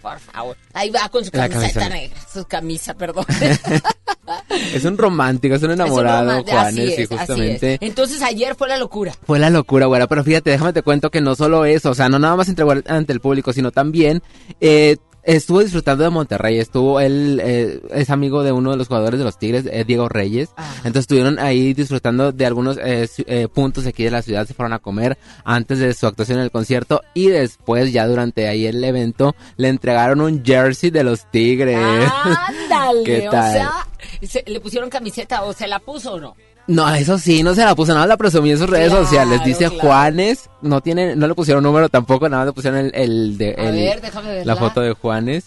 Por 0.00 0.18
favor. 0.18 0.56
Ahí 0.72 0.90
va 0.90 1.08
con 1.08 1.24
su 1.24 1.30
camiseta 1.30 1.80
camisa. 1.80 1.88
negra. 1.88 2.20
Su 2.32 2.44
camisa, 2.46 2.94
perdón. 2.94 3.24
Es 4.72 4.84
un 4.84 4.96
romántico, 4.96 5.56
es 5.56 5.62
un 5.64 5.72
enamorado, 5.72 6.30
Es 6.30 6.44
un 6.44 6.48
es, 6.78 6.92
así 6.92 7.06
justamente. 7.06 7.74
es. 7.74 7.78
Entonces, 7.82 8.22
ayer 8.22 8.54
fue 8.54 8.68
la 8.68 8.76
locura. 8.76 9.12
Fue 9.26 9.40
la 9.40 9.50
locura, 9.50 9.86
güera, 9.86 10.06
pero 10.06 10.22
fíjate, 10.22 10.50
déjame 10.50 10.72
te 10.72 10.82
cuento 10.82 11.10
que 11.10 11.20
no 11.20 11.34
solo 11.34 11.64
eso, 11.64 11.90
o 11.90 11.94
sea, 11.94 12.08
no 12.08 12.20
nada 12.20 12.36
más 12.36 12.48
entregó 12.48 12.72
ante 12.86 13.12
el 13.12 13.18
público, 13.20 13.52
sino 13.52 13.72
también 13.72 14.22
eh, 14.60 14.98
estuvo 15.22 15.60
disfrutando 15.60 16.04
de 16.04 16.10
Monterrey, 16.10 16.58
estuvo 16.58 17.00
él, 17.00 17.40
eh, 17.44 17.80
es 17.92 18.10
amigo 18.10 18.42
de 18.42 18.52
uno 18.52 18.70
de 18.70 18.76
los 18.76 18.88
jugadores 18.88 19.18
de 19.18 19.24
los 19.24 19.38
Tigres, 19.38 19.66
eh, 19.70 19.84
Diego 19.86 20.08
Reyes, 20.08 20.50
entonces 20.78 21.00
estuvieron 21.02 21.38
ahí 21.38 21.74
disfrutando 21.74 22.32
de 22.32 22.46
algunos 22.46 22.78
eh, 22.82 23.08
eh, 23.26 23.48
puntos 23.52 23.86
aquí 23.86 24.04
de 24.04 24.10
la 24.10 24.22
ciudad, 24.22 24.46
se 24.46 24.54
fueron 24.54 24.72
a 24.72 24.78
comer 24.78 25.18
antes 25.44 25.78
de 25.78 25.92
su 25.94 26.06
actuación 26.06 26.38
en 26.38 26.44
el 26.44 26.50
concierto 26.50 27.02
y 27.14 27.28
después 27.28 27.92
ya 27.92 28.06
durante 28.06 28.48
ahí 28.48 28.66
el 28.66 28.82
evento 28.82 29.34
le 29.56 29.68
entregaron 29.68 30.20
un 30.20 30.44
jersey 30.44 30.90
de 30.90 31.04
los 31.04 31.30
Tigres. 31.30 31.76
Ándale. 31.78 33.02
¿Qué 33.04 33.28
O 33.28 33.32
sea, 33.32 33.72
se- 34.22 34.44
le 34.46 34.60
pusieron 34.60 34.88
camiseta 34.90 35.42
o 35.42 35.52
se 35.52 35.66
la 35.66 35.78
puso 35.80 36.14
o 36.14 36.20
no. 36.20 36.34
No, 36.70 36.88
eso 36.94 37.18
sí, 37.18 37.42
no 37.42 37.54
se 37.54 37.64
la 37.64 37.74
puso, 37.74 37.88
nada 37.92 38.02
más 38.02 38.08
la 38.10 38.16
presumió 38.16 38.52
en 38.52 38.58
sus 38.58 38.70
redes 38.70 38.90
Claro, 38.90 39.04
sociales. 39.04 39.40
Dice 39.44 39.66
claro. 39.68 39.80
Juanes, 39.80 40.48
no 40.62 40.80
tiene, 40.80 41.16
no 41.16 41.26
le 41.26 41.34
pusieron 41.34 41.64
número 41.64 41.88
tampoco, 41.88 42.28
nada 42.28 42.42
más 42.42 42.46
le 42.46 42.52
pusieron 42.52 42.78
el, 42.78 42.92
el 42.94 43.38
de 43.38 43.50
el- 43.58 43.72
ver, 43.74 44.46
la 44.46 44.54
foto 44.56 44.80
de 44.80 44.92
Juanes. 44.92 45.46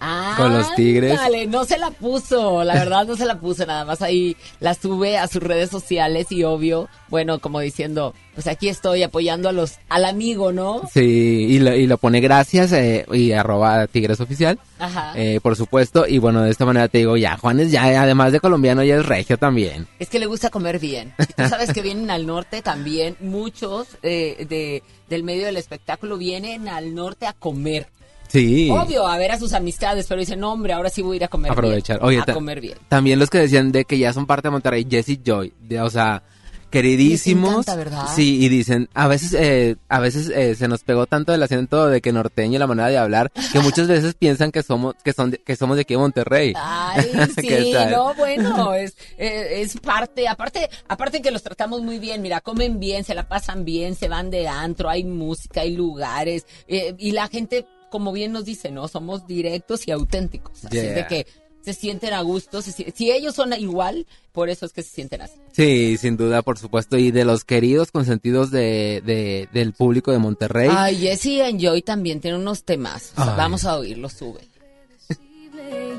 Ah, 0.00 0.34
Con 0.36 0.52
los 0.52 0.74
tigres. 0.74 1.18
Dale, 1.18 1.46
no 1.46 1.64
se 1.64 1.78
la 1.78 1.90
puso, 1.90 2.64
la 2.64 2.74
verdad 2.74 3.06
no 3.06 3.16
se 3.16 3.24
la 3.24 3.38
puso, 3.38 3.64
nada 3.66 3.84
más 3.84 4.02
ahí 4.02 4.36
la 4.60 4.74
sube 4.74 5.18
a 5.18 5.28
sus 5.28 5.42
redes 5.42 5.70
sociales 5.70 6.30
y 6.30 6.44
obvio, 6.44 6.88
bueno, 7.08 7.38
como 7.38 7.60
diciendo, 7.60 8.14
pues 8.34 8.46
aquí 8.46 8.68
estoy 8.68 9.02
apoyando 9.02 9.48
a 9.48 9.52
los, 9.52 9.78
al 9.88 10.04
amigo, 10.04 10.52
¿no? 10.52 10.82
Sí, 10.92 11.00
y 11.48 11.58
lo, 11.58 11.74
y 11.74 11.86
lo 11.86 11.98
pone 11.98 12.20
gracias 12.20 12.72
eh, 12.72 13.06
y 13.12 13.32
arroba 13.32 13.86
Tigres 13.86 14.20
Oficial, 14.20 14.58
Ajá. 14.78 15.12
eh, 15.16 15.40
por 15.42 15.56
supuesto. 15.56 16.06
Y 16.06 16.18
bueno, 16.18 16.42
de 16.42 16.50
esta 16.50 16.66
manera 16.66 16.88
te 16.88 16.98
digo, 16.98 17.16
ya, 17.16 17.36
Juanes 17.38 17.70
ya, 17.70 18.02
además 18.02 18.32
de 18.32 18.40
colombiano, 18.40 18.82
ya 18.82 18.96
es 18.96 19.06
regio 19.06 19.38
también. 19.38 19.86
Es 19.98 20.08
que 20.08 20.18
le 20.18 20.26
gusta 20.26 20.50
comer 20.50 20.78
bien. 20.78 21.14
Y 21.18 21.24
Tú 21.42 21.48
sabes 21.48 21.72
que 21.72 21.82
vienen 21.82 22.10
al 22.10 22.26
norte 22.26 22.60
también, 22.62 23.16
muchos 23.20 23.88
eh, 24.02 24.46
de, 24.48 24.82
del 25.08 25.22
medio 25.22 25.46
del 25.46 25.56
espectáculo 25.56 26.18
vienen 26.18 26.68
al 26.68 26.94
norte 26.94 27.26
a 27.26 27.32
comer. 27.32 27.88
Sí. 28.28 28.68
Obvio, 28.70 29.06
a 29.06 29.16
ver 29.18 29.32
a 29.32 29.38
sus 29.38 29.52
amistades, 29.52 30.06
pero 30.08 30.20
dicen, 30.20 30.40
no, 30.40 30.52
hombre, 30.52 30.72
ahora 30.72 30.90
sí 30.90 31.02
voy 31.02 31.14
a 31.14 31.16
ir 31.16 31.24
a 31.24 31.28
comer 31.28 31.52
Aprovechar. 31.52 31.98
bien. 32.00 32.06
Oye, 32.08 32.20
a 32.26 32.34
comer 32.34 32.60
bien. 32.60 32.78
También 32.88 33.18
los 33.18 33.30
que 33.30 33.38
decían 33.38 33.72
de 33.72 33.84
que 33.84 33.98
ya 33.98 34.12
son 34.12 34.26
parte 34.26 34.48
de 34.48 34.52
Monterrey, 34.52 34.86
Jesse 34.88 35.18
Joy, 35.24 35.52
de, 35.60 35.80
o 35.80 35.90
sea, 35.90 36.22
queridísimos. 36.70 37.50
Encanta, 37.50 37.76
¿verdad? 37.76 38.06
Sí, 38.14 38.44
y 38.44 38.48
dicen, 38.48 38.88
a 38.92 39.06
veces, 39.08 39.32
eh, 39.34 39.76
a 39.88 40.00
veces 40.00 40.28
eh, 40.28 40.54
se 40.54 40.68
nos 40.68 40.82
pegó 40.82 41.06
tanto 41.06 41.32
el 41.32 41.42
acento 41.42 41.86
de 41.88 42.00
que 42.00 42.12
norteño 42.12 42.58
la 42.58 42.66
manera 42.66 42.88
de 42.88 42.98
hablar, 42.98 43.30
que 43.52 43.60
muchas 43.60 43.86
veces 43.88 44.14
piensan 44.18 44.50
que 44.52 44.62
somos, 44.62 44.94
que 45.04 45.12
son, 45.12 45.30
de- 45.30 45.38
que 45.38 45.56
somos 45.56 45.76
de 45.76 45.82
aquí 45.82 45.94
de 45.94 45.98
Monterrey. 45.98 46.52
Ay, 46.56 47.06
¿Qué 47.36 47.62
sí, 47.62 47.72
no, 47.90 48.14
bueno, 48.14 48.74
es, 48.74 48.96
eh, 49.16 49.60
es 49.62 49.78
parte, 49.80 50.28
aparte, 50.28 50.68
aparte 50.88 51.22
que 51.22 51.30
los 51.30 51.42
tratamos 51.42 51.82
muy 51.82 51.98
bien, 51.98 52.20
mira, 52.20 52.40
comen 52.40 52.78
bien, 52.80 53.04
se 53.04 53.14
la 53.14 53.28
pasan 53.28 53.64
bien, 53.64 53.94
se 53.94 54.08
van 54.08 54.30
de 54.30 54.48
antro, 54.48 54.88
hay 54.90 55.04
música, 55.04 55.60
hay 55.62 55.74
lugares, 55.74 56.46
eh, 56.68 56.94
y 56.98 57.12
la 57.12 57.28
gente, 57.28 57.66
como 57.90 58.12
bien 58.12 58.32
nos 58.32 58.44
dice, 58.44 58.70
¿no? 58.70 58.86
Somos 58.88 59.26
directos 59.26 59.86
y 59.88 59.90
auténticos, 59.90 60.64
así 60.64 60.76
Yeah. 60.76 60.92
de 60.94 61.06
que 61.06 61.26
se 61.62 61.72
sienten 61.74 62.12
a 62.14 62.20
gusto, 62.20 62.62
se 62.62 62.70
si, 62.72 63.10
ellos 63.10 63.34
son 63.34 63.52
igual, 63.54 64.06
por 64.30 64.48
eso 64.50 64.66
es 64.66 64.72
que 64.72 64.84
se 64.84 64.90
sienten 64.94 65.22
así. 65.22 65.34
Sí, 65.50 65.96
sin 65.96 66.16
duda, 66.16 66.42
por 66.42 66.58
supuesto, 66.58 66.96
y 66.96 67.10
de 67.10 67.24
los 67.24 67.44
queridos 67.44 67.90
consentidos 67.90 68.52
de, 68.52 69.02
de, 69.04 69.48
del 69.52 69.72
público 69.72 70.12
de 70.12 70.18
Monterrey. 70.18 70.68
Ay, 70.70 70.96
Jessie 70.98 71.42
and 71.42 71.58
Joy 71.60 71.82
también 71.82 72.20
tienen 72.20 72.40
unos 72.40 72.62
temas, 72.62 73.12
vamos 73.16 73.64
a 73.64 73.76
oírlos, 73.78 74.12
sube. 74.12 74.46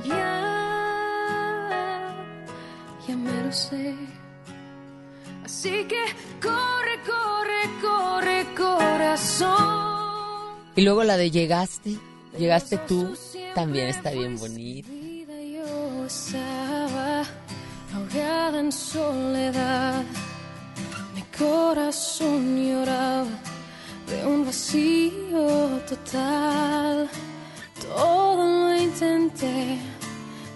ya, 0.06 0.08
ya 3.08 3.16
me 3.18 3.44
lo 3.44 3.52
sé. 3.52 3.94
Así 5.44 5.86
que 5.88 6.02
corre, 6.42 7.00
corre, 7.06 7.70
corre, 7.82 8.46
corazón. 8.56 10.07
Y 10.78 10.84
luego 10.84 11.04
la 11.04 11.18
de 11.18 11.32
llegaste, 11.32 11.98
llegaste 12.38 12.78
tú, 12.78 13.18
también 13.56 13.88
está 13.88 14.12
bien 14.12 14.38
bonita. 14.38 14.88
Yo 14.88 16.06
usaba 16.06 17.26
Sentada 17.92 18.60
en 18.60 18.72
soledad, 18.72 20.04
mi 21.16 21.24
corazón 21.36 22.70
lloraba 22.70 23.26
de 24.08 24.26
un 24.26 24.46
vacío 24.46 25.82
total. 25.90 27.10
Todo 27.82 28.36
lo 28.36 28.76
intenté, 28.76 29.80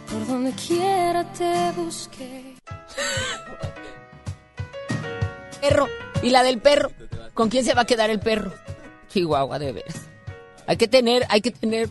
por 0.08 0.28
donde 0.28 0.52
quiera 0.52 1.24
te 1.34 1.72
busqué. 1.76 2.56
Perro. 5.62 5.88
¿Y 6.22 6.30
la 6.30 6.44
del 6.44 6.60
perro? 6.60 6.92
¿Con 7.34 7.50
quién 7.50 7.66
se 7.66 7.74
va 7.74 7.82
a 7.82 7.86
quedar 7.86 8.12
el 8.12 8.20
perro? 8.20 8.54
Chihuahua, 9.10 9.58
de 9.58 9.72
veras. 9.72 10.11
Hay 10.72 10.78
que 10.78 10.88
tener, 10.88 11.28
hay 11.28 11.42
que 11.42 11.52
tener... 11.52 11.90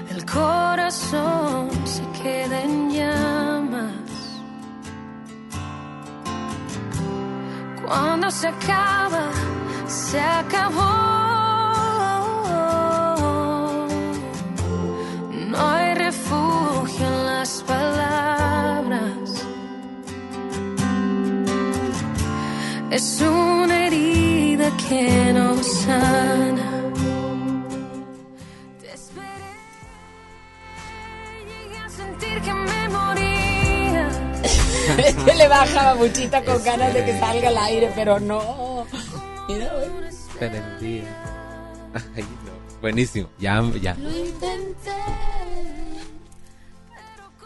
el 0.10 0.26
corazón 0.26 1.70
se 1.86 2.02
queda 2.24 2.64
en 2.64 2.90
llamas. 2.90 4.42
Cuando 7.86 8.32
se 8.32 8.48
acaba, 8.48 9.30
se 9.86 10.20
acabó. 10.20 11.21
Es 22.92 23.22
una 23.22 23.88
herida 23.88 24.70
que 24.76 25.32
no 25.34 25.64
sana. 25.64 26.92
Te 28.82 28.94
esperé, 28.94 29.54
llegué 31.48 31.78
a 31.78 31.90
sentir 31.90 32.42
que 32.42 32.54
me 32.54 32.90
moría. 32.90 34.10
es 35.08 35.16
que 35.16 35.36
le 35.36 35.48
baja 35.48 35.94
babuchita 35.94 36.44
con 36.44 36.62
ganas 36.66 36.94
de 36.94 37.06
que 37.06 37.18
salga 37.18 37.48
al 37.48 37.58
aire, 37.60 37.94
pero 37.96 38.20
no. 38.20 38.86
Mira. 39.48 39.72
Ay, 40.42 42.24
no. 42.46 42.82
Buenísimo. 42.82 43.30
Ya, 43.40 43.64
ya. 43.82 43.94
Lo 43.94 44.10
intenté. 44.10 44.92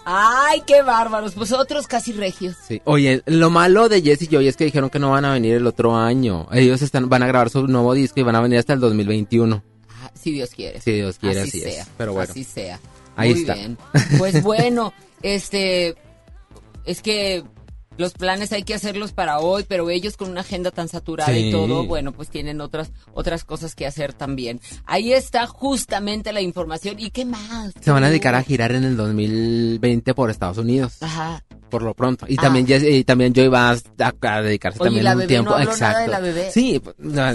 Ay, 0.06 0.62
qué 0.68 0.82
bárbaros. 0.84 1.34
Pues 1.34 1.52
otros 1.52 1.88
casi 1.88 2.12
regios. 2.14 2.56
Sí. 2.68 2.82
Oye, 2.86 3.24
lo 3.26 3.50
malo 3.50 3.90
de 3.90 4.02
Jess 4.02 4.22
y 4.22 4.28
Joy 4.28 4.48
es 4.48 4.56
que 4.56 4.66
dijeron 4.66 4.90
que 4.90 5.00
no 5.00 5.10
van 5.12 5.26
a 5.26 5.34
venir 5.34 5.56
el 5.56 5.66
otro 5.68 5.96
año. 5.98 6.48
Ellos 6.52 6.82
están, 6.84 7.10
van 7.10 7.24
a 7.24 7.28
grabar 7.28 7.50
su 7.50 7.66
nuevo 7.68 7.94
disco 7.94 8.20
y 8.20 8.24
van 8.24 8.36
a 8.36 8.42
venir 8.42 8.60
hasta 8.60 8.74
el 8.74 8.80
2021. 8.80 9.64
Ah, 9.90 10.12
Si 10.14 10.32
Dios 10.32 10.52
quiere. 10.52 10.80
Si 10.80 10.92
Dios 10.92 11.18
quiere, 11.18 11.42
así, 11.42 11.50
así 11.60 11.64
es. 11.68 11.74
sea. 11.76 11.88
Pero 11.98 12.14
bueno. 12.14 12.30
Así 12.32 12.44
sea. 12.44 12.80
Ahí 13.16 13.32
Muy 13.32 13.40
está. 13.42 13.54
bien. 13.56 13.78
Pues 14.18 14.44
bueno, 14.44 14.94
este. 15.24 15.96
Es 16.86 17.02
que 17.02 17.44
los 17.98 18.14
planes 18.14 18.52
hay 18.52 18.64
que 18.64 18.74
hacerlos 18.74 19.12
para 19.14 19.40
hoy, 19.40 19.66
pero 19.68 19.90
ellos 19.90 20.18
con 20.18 20.30
una 20.30 20.42
agenda 20.42 20.72
tan 20.72 20.88
saturada 20.88 21.32
Sí. 21.34 21.48
y 21.48 21.52
todo, 21.52 21.86
bueno, 21.86 22.12
pues 22.12 22.30
tienen 22.30 22.62
otras 22.62 22.92
otras 23.14 23.44
cosas 23.44 23.76
que 23.76 23.86
hacer 23.86 24.14
también. 24.14 24.60
Ahí 24.86 25.14
está 25.14 25.48
justamente 25.48 26.34
la 26.34 26.42
información. 26.42 26.96
¿Y 27.00 27.10
qué 27.12 27.26
más? 27.26 27.74
Se 27.82 27.92
van 27.92 28.04
a 28.04 28.10
dedicar 28.10 28.36
a 28.36 28.44
girar 28.44 28.72
en 28.74 28.84
el 28.84 28.98
2020 28.98 30.14
por 30.14 30.30
Estados 30.30 30.58
Unidos. 30.58 30.98
Ajá. 31.02 31.44
Por 31.70 31.82
lo 31.82 31.94
pronto. 31.94 32.26
Y 32.30 32.36
Ah. 32.38 32.44
también 32.44 32.66
y 32.70 33.04
también 33.04 33.34
Joy 33.34 33.48
va 33.48 33.72
a, 33.72 34.14
a 34.22 34.42
dedicarse 34.42 34.80
Oye, 34.80 34.88
también 34.88 35.04
la 35.04 35.12
un 35.14 35.18
bebé, 35.18 35.28
tiempo. 35.28 35.50
no 35.50 35.56
habló 35.58 35.66
nada 35.72 35.74
Exacto. 35.76 36.02
de 36.02 36.08
la 36.08 36.20
bebé. 36.20 36.52
Sí, 36.52 36.82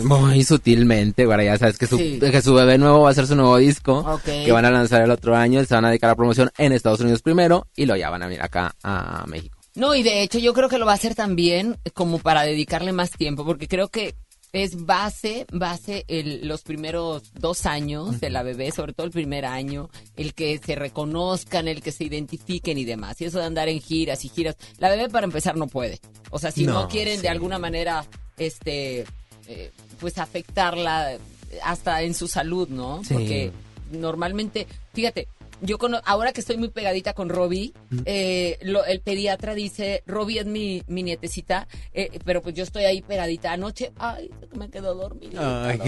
muy 0.05 0.45
sutilmente, 0.45 1.27
güey, 1.27 1.45
ya 1.47 1.59
sabes 1.59 1.77
que 1.79 1.87
su, 1.87 1.97
Sí. 1.99 2.19
que 2.21 2.41
su 2.43 2.55
bebé 2.55 2.79
nuevo 2.79 3.01
va 3.03 3.11
a 3.11 3.15
ser 3.15 3.27
su 3.27 3.35
nuevo 3.37 3.57
disco. 3.57 3.99
Ok. 3.99 4.23
Que 4.25 4.53
van 4.53 4.65
a 4.65 4.71
lanzar 4.71 5.03
el 5.03 5.11
otro 5.11 5.37
año. 5.37 5.65
Se 5.65 5.75
van 5.75 5.85
a 5.85 5.89
dedicar 5.89 6.11
a 6.11 6.15
promoción 6.15 6.51
en 6.59 6.73
Estados 6.73 7.01
Unidos 7.01 7.23
primero. 7.23 7.67
Y 7.77 7.87
luego 7.87 7.99
ya 8.01 8.09
van 8.11 8.23
a 8.23 8.27
venir 8.27 8.41
acá 8.43 8.75
a 8.83 9.25
México. 9.27 9.59
No, 9.75 9.95
y 9.95 10.03
de 10.03 10.23
hecho 10.23 10.39
yo 10.39 10.53
creo 10.53 10.69
que 10.69 10.79
lo 10.79 10.87
va 10.87 10.93
a 10.93 10.97
hacer 10.97 11.15
también 11.15 11.79
como 11.95 12.19
para 12.19 12.43
dedicarle 12.43 12.93
más 12.93 13.11
tiempo, 13.11 13.45
porque 13.45 13.69
creo 13.69 13.89
que 13.89 14.15
es 14.53 14.85
base, 14.85 15.47
base 15.53 16.05
el, 16.09 16.49
los 16.49 16.63
primeros 16.63 17.33
dos 17.35 17.67
años 17.67 18.19
de 18.19 18.31
la 18.31 18.43
bebé, 18.43 18.73
sobre 18.73 18.93
todo 18.93 19.07
el 19.07 19.13
primer 19.13 19.47
año, 19.47 19.91
el 20.17 20.35
que 20.35 20.59
se 20.59 20.75
reconozcan, 20.75 21.69
el 21.69 21.83
que 21.83 21.93
se 21.93 22.03
identifiquen 22.05 22.77
y 22.77 22.85
demás. 22.85 23.21
Y 23.21 23.27
eso 23.27 23.39
de 23.39 23.45
andar 23.45 23.69
en 23.69 23.81
giras 23.81 24.25
y 24.25 24.29
giras. 24.29 24.57
La 24.79 24.89
bebé 24.89 25.09
para 25.09 25.25
empezar 25.25 25.57
no 25.57 25.69
puede. 25.69 26.01
O 26.31 26.41
sea, 26.41 26.51
si 26.51 26.65
no, 26.67 26.73
No, 26.83 26.89
quieren 26.89 27.17
sí. 27.17 27.23
de 27.23 27.29
alguna 27.29 27.61
manera, 27.61 28.05
este, 28.39 29.05
eh, 29.47 29.71
pues 30.01 30.19
afectarla 30.19 31.17
hasta 31.63 32.03
en 32.03 32.15
su 32.15 32.27
salud, 32.27 32.69
¿no? 32.69 33.05
Sí. 33.05 33.15
Porque 33.15 33.53
normalmente, 33.93 34.67
fíjate, 34.95 35.29
yo 35.63 35.79
cono- 35.79 36.01
ahora 36.05 36.33
que 36.33 36.41
estoy 36.41 36.57
muy 36.57 36.69
pegadita 36.69 37.13
con 37.15 37.29
Robbie, 37.29 37.73
eh, 38.05 38.59
lo- 38.63 38.85
el 38.85 39.01
pediatra 39.01 39.55
dice, 39.55 40.03
Robbie 40.07 40.41
es 40.41 40.47
mi, 40.47 40.83
mi 40.87 41.03
nietecita, 41.03 41.69
eh, 41.93 42.19
pero 42.25 42.43
pues 42.43 42.55
yo 42.55 42.65
estoy 42.65 42.85
ahí 42.85 43.03
pegadita 43.03 43.53
anoche, 43.53 43.93
ay, 43.99 44.31
me 44.57 44.71
quedó 44.71 44.95
dormida. 44.95 45.69
Ay, 45.69 45.79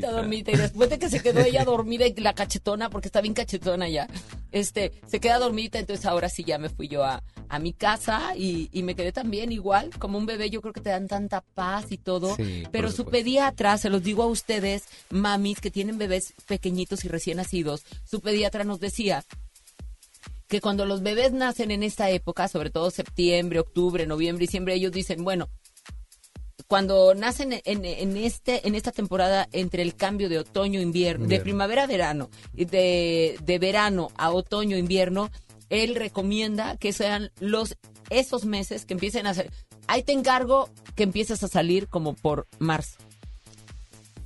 qué 0.00 0.06
dormida. 0.12 0.52
Y 0.52 0.56
después 0.56 0.90
de 0.90 0.98
que 0.98 1.08
se 1.10 1.20
quedó 1.20 1.40
ella 1.40 1.64
dormida 1.64 2.06
y 2.06 2.14
la 2.14 2.34
cachetona, 2.34 2.90
porque 2.90 3.08
está 3.08 3.20
bien 3.20 3.34
cachetona 3.34 3.88
ya, 3.88 4.08
este, 4.52 4.92
se 5.06 5.20
queda 5.20 5.38
dormida, 5.38 5.78
entonces 5.78 6.06
ahora 6.06 6.28
sí 6.28 6.44
ya 6.44 6.58
me 6.58 6.68
fui 6.68 6.88
yo 6.88 7.04
a, 7.04 7.22
a 7.50 7.58
mi 7.58 7.72
casa 7.72 8.34
y, 8.36 8.68
y 8.72 8.82
me 8.82 8.94
quedé 8.94 9.12
también 9.12 9.52
igual, 9.52 9.90
como 9.98 10.18
un 10.18 10.26
bebé, 10.26 10.50
yo 10.50 10.60
creo 10.60 10.72
que 10.72 10.80
te 10.80 10.90
dan 10.90 11.06
tanta 11.08 11.40
paz 11.42 11.86
y 11.92 11.98
todo, 11.98 12.34
Sí, 12.36 12.62
pero 12.72 12.90
su 12.90 13.04
pediatra, 13.06 13.76
se 13.78 13.90
los 13.90 14.02
digo 14.02 14.22
a 14.22 14.26
ustedes, 14.26 14.84
mamis 15.10 15.60
que 15.60 15.70
tienen 15.70 15.98
bebés 15.98 16.34
pequeñitos 16.46 17.04
y 17.04 17.08
recién 17.08 17.36
nacidos, 17.38 17.84
su 18.04 18.20
pediatra 18.20 18.64
nos 18.64 18.80
decía 18.80 19.17
que 20.48 20.60
cuando 20.60 20.86
los 20.86 21.02
bebés 21.02 21.32
nacen 21.32 21.70
en 21.70 21.82
esta 21.82 22.10
época, 22.10 22.48
sobre 22.48 22.70
todo 22.70 22.90
septiembre, 22.90 23.60
octubre, 23.60 24.06
noviembre, 24.06 24.46
diciembre, 24.46 24.74
ellos 24.74 24.92
dicen, 24.92 25.22
bueno, 25.22 25.48
cuando 26.68 27.14
nacen 27.14 27.60
en, 27.64 27.84
en 27.84 28.16
este 28.16 28.68
en 28.68 28.74
esta 28.74 28.92
temporada 28.92 29.48
entre 29.52 29.82
el 29.82 29.94
cambio 29.94 30.28
de 30.28 30.38
otoño 30.38 30.80
invierno 30.80 31.20
de 31.20 31.36
Invierno. 31.36 31.44
primavera 31.44 31.84
a 31.84 31.86
verano 31.86 32.30
y 32.54 32.66
de, 32.66 33.38
de 33.42 33.58
verano 33.58 34.10
a 34.16 34.30
otoño 34.30 34.76
invierno 34.76 35.30
él 35.70 35.94
recomienda 35.94 36.76
que 36.76 36.92
sean 36.92 37.30
los 37.40 37.76
esos 38.10 38.44
meses 38.44 38.84
que 38.84 38.92
empiecen 38.92 39.26
a 39.26 39.30
hacer 39.30 39.50
ahí 39.86 40.02
te 40.02 40.12
encargo 40.12 40.68
que 40.94 41.04
empieces 41.04 41.42
a 41.42 41.48
salir 41.48 41.88
como 41.88 42.14
por 42.14 42.46
marzo. 42.58 42.98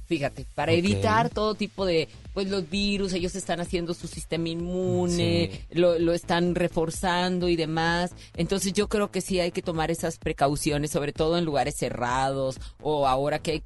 Fíjate 0.06 0.46
para 0.54 0.72
evitar 0.72 1.30
todo 1.30 1.54
tipo 1.54 1.86
de 1.86 2.08
pues 2.34 2.48
los 2.48 2.68
virus 2.70 3.12
ellos 3.12 3.34
están 3.34 3.60
haciendo 3.60 3.94
su 3.94 4.06
sistema 4.06 4.48
inmune 4.48 5.50
Sí. 5.52 5.60
lo, 5.78 5.98
lo 5.98 6.12
están 6.12 6.54
reforzando 6.54 7.48
y 7.48 7.56
demás. 7.56 8.12
Entonces 8.36 8.72
yo 8.72 8.88
creo 8.88 9.10
que 9.10 9.20
sí 9.20 9.40
hay 9.40 9.52
que 9.52 9.62
tomar 9.62 9.90
esas 9.90 10.18
precauciones, 10.18 10.90
sobre 10.90 11.12
todo 11.12 11.38
en 11.38 11.44
lugares 11.44 11.76
cerrados 11.76 12.58
o 12.80 13.06
ahora 13.06 13.38
que 13.40 13.50
hay, 13.52 13.62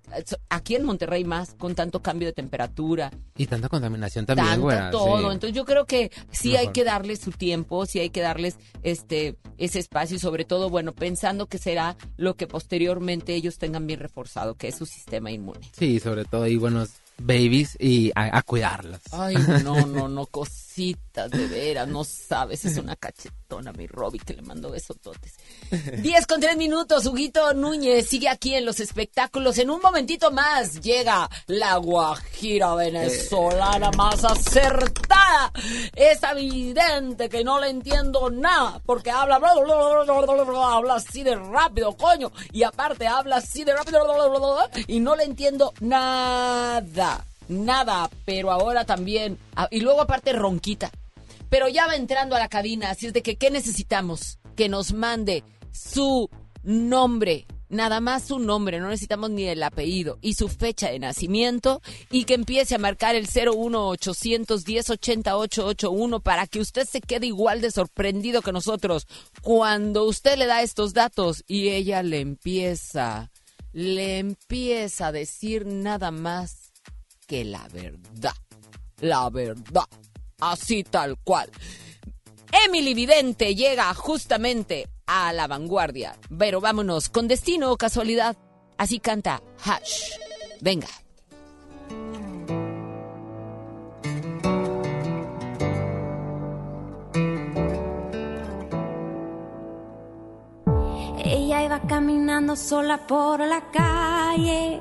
aquí 0.49 0.75
en 0.77 0.85
Monterrey 0.85 1.25
más 1.25 1.55
con 1.55 1.75
tanto 1.75 2.01
cambio 2.03 2.27
de 2.29 2.33
temperatura, 2.33 3.11
Y 3.37 3.47
tanta 3.47 3.69
contaminación 3.69 4.27
también, 4.27 4.47
tanto 4.49 4.63
güey. 4.63 4.91
todo. 4.91 5.19
sí. 5.29 5.35
Entonces 5.35 5.53
yo 5.57 5.65
creo 5.65 5.85
que 5.87 6.11
sí 6.31 6.57
hay 6.57 6.69
que 6.69 6.85
darles 6.85 7.21
su 7.21 7.31
tiempo, 7.33 7.87
sí 7.87 7.99
hay 8.01 8.11
que 8.11 8.21
darles 8.21 8.57
este 8.83 9.37
ese 9.59 9.79
espacio 9.79 10.17
y 10.17 10.19
sobre 10.21 10.45
todo, 10.45 10.69
bueno, 10.69 10.93
pensando 10.93 11.47
que 11.47 11.59
será 11.59 11.97
lo 12.17 12.35
que 12.37 12.47
posteriormente 12.47 13.35
ellos 13.35 13.57
tengan 13.59 13.87
bien 13.87 14.01
reforzado, 14.01 14.55
que 14.55 14.69
es 14.69 14.75
su 14.77 14.85
sistema 14.87 15.31
inmune. 15.31 15.71
Sí, 15.73 15.99
sobre 16.01 16.25
todo, 16.27 16.47
y 16.47 16.57
buenos 16.57 16.91
babies 17.19 17.77
y 17.81 18.13
a, 18.15 18.37
a 18.37 18.43
cuidarlas. 18.43 19.01
Ay, 19.13 19.37
no, 19.65 19.87
no, 19.87 20.09
no, 20.09 20.27
de 20.77 21.47
veras, 21.47 21.89
no 21.89 22.05
sabes, 22.05 22.67
es 22.67 22.77
una 22.77 22.97
cachetona 22.97 23.73
mi 23.73 23.87
Robbie 23.87 24.21
que 24.21 24.35
le 24.35 24.43
mando 24.43 24.71
besototes. 24.71 25.35
10 25.71 26.27
con 26.27 26.39
3 26.39 26.59
minutos, 26.59 27.07
Huguito 27.07 27.55
Núñez 27.55 28.07
sigue 28.07 28.29
aquí 28.29 28.55
en 28.55 28.67
los 28.67 28.79
espectáculos. 28.81 29.57
En 29.57 29.71
un 29.71 29.81
momentito 29.81 30.31
más 30.31 30.81
llega 30.83 31.31
la 31.47 31.77
guajira 31.79 32.75
venezolana 32.75 33.91
más 33.93 34.23
acertada. 34.25 35.51
Es 35.95 36.23
evidente 36.23 37.31
que 37.31 37.43
no 37.43 37.59
le 37.59 37.71
entiendo 37.71 38.29
nada, 38.29 38.83
porque 38.85 39.11
habla, 39.11 39.39
bla, 39.39 39.55
bla, 39.55 40.45
bla, 40.45 40.75
habla 40.75 40.95
así 40.97 41.23
de 41.23 41.37
rápido, 41.37 41.97
coño. 41.97 42.31
Y 42.53 42.63
aparte 42.65 43.07
habla 43.07 43.37
así 43.37 43.65
de 43.65 43.75
rápido 43.75 43.97
y 44.87 45.01
no 45.01 45.17
le 45.17 45.25
entiendo 45.25 45.73
nada 45.81 47.25
nada, 47.49 48.11
pero 48.25 48.51
ahora 48.51 48.85
también, 48.85 49.39
ah, 49.55 49.69
y 49.71 49.81
luego 49.81 50.01
aparte 50.01 50.33
ronquita, 50.33 50.91
pero 51.49 51.69
ya 51.69 51.87
va 51.87 51.97
entrando 51.97 52.37
a 52.37 52.41
la 52.41 52.49
cabina, 52.49 52.91
así 52.91 53.07
es 53.07 53.13
de 53.13 53.23
que, 53.23 53.37
¿qué 53.37 53.51
necesitamos? 53.51 54.39
Que 54.57 54.69
nos 54.69 54.93
mande 54.93 55.45
su 55.71 56.29
nombre, 56.63 57.47
nada 57.69 58.01
más 58.01 58.25
su 58.25 58.39
nombre, 58.39 58.81
no 58.81 58.89
necesitamos 58.89 59.31
ni 59.31 59.45
el 59.45 59.63
apellido, 59.63 60.19
y 60.21 60.35
su 60.35 60.49
fecha 60.49 60.91
de 60.91 60.99
nacimiento, 60.99 61.83
y 62.11 62.25
que 62.25 62.35
empiece 62.35 62.75
a 62.75 62.79
marcar 62.79 63.15
el 63.15 63.29
01810 63.29 64.91
88881 64.91 66.21
para 66.21 66.47
que 66.47 66.61
usted 66.61 66.87
se 66.87 67.01
quede 67.01 67.27
igual 67.27 67.61
de 67.61 67.71
sorprendido 67.71 68.43
que 68.43 68.53
nosotros 68.53 69.07
cuando 69.43 70.05
usted 70.05 70.37
le 70.37 70.47
da 70.47 70.63
estos 70.63 70.93
datos 70.93 71.45
y 71.47 71.69
ella 71.69 72.03
le 72.03 72.21
empieza, 72.21 73.31
le 73.73 74.19
empieza 74.19 75.09
a 75.09 75.13
decir 75.13 75.67
nada 75.67 76.11
más 76.11 76.66
que 77.27 77.45
la 77.45 77.67
verdad. 77.69 78.35
La 79.01 79.29
verdad. 79.31 79.85
Así 80.41 80.85
tal 80.85 81.19
cual. 81.19 81.51
Emily 82.65 82.95
Vidente 82.95 83.55
llega 83.55 83.93
justamente 83.95 84.89
a 85.07 85.33
la 85.33 85.47
vanguardia. 85.47 86.17
Pero 86.37 86.61
vámonos, 86.61 87.09
con 87.09 87.29
destino 87.29 87.73
o 87.73 87.77
casualidad. 87.77 88.37
Así 88.79 88.99
canta 89.01 89.43
Hash. 89.65 90.13
Venga. 90.61 90.89
Ella 101.25 101.65
iba 101.65 101.81
caminando 101.89 102.55
sola 102.55 103.05
por 103.07 103.41
la 103.41 103.71
calle, 103.73 104.81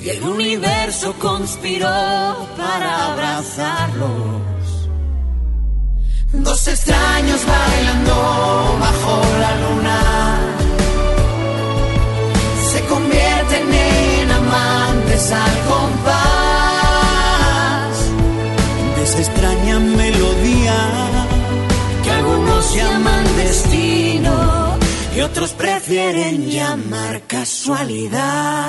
Y 0.00 0.10
el 0.10 0.22
universo 0.22 1.14
conspiró 1.18 1.88
para 2.56 3.12
abrazarlos. 3.12 4.48
Dos 6.32 6.68
extraños 6.68 7.40
bailando 7.46 8.14
bajo 8.80 9.22
la 9.40 9.56
luna 9.62 10.00
se 12.70 12.84
convierten 12.84 13.72
en 13.72 14.30
amantes 14.30 15.32
al 15.32 15.58
compás 15.66 16.18
de 18.94 19.02
esa 19.02 19.18
extraña 19.20 19.78
melodía 19.78 20.76
que 22.04 22.10
algunos 22.10 22.74
llaman 22.74 23.24
destino 23.36 24.76
y 25.16 25.20
otros 25.22 25.52
prefieren 25.54 26.50
llamar 26.50 27.22
casualidad. 27.26 28.68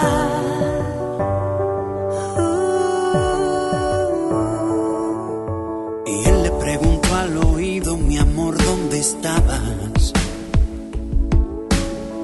Estabas? 9.10 10.14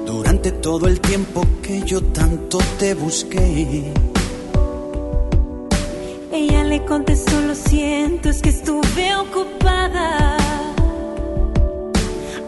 Durante 0.06 0.52
todo 0.52 0.86
el 0.86 1.00
tiempo 1.00 1.42
que 1.62 1.82
yo 1.82 2.00
tanto 2.02 2.58
te 2.78 2.94
busqué. 2.94 3.92
Ella 6.32 6.64
le 6.64 6.84
contestó, 6.84 7.40
lo 7.40 7.54
siento, 7.54 8.28
es 8.28 8.40
que 8.40 8.50
estuve 8.50 9.16
ocupada. 9.16 10.36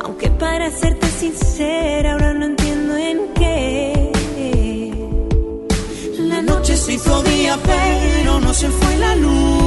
Aunque 0.05 0.31
para 0.31 0.71
serte 0.71 1.09
sincera, 1.23 2.13
ahora 2.13 2.35
no 2.35 2.45
entiendo 2.47 2.97
en 2.97 3.19
qué. 3.35 4.13
La 6.33 6.43
noche 6.43 6.77
se 6.77 6.95
hizo 6.95 7.23
día, 7.23 7.59
pero 7.65 8.41
no 8.41 8.55
se 8.55 8.69
fue 8.69 8.97
la 8.99 9.17
luna. 9.17 9.58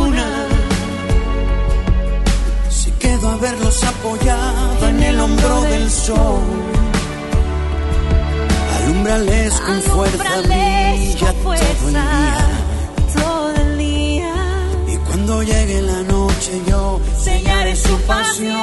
Verlos 3.42 3.84
apoyado 3.84 4.88
en 4.88 5.02
el 5.02 5.20
hombro 5.20 5.62
del 5.64 5.90
sol. 5.90 6.42
Alumbrales 8.78 9.54
con 9.62 9.82
fuerza, 9.82 10.42
brilla 10.44 11.34
todo 13.16 13.56
el 13.56 13.78
día. 13.80 14.34
Y 14.88 14.96
cuando 15.08 15.42
llegue 15.42 15.82
la 15.82 16.04
noche 16.04 16.62
yo 16.68 17.02
sellaré 17.18 17.76
su 17.76 17.98
pasión. 18.02 18.58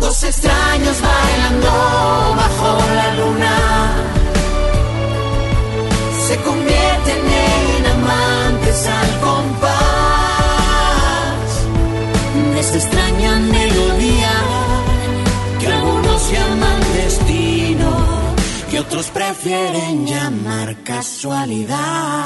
Dos 0.00 0.22
extraños 0.22 0.96
bailando 1.00 1.70
bajo 2.36 2.78
la 2.94 3.14
luna 3.14 3.56
se 6.26 6.36
convierten 6.42 7.22
en 7.78 7.86
amantes 7.86 8.86
al 8.86 9.20
compás 9.20 9.81
esa 12.62 12.76
extraña 12.76 13.40
melodía 13.40 14.32
que 15.58 15.66
algunos 15.66 16.32
llaman 16.32 16.80
destino 16.94 17.90
y 18.72 18.76
otros 18.76 19.10
prefieren 19.10 20.06
llamar 20.06 20.76
casualidad. 20.84 22.24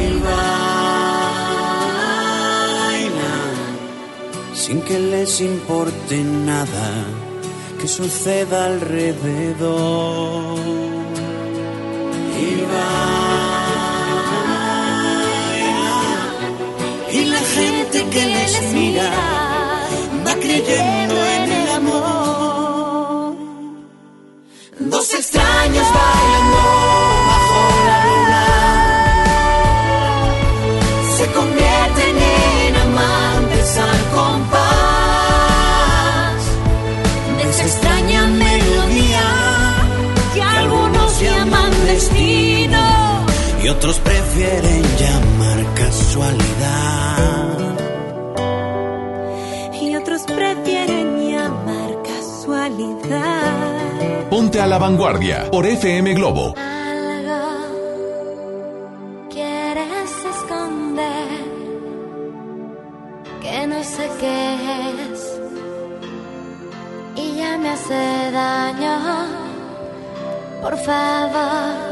Y 0.00 0.02
bailan 0.26 1.06
sin 4.54 4.80
que 4.82 4.98
les 5.12 5.40
importe 5.40 6.22
nada 6.22 6.88
que 7.80 7.88
suceda 7.88 8.66
alrededor. 8.66 10.81
Prefieren 44.32 44.82
llamar 44.96 45.74
casualidad. 45.74 47.58
Y 49.80 49.96
otros 49.96 50.22
prefieren 50.22 51.30
llamar 51.30 52.02
casualidad. 52.02 53.20
Ponte 54.30 54.60
a 54.60 54.66
la 54.66 54.78
vanguardia 54.78 55.50
por 55.50 55.66
FM 55.66 56.14
Globo. 56.14 56.54
Algo 56.56 57.42
quieres 59.28 60.10
esconder 60.34 61.42
que 63.42 63.66
no 63.66 63.84
sé 63.84 64.08
qué 64.18 64.54
es 65.12 65.40
y 67.16 67.36
ya 67.36 67.58
me 67.58 67.68
hace 67.68 68.30
daño. 68.32 68.98
Por 70.62 70.76
favor, 70.78 71.91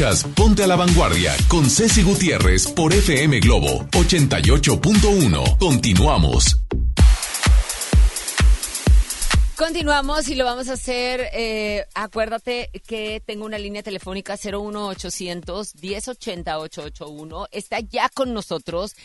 Ponte 0.00 0.62
a 0.62 0.66
la 0.66 0.76
Vanguardia 0.76 1.36
con 1.46 1.68
Ceci 1.68 2.02
Gutiérrez 2.02 2.68
por 2.68 2.90
FM 2.90 3.38
Globo 3.40 3.84
88.1. 3.90 5.58
Continuamos. 5.58 6.56
Continuamos 9.56 10.28
y 10.28 10.36
lo 10.36 10.46
vamos 10.46 10.70
a 10.70 10.72
hacer. 10.72 11.28
Eh, 11.34 11.84
acuérdate 11.94 12.70
que 12.86 13.22
tengo 13.26 13.44
una 13.44 13.58
línea 13.58 13.82
telefónica 13.82 14.38
01800 14.42 15.74
1080 15.74 16.58
881. 16.58 17.48
Está 17.50 17.80
ya 17.80 18.08
con 18.08 18.32
nosotros 18.32 18.96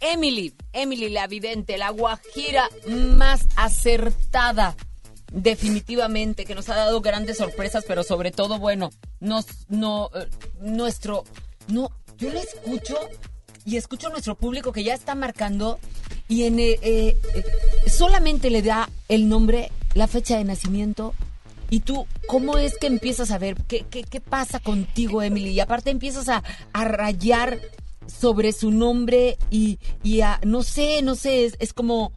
Emily, 0.00 0.54
Emily 0.72 1.10
la 1.10 1.26
vidente, 1.26 1.76
la 1.76 1.90
guajira 1.90 2.70
más 2.86 3.46
acertada 3.54 4.74
definitivamente, 5.32 6.44
que 6.44 6.54
nos 6.54 6.68
ha 6.68 6.76
dado 6.76 7.00
grandes 7.00 7.38
sorpresas, 7.38 7.84
pero 7.86 8.02
sobre 8.02 8.30
todo, 8.30 8.58
bueno, 8.58 8.90
nos, 9.20 9.46
no, 9.68 10.10
eh, 10.14 10.28
nuestro, 10.60 11.24
no, 11.68 11.90
yo 12.16 12.30
le 12.30 12.40
escucho 12.40 12.98
y 13.64 13.76
escucho 13.76 14.08
a 14.08 14.10
nuestro 14.10 14.34
público 14.34 14.72
que 14.72 14.84
ya 14.84 14.94
está 14.94 15.14
marcando 15.14 15.78
y 16.28 16.44
en, 16.44 16.58
eh, 16.58 16.78
eh, 16.82 17.16
solamente 17.86 18.50
le 18.50 18.62
da 18.62 18.88
el 19.08 19.28
nombre, 19.28 19.70
la 19.94 20.06
fecha 20.06 20.38
de 20.38 20.44
nacimiento. 20.44 21.14
¿Y 21.70 21.80
tú 21.80 22.06
cómo 22.28 22.56
es 22.56 22.78
que 22.78 22.86
empiezas 22.86 23.30
a 23.30 23.36
ver 23.36 23.54
qué, 23.68 23.84
qué, 23.90 24.02
qué 24.02 24.22
pasa 24.22 24.58
contigo, 24.58 25.20
Emily? 25.20 25.50
Y 25.50 25.60
aparte 25.60 25.90
empiezas 25.90 26.30
a, 26.30 26.42
a 26.72 26.84
rayar 26.84 27.60
sobre 28.06 28.52
su 28.52 28.70
nombre 28.70 29.36
y, 29.50 29.78
y 30.02 30.22
a, 30.22 30.40
no 30.44 30.62
sé, 30.62 31.02
no 31.02 31.14
sé, 31.14 31.44
es, 31.44 31.56
es 31.58 31.74
como 31.74 32.12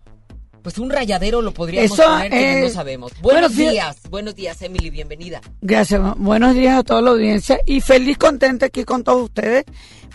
pues 0.62 0.78
un 0.78 0.92
rayadero 0.92 1.42
lo 1.42 1.54
podríamos 1.54 1.92
Eso, 1.92 2.04
poner 2.04 2.30
que 2.30 2.62
no 2.62 2.70
sabemos. 2.70 3.12
Buenos 3.22 3.56
días, 3.56 3.98
buenos 4.10 4.36
días, 4.36 4.62
Emily, 4.62 4.92
bienvenida. 4.92 5.42
Gracias. 5.62 6.00
Buenos 6.18 6.54
días 6.54 6.78
a 6.78 6.84
toda 6.84 7.02
la 7.02 7.12
audiencia 7.12 7.60
y 7.66 7.82
feliz, 7.82 8.18
contenta 8.18 8.68
aquí 8.68 8.84
con 8.84 9.04
todos 9.04 9.24
ustedes. 9.24 9.66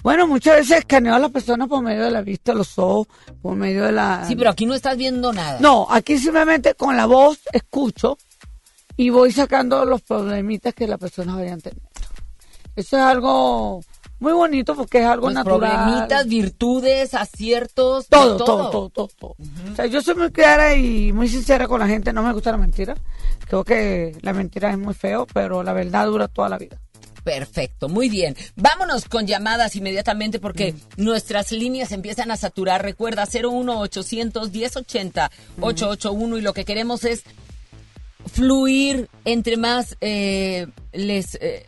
Bueno, 0.05 0.29
muchas 0.29 0.57
veces 0.57 0.79
escaneo 0.79 1.15
a 1.15 1.19
las 1.19 1.33
personas 1.33 1.67
por 1.67 1.83
medio 1.83 2.05
de 2.05 2.13
la 2.13 2.23
vista, 2.23 2.55
los 2.55 2.79
ojos, 2.79 3.09
por 3.43 3.57
medio 3.57 3.85
de 3.85 3.93
la... 3.93 4.25
Sí, 4.29 4.37
pero 4.37 4.51
aquí 4.51 4.67
no 4.67 4.75
estás 4.75 4.97
viendo 4.97 5.33
nada. 5.33 5.59
No, 5.61 5.89
aquí 5.91 6.17
simplemente 6.17 6.75
con 6.75 6.97
la 6.97 7.07
voz 7.07 7.41
escucho 7.53 8.17
y 8.97 9.11
voy 9.11 9.33
sacando 9.33 9.85
los 9.85 10.03
problemitas 10.03 10.75
que 10.75 10.87
las 10.87 11.01
personas 11.01 11.35
vayan 11.35 11.61
teniendo. 11.61 11.86
Eso 12.77 12.97
es 12.97 13.03
algo 13.03 13.81
muy 14.19 14.33
bonito 14.33 14.75
porque 14.75 15.01
es 15.01 15.07
algo 15.07 15.31
natural. 15.31 15.61
problemitas, 15.61 16.27
virtudes, 16.27 17.15
aciertos, 17.15 18.07
Todo, 18.09 18.37
todo, 18.37 18.71
todo, 18.71 18.89
todo, 18.91 19.09
todo. 19.19 19.37
O 19.73 19.77
sea, 19.77 19.87
yo 19.87 20.01
soy 20.01 20.15
muy 20.15 20.31
clara 20.31 20.75
y 20.75 21.13
muy 21.13 21.29
sincera 21.29 21.67
con 21.69 21.81
la 21.81 21.87
gente, 21.87 22.13
no 22.13 22.23
me 22.23 22.33
gusta 22.33 22.51
la 22.53 22.57
mentira. 22.57 22.95
Creo 23.47 23.65
que 23.65 24.17
la 24.23 24.33
mentira 24.33 24.71
es 24.71 24.79
muy 24.79 24.95
feo, 24.95 25.27
pero 25.33 25.63
la 25.63 25.73
verdad 25.73 26.07
dura 26.07 26.29
toda 26.29 26.49
la 26.49 26.59
vida. 26.59 26.81
Perfecto, 27.25 27.89
muy 27.89 28.09
bien. 28.09 28.37
Vámonos 28.55 29.07
con 29.07 29.27
llamadas 29.27 29.75
inmediatamente 29.75 30.39
porque 30.39 30.75
nuestras 30.97 31.51
líneas 31.51 31.91
empiezan 31.91 32.31
a 32.31 32.37
saturar. 32.37 32.83
Recuerda 32.83 33.27
01800 33.27 34.53
1080 34.53 35.31
881 35.61 36.39
y 36.39 36.41
lo 36.41 36.53
que 36.53 36.65
queremos 36.65 37.05
es 37.05 37.25
fluir 38.33 39.09
entre 39.25 39.57
más 39.57 39.97
eh, 40.01 40.69
les 40.93 41.35
eh, 41.41 41.67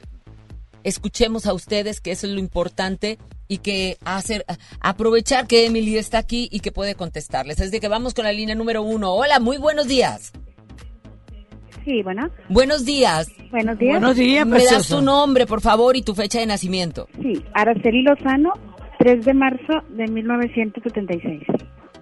escuchemos 0.85 1.47
a 1.47 1.55
ustedes, 1.55 2.01
que 2.01 2.13
eso 2.13 2.27
es 2.27 2.33
lo 2.33 2.41
importante 2.41 3.19
y 3.49 3.59
que 3.59 3.97
hacer 4.05 4.45
aprovechar 4.81 5.47
que 5.47 5.67
Emily 5.67 5.97
está 5.97 6.19
aquí 6.19 6.49
y 6.53 6.61
que 6.61 6.73
puede 6.73 6.95
contestarles. 6.95 7.61
Es 7.61 7.71
de 7.71 7.81
que 7.81 7.89
vamos 7.89 8.15
con 8.15 8.25
la 8.25 8.33
línea 8.33 8.55
número 8.55 8.83
uno. 8.83 9.13
Hola, 9.13 9.41
muy 9.41 9.57
buenos 9.57 9.89
días. 9.89 10.33
Sí, 11.85 12.03
bueno. 12.03 12.29
Buenos 12.51 12.85
días. 12.85 13.29
Buenos 13.51 13.79
días. 13.79 14.47
Me 14.47 14.63
das 14.63 14.89
tu 14.89 15.01
nombre, 15.01 15.47
por 15.47 15.63
favor, 15.63 15.97
y 15.97 16.03
tu 16.03 16.15
fecha 16.15 16.39
de 16.39 16.47
nacimiento. 16.47 17.09
Sí, 17.23 17.43
Araceli 17.55 18.03
Lozano, 18.03 18.53
3 18.99 19.25
de 19.25 19.35
marzo 19.35 19.73
de 19.91 20.07
1976. 20.07 21.43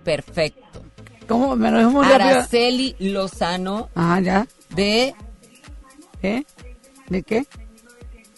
Perfecto. 0.03 0.83
¿Cómo? 1.29 1.55
Me 1.55 1.71
lo 1.71 1.91
muy 1.91 2.05
rápido. 2.05 2.31
Araceli 2.31 2.97
Lozano. 2.99 3.89
Ah, 3.95 4.21
ya. 4.21 4.47
De. 4.75 5.15
¿Eh? 6.23 6.43
¿De 7.09 7.23
qué? 7.23 7.47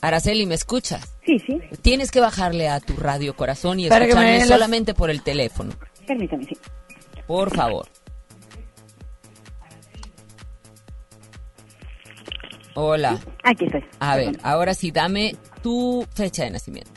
Araceli, 0.01 0.47
¿me 0.47 0.55
escuchas? 0.55 1.13
Sí, 1.27 1.39
sí. 1.41 1.59
Tienes 1.83 2.11
que 2.11 2.21
bajarle 2.21 2.69
a 2.69 2.81
tu 2.81 2.95
radio 2.97 3.35
corazón 3.35 3.81
y 3.81 3.87
escucharme 3.87 4.39
las- 4.39 4.49
solamente 4.49 4.95
por 4.95 5.11
el 5.11 5.23
teléfono. 5.23 5.73
Permítame, 6.07 6.45
sí. 6.45 6.57
Por 7.27 7.55
favor. 7.55 7.87
Hola. 12.75 13.19
Aquí 13.43 13.65
estoy. 13.65 13.85
A 13.99 14.17
ver, 14.17 14.39
ahora 14.43 14.75
sí, 14.75 14.91
dame 14.91 15.35
tu 15.63 16.07
fecha 16.15 16.45
de 16.45 16.51
nacimiento. 16.51 16.91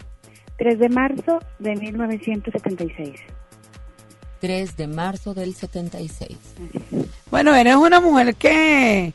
3 0.58 0.78
de 0.78 0.90
marzo 0.90 1.40
de 1.58 1.76
1976. 1.76 3.16
3 4.40 4.78
de 4.78 4.88
marzo 4.88 5.34
del 5.34 5.56
76. 5.56 6.38
Bueno, 7.32 7.56
eres 7.56 7.76
una 7.76 8.00
mujer 8.00 8.36
que 8.36 9.12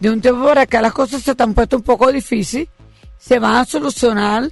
de 0.00 0.10
un 0.10 0.20
tiempo 0.20 0.44
para 0.44 0.62
acá 0.62 0.82
las 0.82 0.92
cosas 0.92 1.22
se 1.22 1.34
te 1.34 1.42
han 1.42 1.54
puesto 1.54 1.76
un 1.76 1.82
poco 1.82 2.10
difícil, 2.10 2.68
se 3.18 3.38
van 3.38 3.56
a 3.56 3.64
solucionar. 3.64 4.50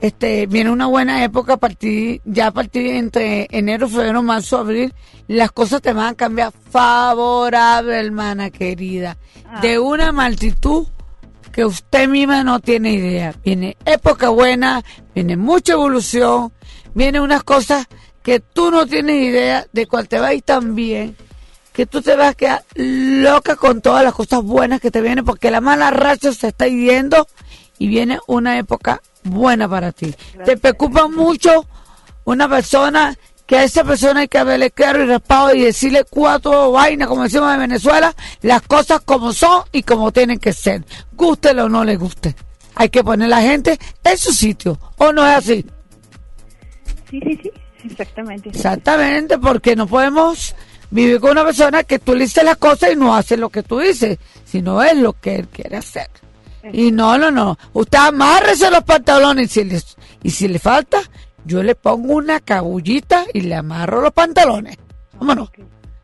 Este, 0.00 0.46
viene 0.46 0.70
una 0.70 0.86
buena 0.86 1.22
época 1.22 1.54
a 1.54 1.56
partir, 1.58 2.20
ya 2.24 2.48
a 2.48 2.50
partir 2.50 2.86
entre 2.88 3.46
enero, 3.52 3.88
febrero, 3.88 4.20
marzo, 4.20 4.58
abril, 4.58 4.92
las 5.28 5.52
cosas 5.52 5.80
te 5.80 5.92
van 5.92 6.06
a 6.08 6.14
cambiar 6.14 6.52
favorable, 6.70 8.00
hermana 8.00 8.50
querida. 8.50 9.16
De 9.60 9.78
una 9.78 10.10
multitud 10.10 10.88
que 11.52 11.64
usted 11.64 12.08
misma 12.08 12.42
no 12.42 12.58
tiene 12.58 12.94
idea. 12.94 13.32
Viene 13.44 13.76
época 13.84 14.30
buena, 14.30 14.82
viene 15.14 15.36
mucha 15.36 15.74
evolución, 15.74 16.52
viene 16.94 17.20
unas 17.20 17.44
cosas 17.44 17.86
que 18.22 18.40
tú 18.40 18.72
no 18.72 18.86
tienes 18.86 19.22
idea 19.22 19.66
de 19.72 19.86
cuál 19.86 20.08
te 20.08 20.18
va 20.18 20.28
a 20.28 20.34
ir 20.34 20.42
tan 20.42 20.74
bien 20.74 21.16
que 21.72 21.86
tú 21.86 22.02
te 22.02 22.16
vas 22.16 22.32
a 22.32 22.34
quedar 22.34 22.64
loca 22.74 23.56
con 23.56 23.80
todas 23.80 24.04
las 24.04 24.12
cosas 24.12 24.42
buenas 24.42 24.80
que 24.80 24.90
te 24.90 25.00
vienen 25.00 25.24
porque 25.24 25.50
la 25.50 25.60
mala 25.60 25.90
racha 25.90 26.32
se 26.32 26.48
está 26.48 26.68
yendo 26.68 27.26
y 27.82 27.88
viene 27.88 28.20
una 28.28 28.58
época 28.58 29.02
buena 29.24 29.68
para 29.68 29.90
ti. 29.90 30.14
Te 30.44 30.56
preocupa 30.56 31.08
mucho 31.08 31.66
una 32.22 32.48
persona 32.48 33.18
que 33.44 33.56
a 33.56 33.64
esa 33.64 33.82
persona 33.82 34.20
hay 34.20 34.28
que 34.28 34.44
verle 34.44 34.70
claro 34.70 35.02
y 35.02 35.06
raspado 35.08 35.52
y 35.52 35.62
decirle 35.62 36.04
cuatro 36.08 36.70
vainas, 36.70 37.08
como 37.08 37.24
decimos 37.24 37.52
en 37.52 37.58
Venezuela, 37.58 38.14
las 38.42 38.62
cosas 38.62 39.00
como 39.00 39.32
son 39.32 39.64
y 39.72 39.82
como 39.82 40.12
tienen 40.12 40.38
que 40.38 40.52
ser. 40.52 40.84
Gústele 41.14 41.62
o 41.62 41.68
no 41.68 41.82
le 41.82 41.96
guste. 41.96 42.36
Hay 42.76 42.88
que 42.88 43.02
poner 43.02 43.28
la 43.28 43.42
gente 43.42 43.76
en 44.04 44.16
su 44.16 44.32
sitio. 44.32 44.78
¿O 44.98 45.12
no 45.12 45.26
es 45.26 45.38
así? 45.38 45.66
Sí, 47.10 47.20
sí, 47.20 47.40
sí. 47.42 47.50
Exactamente. 47.84 48.50
Exactamente, 48.50 49.38
porque 49.38 49.74
no 49.74 49.88
podemos 49.88 50.54
vivir 50.88 51.18
con 51.18 51.32
una 51.32 51.44
persona 51.44 51.82
que 51.82 51.98
tú 51.98 52.14
le 52.14 52.26
dices 52.26 52.44
las 52.44 52.58
cosas 52.58 52.92
y 52.92 52.96
no 52.96 53.12
hace 53.12 53.36
lo 53.36 53.48
que 53.48 53.64
tú 53.64 53.80
dices, 53.80 54.18
sino 54.44 54.80
es 54.84 54.96
lo 54.96 55.14
que 55.14 55.34
él 55.34 55.48
quiere 55.48 55.78
hacer. 55.78 56.06
Y 56.72 56.92
no, 56.92 57.18
no, 57.18 57.30
no. 57.30 57.58
Usted 57.72 57.98
amárrese 57.98 58.70
los 58.70 58.84
pantalones 58.84 59.56
y 59.56 59.60
si 59.60 59.64
le, 59.64 59.80
y 60.22 60.30
si 60.30 60.48
le 60.48 60.58
falta, 60.58 61.00
yo 61.44 61.62
le 61.62 61.74
pongo 61.74 62.14
una 62.14 62.40
cabullita 62.40 63.24
y 63.32 63.40
le 63.42 63.54
amarro 63.54 64.00
los 64.00 64.12
pantalones. 64.12 64.76
Vámonos. 65.14 65.50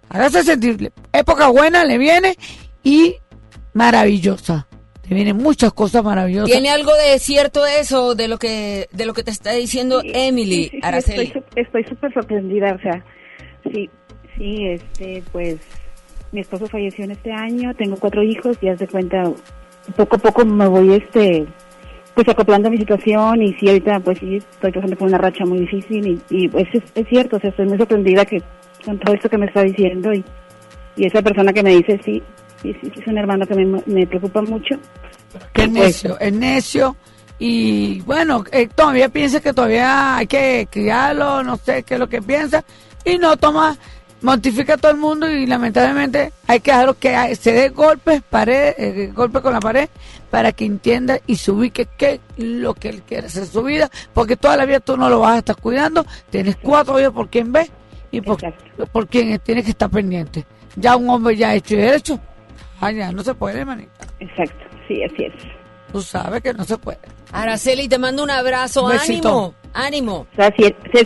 Hágase 0.09 0.43
sentir. 0.43 0.93
Época 1.13 1.49
buena 1.49 1.85
le 1.85 1.99
viene 1.99 2.37
y 2.83 3.17
maravillosa. 3.75 4.67
Le 5.09 5.15
vienen 5.15 5.37
muchas 5.37 5.73
cosas 5.73 6.05
maravillosas. 6.05 6.51
¿Tiene 6.51 6.71
algo 6.71 6.93
de 6.95 7.19
cierto 7.19 7.65
eso 7.67 8.15
de 8.15 8.29
lo 8.29 8.39
que 8.39 8.89
de 8.93 9.07
lo 9.07 9.15
que 9.15 9.23
te 9.23 9.31
está 9.31 9.53
diciendo 9.53 10.03
Emily, 10.05 10.65
Sí, 10.65 10.71
sí, 10.71 10.81
Araceli? 10.83 11.33
Estoy 11.57 11.85
súper 11.85 12.13
sorprendida, 12.13 12.75
o 12.75 12.81
sea, 12.81 13.05
sí, 13.73 13.89
sí, 14.37 14.67
este, 14.67 15.23
pues, 15.33 15.57
mi 16.33 16.41
esposo 16.41 16.67
falleció 16.67 17.05
en 17.05 17.13
este 17.13 17.33
año, 17.33 17.75
tengo 17.75 17.97
cuatro 17.97 18.23
hijos 18.23 18.59
y 18.61 18.69
haz 18.69 18.79
de 18.79 18.87
cuenta, 18.87 19.33
poco 19.97 20.17
a 20.17 20.19
poco 20.19 20.45
me 20.45 20.67
voy, 20.67 20.95
este, 20.95 21.47
pues 22.15 22.29
acoplando 22.29 22.69
a 22.69 22.71
mi 22.71 22.79
situación 22.79 23.43
y 23.43 23.55
sí, 23.55 23.69
ahorita, 23.69 24.01
pues 24.01 24.19
sí, 24.19 24.37
estoy 24.37 24.73
pasando 24.73 24.97
por 24.97 25.09
una 25.09 25.19
racha 25.19 25.45
muy 25.45 25.61
difícil 25.61 26.07
y, 26.07 26.21
y 26.31 26.49
pues 26.49 26.67
es, 26.73 26.83
es 26.95 27.09
cierto, 27.09 27.37
o 27.37 27.41
sea, 27.41 27.51
estoy 27.51 27.67
muy 27.67 27.79
sorprendida 27.79 28.25
que 28.25 28.43
con 28.85 28.99
todo 28.99 29.15
esto 29.15 29.29
que 29.29 29.39
me 29.39 29.47
está 29.47 29.63
diciendo 29.63 30.13
y, 30.13 30.25
y 30.97 31.07
esa 31.07 31.23
persona 31.23 31.53
que 31.53 31.63
me 31.63 31.77
dice, 31.77 32.01
sí, 32.05 32.23
sí, 32.63 32.75
sí, 32.81 32.93
es 32.97 33.07
un 33.07 33.19
hermano 33.19 33.47
que 33.47 33.55
me, 33.55 33.83
me 33.87 34.07
preocupa 34.07 34.43
mucho. 34.43 34.77
que 35.53 35.63
es 35.63 35.71
necio, 35.71 36.19
es 36.19 36.33
necio 36.33 36.97
y 37.39 38.01
bueno, 38.01 38.45
eh, 38.51 38.69
todavía 38.75 39.09
piensa 39.09 39.41
que 39.41 39.53
todavía 39.53 40.17
hay 40.17 40.27
que 40.27 40.67
criarlo, 40.71 41.43
no 41.45 41.57
sé 41.57 41.85
qué 41.85 41.95
es 41.95 42.01
lo 42.01 42.09
que 42.09 42.21
piensa 42.21 42.65
y 43.05 43.17
no 43.19 43.37
toma, 43.37 43.77
mortifica 44.23 44.75
a 44.75 44.77
todo 44.77 44.93
el 44.93 44.99
mundo 44.99 45.31
y 45.31 45.47
lamentablemente 45.47 46.33
hay 46.47 46.61
que 46.61 46.71
dejarlo 46.71 46.95
que 46.99 47.35
se 47.37 47.53
dé 47.53 47.69
golpes, 47.69 48.23
pared, 48.23 48.75
eh, 48.77 49.13
golpe 49.15 49.41
con 49.41 49.53
la 49.53 49.61
pared 49.61 49.89
para 50.31 50.53
que 50.53 50.65
entienda 50.65 51.19
y 51.27 51.37
se 51.37 51.51
ubique 51.51 51.87
qué 51.97 52.21
lo 52.37 52.75
que 52.75 52.89
él 52.89 53.03
quiere 53.03 53.27
hacer 53.27 53.45
en 53.45 53.49
su 53.49 53.63
vida, 53.63 53.91
porque 54.13 54.37
toda 54.37 54.57
la 54.57 54.67
vida 54.67 54.81
tú 54.81 54.97
no 54.97 55.09
lo 55.09 55.21
vas 55.21 55.37
a 55.37 55.39
estar 55.39 55.57
cuidando, 55.57 56.05
tienes 56.31 56.57
cuatro 56.57 57.01
hijos 57.01 57.13
por 57.13 57.29
quien 57.29 57.53
ve 57.53 57.71
y 58.11 58.21
por, 58.21 58.39
por 58.93 59.07
quien 59.07 59.39
tienes 59.41 59.65
que 59.65 59.71
estar 59.71 59.91
pendiente. 59.91 60.45
Ya 60.77 60.97
un 60.97 61.09
hombre 61.11 61.37
ya 61.37 61.55
hecho 61.55 61.75
y 61.75 61.79
derecho, 61.79 62.21
ya 62.81 63.13
no 63.13 63.23
se 63.23 63.35
puede, 63.35 63.65
manita. 63.65 64.07
Exacto, 64.21 64.65
sí, 64.87 65.03
así 65.03 65.25
es. 65.25 65.58
Tú 65.93 66.03
sabes 66.03 66.43
que 66.43 66.53
no 66.55 66.65
se 66.65 66.77
puede. 66.79 66.99
Araceli, 67.33 67.89
te 67.89 67.99
mando 67.99 68.23
un 68.23 68.31
abrazo, 68.31 68.85
Un 68.85 68.93
ánimo, 68.93 69.55
ánimo. 69.73 70.27
O 70.33 70.37
sea, 70.37 70.53
si, 70.57 70.65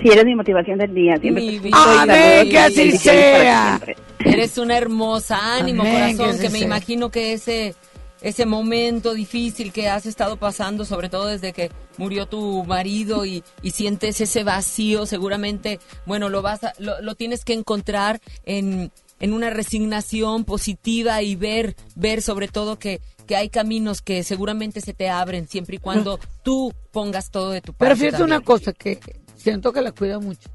eres 0.08 0.24
mi 0.24 0.34
motivación 0.34 0.78
del 0.78 0.94
día, 0.94 1.16
siempre. 1.18 1.42
Mi 1.42 1.58
vida. 1.58 2.02
Amén, 2.02 2.48
que 2.50 2.58
así 2.58 2.92
sea. 2.98 3.80
Eres 4.18 4.58
una 4.58 4.76
hermosa, 4.76 5.56
ánimo, 5.56 5.82
Amén, 5.82 6.16
corazón, 6.16 6.38
que 6.40 6.48
me 6.50 6.58
sea. 6.58 6.66
imagino 6.66 7.10
que 7.10 7.32
ese 7.32 7.74
ese 8.20 8.46
momento 8.46 9.14
difícil 9.14 9.72
que 9.72 9.88
has 9.88 10.06
estado 10.06 10.36
pasando, 10.36 10.84
sobre 10.84 11.08
todo 11.08 11.26
desde 11.26 11.52
que 11.52 11.72
murió 11.98 12.26
tu 12.26 12.62
marido 12.64 13.24
y, 13.24 13.42
y 13.62 13.72
sientes 13.72 14.20
ese 14.20 14.44
vacío, 14.44 15.06
seguramente, 15.06 15.80
bueno, 16.06 16.28
lo 16.28 16.40
vas 16.40 16.62
a- 16.62 16.72
lo, 16.78 17.00
lo 17.02 17.16
tienes 17.16 17.44
que 17.44 17.52
encontrar 17.52 18.20
en, 18.44 18.92
en 19.18 19.32
una 19.32 19.50
resignación 19.50 20.44
positiva 20.44 21.20
y 21.20 21.34
ver, 21.34 21.74
ver 21.96 22.22
sobre 22.22 22.46
todo 22.46 22.78
que, 22.78 23.00
que 23.26 23.36
hay 23.36 23.48
caminos 23.48 24.02
que 24.02 24.22
seguramente 24.24 24.80
se 24.80 24.94
te 24.94 25.08
abren 25.08 25.48
siempre 25.48 25.76
y 25.76 25.78
cuando 25.78 26.18
tú 26.42 26.72
pongas 26.90 27.30
todo 27.30 27.50
de 27.50 27.60
tu 27.60 27.72
parte. 27.72 27.84
Pero 27.84 27.96
fíjate 27.96 28.18
también. 28.18 28.36
una 28.36 28.44
cosa, 28.44 28.72
que 28.72 28.98
siento 29.36 29.72
que 29.72 29.82
la 29.82 29.92
cuida 29.92 30.18
mucho. 30.18 30.50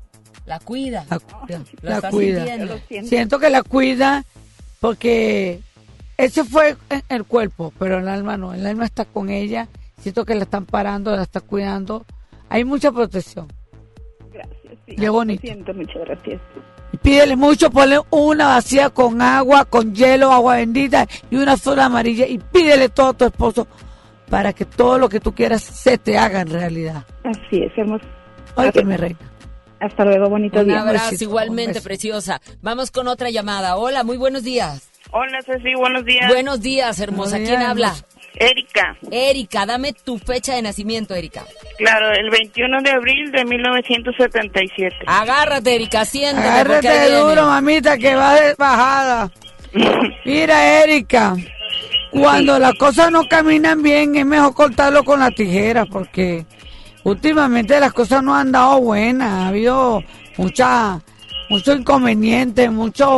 La 0.46 0.60
cuida. 0.60 1.06
La 1.10 1.20
cuida. 1.20 1.64
Lo 1.82 1.90
la 1.90 1.96
estás 1.96 2.12
cuida. 2.12 2.46
Siento 3.04 3.40
que 3.40 3.50
la 3.50 3.64
cuida 3.64 4.24
porque 4.80 5.62
ese 6.18 6.44
fue 6.44 6.78
el 7.10 7.26
cuerpo, 7.26 7.74
pero 7.78 8.00
el 8.00 8.08
alma 8.08 8.38
no. 8.38 8.54
El 8.54 8.66
alma 8.66 8.86
está 8.86 9.06
con 9.06 9.30
ella. 9.30 9.68
Siento 10.00 10.26
que 10.26 10.36
la 10.36 10.44
están 10.44 10.66
parando, 10.66 11.16
la 11.16 11.24
está 11.24 11.42
cuidando. 11.42 12.06
Hay 12.50 12.64
mucha 12.64 12.92
protección. 12.92 13.48
Gracias. 14.32 14.78
Sí, 14.86 14.96
Qué 14.96 15.10
bonito. 15.10 15.42
Lo 15.44 15.54
siento, 15.54 15.74
muchas 15.74 16.06
gracias. 16.06 16.42
Pídele 17.02 17.36
mucho, 17.36 17.70
ponle 17.70 18.00
una 18.10 18.48
vacía 18.48 18.90
con 18.90 19.22
agua, 19.22 19.66
con 19.66 19.94
hielo, 19.94 20.32
agua 20.32 20.56
bendita 20.58 21.06
y 21.30 21.36
una 21.36 21.58
sola 21.58 21.86
amarilla 21.86 22.26
y 22.26 22.38
pídele 22.38 22.90
todo 22.90 23.10
a 23.10 23.14
tu 23.14 23.26
esposo 23.26 23.68
para 24.30 24.54
que 24.54 24.66
todo 24.66 24.98
lo 24.98 25.10
que 25.10 25.20
tú 25.20 25.34
quieras 25.34 25.62
se 25.64 25.98
te 25.98 26.18
haga 26.18 26.42
en 26.42 26.50
realidad. 26.50 27.04
Así 27.24 27.64
es, 27.64 27.72
hermoso. 27.78 28.06
Ay, 28.56 28.72
que 28.72 28.84
me 28.84 28.98
reina. 28.98 29.20
Hasta 29.80 30.04
luego, 30.06 30.30
bonito 30.30 30.60
Un 30.60 30.68
día. 30.68 30.82
abrazo 30.82 31.12
besito, 31.12 31.24
igualmente, 31.30 31.82
preciosa. 31.82 32.42
Vamos 32.62 32.90
con 32.92 33.08
otra 33.08 33.30
llamada. 33.30 33.78
Hola, 33.78 34.04
muy 34.04 34.18
buenos 34.18 34.44
días. 34.44 34.90
Hola, 35.12 35.40
Ceci, 35.46 35.74
buenos 35.78 36.04
días. 36.04 36.28
Buenos 36.28 36.62
días, 36.62 37.00
hermosa. 37.00 37.38
Buenos 37.38 37.50
¿Quién 37.50 37.62
habla? 37.62 37.88
hermosa. 37.90 38.06
Erika. 38.40 38.96
Erika, 39.12 39.66
dame 39.66 39.94
tu 39.94 40.18
fecha 40.18 40.54
de 40.56 40.62
nacimiento, 40.62 41.16
Erika. 41.16 41.44
Claro, 41.78 42.12
el 42.12 42.30
21 42.30 42.82
de 42.82 42.92
abril 42.92 43.32
de 43.32 43.46
1977. 43.46 44.96
Agárrate, 45.08 45.76
Erika, 45.76 46.06
siéntate. 46.06 46.48
Agárrate 46.48 46.88
viene. 46.88 47.16
duro, 47.18 47.46
mamita, 47.46 47.98
que 47.98 48.16
va 48.16 48.36
de 48.36 48.56
bajada. 48.56 49.32
Mira, 50.26 50.84
Erika, 50.84 51.36
cuando 52.12 52.60
las 52.60 52.74
cosas 52.76 53.12
no 53.12 53.28
caminan 53.28 53.82
bien, 53.82 54.16
es 54.16 54.26
mejor 54.26 54.54
cortarlo 54.54 55.04
con 55.04 55.20
la 55.20 55.32
tijera, 55.32 55.86
porque 55.86 56.46
últimamente 57.04 57.80
las 57.80 57.94
cosas 57.94 58.24
no 58.24 58.36
han 58.36 58.52
dado 58.52 58.82
buenas. 58.82 59.30
Ha 59.30 59.48
habido 59.48 60.04
mucha, 60.38 61.02
mucho 61.50 61.74
inconveniente, 61.74 62.70
muchas 62.70 63.10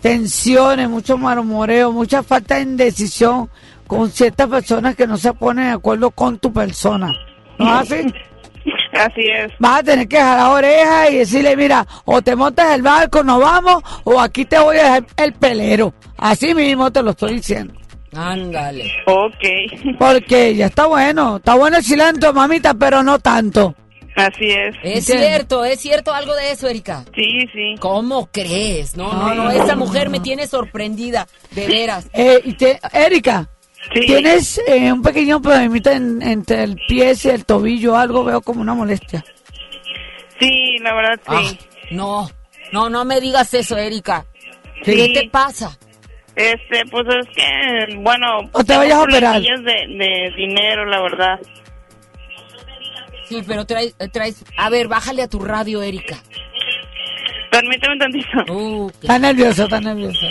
tensiones, 0.00 0.88
mucho 0.88 1.18
marmoreo, 1.18 1.90
mucha 1.90 2.22
falta 2.22 2.56
de 2.56 2.62
indecisión 2.62 3.50
con 3.86 4.10
ciertas 4.10 4.48
personas 4.48 4.94
que 4.96 5.06
no 5.06 5.16
se 5.16 5.32
ponen 5.32 5.66
de 5.66 5.72
acuerdo 5.72 6.10
con 6.10 6.38
tu 6.38 6.52
persona. 6.52 7.12
¿No 7.58 7.80
es 7.80 7.92
así? 7.92 8.06
Así 8.92 9.20
es. 9.28 9.52
Vas 9.58 9.80
a 9.80 9.82
tener 9.82 10.08
que 10.08 10.16
dejar 10.16 10.38
la 10.38 10.50
oreja 10.50 11.10
y 11.10 11.16
decirle, 11.18 11.56
mira, 11.56 11.86
o 12.04 12.20
te 12.22 12.34
montas 12.34 12.74
el 12.74 12.82
barco, 12.82 13.22
nos 13.22 13.40
vamos, 13.40 13.82
o 14.04 14.18
aquí 14.20 14.44
te 14.44 14.58
voy 14.58 14.76
a 14.78 14.82
dejar 14.84 15.06
el 15.18 15.32
pelero. 15.34 15.94
Así 16.16 16.54
mismo 16.54 16.90
te 16.90 17.02
lo 17.02 17.10
estoy 17.10 17.34
diciendo. 17.34 17.74
Ándale. 18.14 18.90
Ok. 19.06 19.96
Porque 19.98 20.54
ya 20.56 20.66
está 20.66 20.86
bueno, 20.86 21.36
está 21.36 21.54
bueno 21.54 21.76
el 21.76 21.84
cilantro, 21.84 22.32
mamita, 22.32 22.74
pero 22.74 23.02
no 23.02 23.18
tanto. 23.18 23.74
Así 24.16 24.46
es. 24.50 24.74
Es 24.82 25.04
cierto, 25.04 25.64
es 25.66 25.78
cierto 25.78 26.14
algo 26.14 26.34
de 26.34 26.52
eso, 26.52 26.66
Erika. 26.66 27.04
Sí, 27.14 27.46
sí. 27.52 27.74
¿Cómo 27.78 28.30
crees? 28.32 28.96
No, 28.96 29.12
no, 29.12 29.34
no, 29.34 29.50
esa 29.50 29.76
mujer 29.76 30.08
me 30.08 30.20
tiene 30.20 30.46
sorprendida, 30.46 31.26
de 31.50 31.66
veras. 31.66 32.08
Eh, 32.14 32.40
y 32.42 32.54
te- 32.54 32.80
Erika, 32.94 33.46
tienes 33.92 34.60
eh, 34.66 34.92
un 34.92 35.02
pequeño 35.02 35.40
problemita 35.40 35.92
en- 35.92 36.22
entre 36.22 36.64
el 36.64 36.76
pie 36.88 37.14
y 37.22 37.28
el 37.28 37.44
tobillo, 37.44 37.96
algo 37.96 38.24
veo 38.24 38.40
como 38.40 38.60
una 38.60 38.74
molestia. 38.74 39.24
Sí, 40.38 40.78
la 40.80 40.94
verdad 40.94 41.20
sí. 41.22 41.58
Ah, 41.60 41.66
no, 41.92 42.30
no, 42.72 42.90
no 42.90 43.04
me 43.04 43.20
digas 43.20 43.52
eso, 43.54 43.76
Erika. 43.76 44.24
Sí. 44.84 44.94
¿Qué 44.96 45.20
te 45.20 45.30
pasa? 45.30 45.76
Este, 46.34 46.84
pues 46.90 47.06
es 47.08 47.26
que, 47.34 47.96
bueno, 47.96 48.40
O 48.52 48.62
te 48.62 48.76
vayas 48.76 48.98
a 48.98 49.02
operar. 49.04 49.40
de, 49.40 49.48
de 49.62 50.32
dinero, 50.36 50.84
la 50.84 51.00
verdad. 51.00 51.40
Sí, 53.28 53.42
pero 53.46 53.64
traes, 53.64 53.96
traes... 54.12 54.44
A 54.58 54.68
ver, 54.68 54.86
bájale 54.86 55.22
a 55.22 55.28
tu 55.28 55.40
radio, 55.40 55.82
Erika. 55.82 56.16
Permíteme 57.50 57.94
un 57.94 57.98
tantito. 57.98 58.52
Uh, 58.52 58.88
Está 59.00 59.18
nerviosa, 59.18 59.64
está 59.64 59.80
nerviosa. 59.80 60.26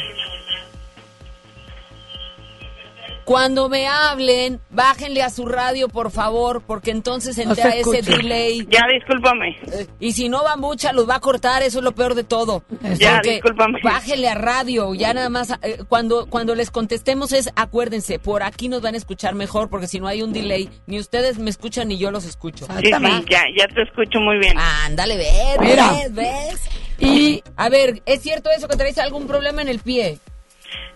Cuando 3.26 3.70
me 3.70 3.88
hablen, 3.88 4.60
bájenle 4.70 5.24
a 5.24 5.32
su 5.32 5.48
radio, 5.48 5.90
por 5.90 6.12
favor, 6.12 6.62
porque 6.62 6.92
entonces 6.92 7.36
No 7.38 7.52
entra 7.52 7.72
se 7.72 7.80
ese 7.80 8.02
delay. 8.04 8.68
Ya, 8.70 8.86
discúlpame. 8.94 9.58
Y 10.00 10.12
si 10.12 10.30
no 10.30 10.44
va 10.44 10.56
mucha, 10.58 10.94
los 10.94 11.10
va 11.10 11.16
a 11.16 11.20
cortar, 11.20 11.64
eso 11.64 11.80
es 11.80 11.84
lo 11.84 11.94
peor 11.94 12.14
de 12.14 12.24
todo. 12.24 12.64
Ya, 12.98 13.16
Porque 13.16 13.32
discúlpame. 13.32 13.80
Bájenle 13.84 14.30
a 14.30 14.36
radio, 14.36 14.94
ya 14.94 15.14
nada 15.14 15.30
más, 15.30 15.52
eh, 15.64 15.80
cuando, 15.90 16.28
cuando 16.28 16.54
les 16.54 16.70
contestemos 16.70 17.34
es, 17.34 17.50
acuérdense, 17.56 18.20
por 18.20 18.44
aquí 18.44 18.70
nos 18.70 18.82
van 18.82 18.94
a 18.94 18.98
escuchar 18.98 19.34
mejor, 19.34 19.70
porque 19.70 19.88
si 19.88 20.00
no 20.00 20.08
hay 20.08 20.22
un 20.22 20.32
delay, 20.32 20.70
ni 20.86 21.00
ustedes 21.00 21.40
me 21.40 21.50
escuchan 21.50 21.88
ni 21.88 21.98
yo 21.98 22.12
los 22.12 22.26
escucho. 22.26 22.66
Sí, 22.80 22.86
sí, 22.86 23.26
ya, 23.30 23.44
ya 23.58 23.68
te 23.74 23.82
escucho 23.82 24.20
muy 24.20 24.38
bien. 24.38 24.56
Ándale, 24.86 25.18
ves, 25.18 25.58
Mira. 25.60 25.92
ves, 25.92 26.14
ves. 26.14 26.70
Y, 27.00 27.44
a 27.56 27.70
ver, 27.70 28.02
¿es 28.06 28.22
cierto 28.22 28.50
eso 28.56 28.68
que 28.68 28.78
traes 28.78 28.98
algún 29.00 29.26
problema 29.28 29.62
en 29.64 29.68
el 29.70 29.80
pie? 29.80 30.20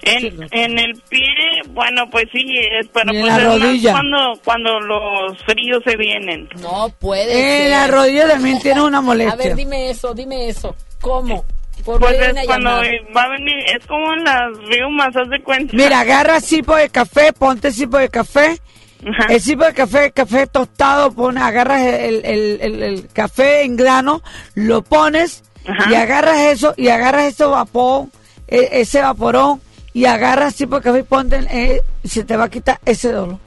En, 0.01 0.47
en 0.51 0.80
el 0.80 0.93
pie, 1.10 1.27
bueno, 1.69 2.10
pues 2.10 2.26
sí, 2.31 2.45
es, 2.80 2.88
pero 2.93 3.11
en 3.11 3.22
pues 3.22 3.34
la 3.34 3.39
rodilla. 3.39 3.91
cuando, 3.91 4.39
cuando 4.45 4.80
los 4.80 5.38
fríos 5.43 5.84
se 5.85 5.97
vienen. 5.97 6.47
No 6.61 6.89
puede 6.99 7.34
En 7.34 7.61
ser. 7.64 7.69
la 7.72 7.88
rodilla 7.88 8.27
también 8.30 8.60
tiene 8.60 8.81
una 8.81 8.97
A 8.99 9.01
molestia. 9.01 9.35
ver, 9.35 9.56
dime 9.56 9.89
eso, 9.89 10.14
dime 10.14 10.47
eso. 10.49 10.76
¿Cómo? 11.01 11.43
¿Por 11.84 11.99
Pues 11.99 12.14
es 12.19 12.34
cuando 12.45 12.69
llamada? 12.81 12.81
va 13.15 13.23
a 13.23 13.30
venir, 13.30 13.56
es 13.77 13.85
como 13.88 14.14
en 14.14 14.23
las 14.23 14.57
riumas, 14.68 15.15
haz 15.15 15.30
de 15.30 15.41
cuenta. 15.41 15.76
Mira, 15.76 15.99
agarra 16.01 16.39
cipo 16.41 16.76
de 16.76 16.89
café, 16.89 17.31
ponte 17.34 17.72
cipo 17.72 17.97
de 17.97 18.10
café. 18.10 18.60
El 19.30 19.39
cipo 19.39 19.64
de 19.64 19.73
café, 19.73 20.11
café 20.11 20.45
tostado, 20.47 21.11
pone, 21.14 21.39
agarras 21.41 21.81
el, 21.84 22.26
el- 22.26 22.57
el- 22.61 22.84
el 22.84 23.07
café 23.14 23.61
en 23.64 23.77
grano, 23.77 24.22
lo 24.56 24.81
pones 24.81 25.41
y 25.89 25.93
agarras 25.95 26.38
eso 26.41 26.73
y 26.76 26.89
agarras 26.89 27.26
ese 27.27 27.45
vapor, 27.45 28.07
e- 28.49 28.68
ese 28.73 28.99
vaporón 29.01 29.61
y 29.94 30.06
agarras 30.06 30.56
cipo 30.56 30.76
de 30.78 30.82
café 30.82 30.99
y 30.99 31.03
ponte, 31.03 31.40
eh, 31.49 31.82
se 32.03 32.24
te 32.24 32.38
va 32.38 32.45
a 32.45 32.49
quitar 32.49 32.80
ese 32.86 33.11
dolor. 33.11 33.38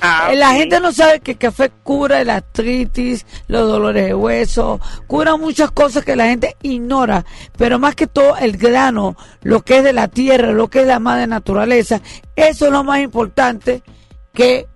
Ah, 0.00 0.30
Eh, 0.32 0.36
La 0.36 0.52
gente 0.54 0.80
no 0.80 0.90
sabe 0.92 1.20
que 1.20 1.32
el 1.32 1.38
café 1.38 1.70
cura 1.84 2.24
la 2.24 2.36
artritis, 2.36 3.24
los 3.46 3.68
dolores 3.68 4.06
de 4.06 4.14
hueso, 4.14 4.80
cura 5.06 5.36
muchas 5.36 5.70
cosas 5.70 6.04
que 6.04 6.16
la 6.16 6.26
gente 6.26 6.56
ignora, 6.62 7.24
pero 7.56 7.78
más 7.78 7.94
que 7.94 8.08
todo 8.08 8.36
el 8.36 8.56
grano, 8.56 9.16
lo 9.42 9.62
que 9.62 9.78
es 9.78 9.84
de 9.84 9.92
la 9.92 10.08
tierra, 10.08 10.50
lo 10.52 10.68
que 10.68 10.80
es 10.80 10.86
la 10.86 10.98
madre 10.98 11.28
naturaleza, 11.28 12.00
eso 12.34 12.66
es 12.66 12.72
lo 12.72 12.82
más 12.82 13.00
importante 13.00 13.82
que 14.32 14.66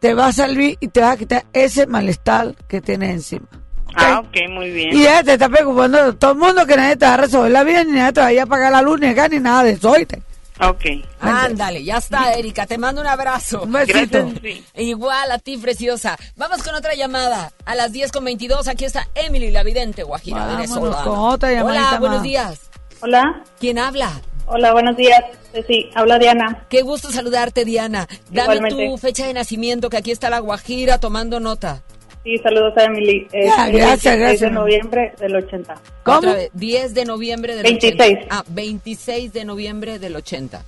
te 0.00 0.12
va 0.14 0.26
a 0.26 0.32
servir 0.32 0.76
y 0.80 0.88
te 0.88 1.00
va 1.00 1.12
a 1.12 1.16
quitar 1.16 1.44
ese 1.54 1.86
malestar 1.86 2.54
que 2.68 2.80
tienes 2.82 3.10
encima. 3.10 3.46
Ah, 3.94 4.20
ok, 4.20 4.36
muy 4.50 4.70
bien. 4.70 4.94
Y 4.94 5.02
ya 5.04 5.24
te 5.24 5.32
está 5.32 5.48
preocupando 5.48 6.14
todo 6.14 6.32
el 6.32 6.38
mundo 6.38 6.66
que 6.66 6.76
nadie 6.76 6.94
te 6.96 7.06
va 7.06 7.14
a 7.14 7.16
resolver 7.16 7.50
la 7.50 7.64
vida, 7.64 7.82
ni 7.84 7.92
nadie 7.92 8.12
te 8.12 8.20
va 8.20 8.26
a 8.26 8.32
ir 8.34 8.40
a 8.42 8.46
pagar 8.46 8.70
la 8.70 8.82
luz, 8.82 9.00
ni 9.00 9.12
gas, 9.14 9.30
ni 9.30 9.40
nada 9.40 9.64
de 9.64 9.70
eso, 9.72 9.90
¿oíste? 9.90 10.22
Ok. 10.60 10.84
Ándale, 11.20 11.84
ya 11.84 11.98
está, 11.98 12.32
Erika. 12.34 12.66
Te 12.66 12.78
mando 12.78 13.00
un 13.00 13.06
abrazo. 13.06 13.62
Un 13.62 13.72
besito. 13.72 14.26
Gracias, 14.26 14.64
Igual 14.74 15.30
a 15.30 15.38
ti, 15.38 15.56
preciosa. 15.56 16.16
Vamos 16.36 16.62
con 16.62 16.74
otra 16.74 16.94
llamada. 16.94 17.52
A 17.64 17.74
las 17.74 17.92
10 17.92 18.10
con 18.12 18.24
22, 18.24 18.66
aquí 18.68 18.84
está 18.84 19.08
Emily, 19.14 19.50
la 19.50 19.62
vidente 19.62 20.02
Guajira 20.02 20.46
venezolana. 20.46 21.02
con 21.04 21.18
otra 21.18 21.52
llamadita 21.52 21.88
Hola, 21.90 22.00
buenos 22.00 22.22
días. 22.22 22.60
Hola. 23.00 23.42
¿Quién 23.60 23.78
habla? 23.78 24.20
Hola, 24.46 24.72
buenos 24.72 24.96
días. 24.96 25.20
Sí, 25.66 25.90
habla 25.94 26.18
Diana. 26.18 26.66
Qué 26.68 26.82
gusto 26.82 27.10
saludarte, 27.10 27.64
Diana. 27.64 28.08
Dame 28.30 28.56
Igualmente. 28.56 28.88
tu 28.88 28.96
fecha 28.98 29.26
de 29.26 29.34
nacimiento, 29.34 29.90
que 29.90 29.96
aquí 29.98 30.10
está 30.10 30.30
la 30.30 30.38
Guajira 30.40 30.98
tomando 30.98 31.38
nota. 31.40 31.82
Sí, 32.24 32.36
saludos 32.38 32.76
a 32.76 32.84
Emily. 32.84 33.26
Es 33.32 33.46
Ya, 33.46 33.66
el 33.68 33.72
gracias, 33.76 34.18
26 34.18 34.18
gracias. 34.18 34.40
de 34.40 34.50
noviembre 34.50 35.14
del 35.18 35.36
80. 35.36 35.74
Otra 36.04 36.32
vez, 36.34 36.50
10 36.52 36.94
de 36.94 37.04
noviembre 37.04 37.54
del 37.54 37.62
26. 37.62 37.94
80. 37.94 38.26
Ah, 38.30 38.44
26 38.48 39.32
de 39.32 39.44
noviembre 39.44 39.98
del 39.98 40.16
80. 40.16 40.62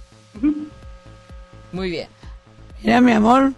Muy 1.72 1.90
bien. 1.90 2.08
Mira, 2.82 3.00
mi 3.00 3.12
amor, 3.12 3.52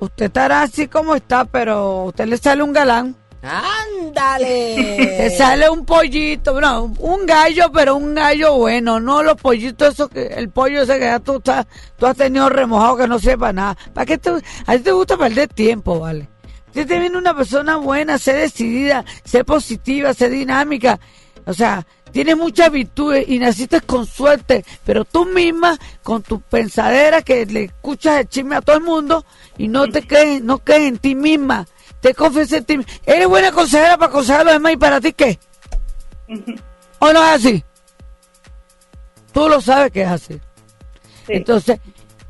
usted 0.00 0.26
estará 0.26 0.62
así 0.62 0.88
como 0.88 1.14
está, 1.14 1.44
pero 1.44 2.04
usted 2.06 2.26
le 2.26 2.36
sale 2.38 2.62
un 2.62 2.72
galán. 2.72 3.14
¡Ándale! 3.42 4.74
Te 5.18 5.30
sale 5.30 5.70
un 5.70 5.84
pollito, 5.84 6.60
no, 6.60 6.92
un 6.98 7.24
gallo, 7.26 7.70
pero 7.72 7.94
un 7.94 8.12
gallo 8.14 8.54
bueno, 8.56 8.98
no 8.98 9.22
los 9.22 9.36
pollitos 9.36 9.94
esos 9.94 10.08
que, 10.08 10.26
el 10.26 10.48
pollo 10.50 10.82
ese 10.82 10.94
que 10.94 11.04
ya 11.04 11.20
tú, 11.20 11.36
estás- 11.36 11.66
tú 11.96 12.06
has 12.06 12.16
tenido 12.16 12.48
remojado 12.48 12.96
que 12.96 13.06
no 13.06 13.20
sepa 13.20 13.52
nada. 13.52 13.76
¿Para 13.94 14.04
qué 14.06 14.18
te, 14.18 14.30
a 14.30 14.72
ti 14.76 14.82
te 14.82 14.90
gusta 14.90 15.16
perder 15.16 15.46
tiempo, 15.48 16.00
vale? 16.00 16.28
Te 16.84 17.00
viene 17.00 17.16
una 17.16 17.34
persona 17.34 17.76
buena, 17.76 18.18
sé 18.18 18.34
decidida, 18.34 19.04
sé 19.24 19.44
positiva, 19.44 20.12
sé 20.12 20.28
dinámica, 20.28 21.00
o 21.46 21.54
sea, 21.54 21.86
tienes 22.12 22.36
muchas 22.36 22.70
virtudes 22.70 23.24
y 23.28 23.38
naciste 23.38 23.80
con 23.80 24.04
suerte, 24.04 24.64
pero 24.84 25.04
tú 25.04 25.24
misma, 25.24 25.78
con 26.02 26.22
tu 26.22 26.40
pensadera 26.40 27.22
que 27.22 27.46
le 27.46 27.64
escuchas 27.64 28.20
el 28.20 28.28
chisme 28.28 28.56
a 28.56 28.60
todo 28.60 28.76
el 28.76 28.82
mundo 28.82 29.24
y 29.56 29.68
no 29.68 29.88
te 29.88 30.06
crees, 30.06 30.42
no 30.42 30.58
crees 30.58 30.88
en 30.88 30.98
ti 30.98 31.14
misma, 31.14 31.66
te 32.00 32.14
confías 32.14 32.52
en 32.52 32.64
ti 32.64 32.78
misma. 32.78 32.92
Eres 33.06 33.28
buena 33.28 33.52
consejera 33.52 33.96
para 33.96 34.10
aconsejar 34.10 34.40
a 34.40 34.44
los 34.44 34.52
demás 34.54 34.72
y 34.72 34.76
para 34.76 35.00
ti 35.00 35.12
qué? 35.12 35.38
¿O 36.98 37.12
no 37.12 37.24
es 37.24 37.30
así? 37.30 37.64
Tú 39.32 39.48
lo 39.48 39.60
sabes 39.60 39.92
que 39.92 40.02
es 40.02 40.08
así. 40.08 40.40
Entonces, 41.28 41.78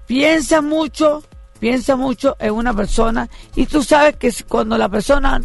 piensa 0.06 0.60
mucho, 0.60 1.24
piensa 1.58 1.96
mucho 1.96 2.36
en 2.38 2.54
una 2.54 2.74
persona 2.74 3.28
y 3.54 3.66
tú 3.66 3.82
sabes 3.82 4.16
que 4.16 4.32
cuando 4.48 4.76
la 4.78 4.88
persona 4.88 5.40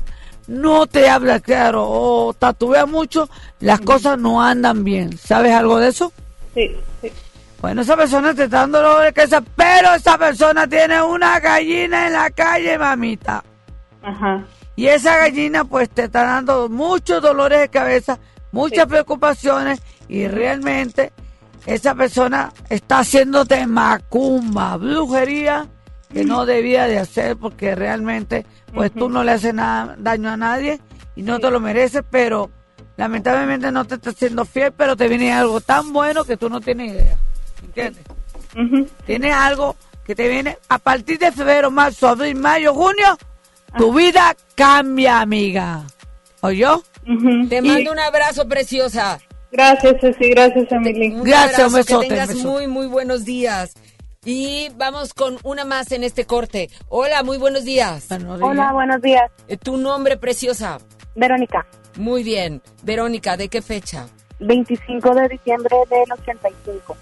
no 0.47 0.87
te 0.87 1.09
habla 1.09 1.39
claro 1.39 1.85
o 1.87 2.33
tatúa 2.33 2.85
mucho, 2.85 3.29
las 3.59 3.79
cosas 3.81 4.17
no 4.17 4.41
andan 4.41 4.83
bien. 4.83 5.17
¿Sabes 5.17 5.53
algo 5.53 5.79
de 5.79 5.89
eso? 5.89 6.11
Sí, 6.53 6.75
sí. 7.01 7.11
Bueno, 7.61 7.81
esa 7.81 7.95
persona 7.95 8.33
te 8.33 8.45
está 8.45 8.61
dando 8.61 8.81
dolor 8.81 9.03
de 9.03 9.13
cabeza, 9.13 9.41
pero 9.55 9.93
esa 9.93 10.17
persona 10.17 10.67
tiene 10.67 11.01
una 11.01 11.39
gallina 11.39 12.07
en 12.07 12.13
la 12.13 12.29
calle, 12.31 12.77
mamita. 12.77 13.43
Ajá. 14.01 14.43
Y 14.75 14.87
esa 14.87 15.17
gallina 15.17 15.63
pues 15.63 15.89
te 15.89 16.05
está 16.05 16.23
dando 16.23 16.69
muchos 16.69 17.21
dolores 17.21 17.59
de 17.59 17.69
cabeza 17.69 18.19
muchas 18.51 18.85
preocupaciones 18.85 19.81
y 20.07 20.27
realmente 20.27 21.11
esa 21.65 21.95
persona 21.95 22.51
está 22.69 22.99
haciéndote 22.99 23.65
macumba, 23.67 24.77
brujería 24.77 25.67
que 26.13 26.23
no 26.25 26.45
debía 26.45 26.87
de 26.87 26.99
hacer 26.99 27.37
porque 27.37 27.75
realmente 27.75 28.45
pues 28.73 28.91
tú 28.91 29.09
no 29.09 29.23
le 29.23 29.31
haces 29.31 29.53
nada, 29.53 29.95
daño 29.97 30.29
a 30.29 30.37
nadie 30.37 30.79
y 31.15 31.23
no 31.23 31.39
te 31.39 31.49
lo 31.51 31.59
mereces, 31.59 32.03
pero 32.09 32.49
lamentablemente 32.97 33.71
no 33.71 33.85
te 33.85 33.95
está 33.95 34.11
haciendo 34.11 34.45
fiel, 34.45 34.71
pero 34.71 34.95
te 34.95 35.07
viene 35.07 35.31
algo 35.33 35.61
tan 35.61 35.91
bueno 35.93 36.23
que 36.23 36.37
tú 36.37 36.49
no 36.49 36.61
tienes 36.61 36.93
idea. 36.93 37.17
¿Entiendes? 37.63 38.03
Tienes 39.05 39.33
algo 39.33 39.75
que 40.05 40.15
te 40.15 40.27
viene 40.27 40.57
a 40.69 40.77
partir 40.77 41.17
de 41.19 41.31
febrero, 41.31 41.71
marzo, 41.71 42.09
abril, 42.09 42.35
mayo, 42.35 42.73
junio, 42.73 43.17
tu 43.77 43.93
vida 43.93 44.35
cambia, 44.55 45.21
amiga. 45.21 45.83
¿Oyó? 46.41 46.83
Te 47.49 47.61
mando 47.61 47.91
un 47.91 47.99
abrazo, 47.99 48.47
preciosa. 48.47 49.19
Gracias, 49.51 49.95
Ceci, 50.01 50.29
gracias, 50.29 50.71
Emily. 50.71 51.13
Un 51.13 51.23
Gracias, 51.23 51.59
abrazo, 51.59 51.67
un 51.67 51.73
besote, 51.73 52.07
Que 52.07 52.13
tengas 52.13 52.29
un 52.29 52.35
besote. 52.35 52.49
muy, 52.49 52.67
muy 52.67 52.87
buenos 52.87 53.25
días. 53.25 53.73
Y 54.31 54.69
vamos 54.77 55.15
con 55.15 55.39
una 55.41 55.65
más 55.65 55.91
en 55.91 56.03
este 56.03 56.25
corte. 56.25 56.69
Hola, 56.89 57.23
muy 57.23 57.39
buenos 57.39 57.63
días. 57.65 58.07
Hola, 58.39 58.71
buenos 58.71 59.01
días. 59.01 59.31
Eh, 59.47 59.57
Tu 59.57 59.77
nombre, 59.77 60.15
preciosa. 60.15 60.77
Verónica. 61.15 61.65
Muy 61.97 62.21
bien. 62.21 62.61
Verónica, 62.83 63.35
¿de 63.35 63.49
qué 63.49 63.63
fecha? 63.63 64.07
25 64.39 65.15
de 65.15 65.27
diciembre 65.27 65.75
del 65.89 66.11
85. 66.11 66.95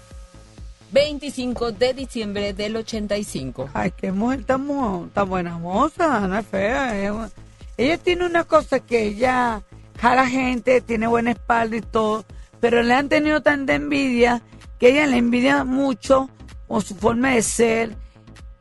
25 0.92 1.72
de 1.72 1.92
diciembre 1.92 2.54
del 2.54 2.76
85. 2.76 3.68
Ay, 3.74 3.90
qué 3.94 4.12
mujer 4.12 4.44
tan, 4.44 5.10
tan 5.12 5.28
buena 5.28 5.58
moza, 5.58 6.20
no 6.26 6.38
es 6.38 6.46
fea. 6.46 7.12
bu- 7.12 7.30
Ella 7.76 7.98
tiene 7.98 8.24
una 8.24 8.44
cosa 8.44 8.80
que 8.80 9.02
ella 9.08 9.60
jala 10.00 10.26
gente, 10.26 10.80
tiene 10.80 11.06
buena 11.06 11.32
espalda 11.32 11.76
y 11.76 11.82
todo, 11.82 12.24
pero 12.60 12.82
le 12.82 12.94
han 12.94 13.10
tenido 13.10 13.42
tanta 13.42 13.74
envidia 13.74 14.40
que 14.78 14.88
ella 14.88 15.06
le 15.06 15.18
envidia 15.18 15.64
mucho 15.64 16.30
con 16.70 16.82
su 16.82 16.94
forma 16.94 17.30
de 17.30 17.42
ser. 17.42 17.96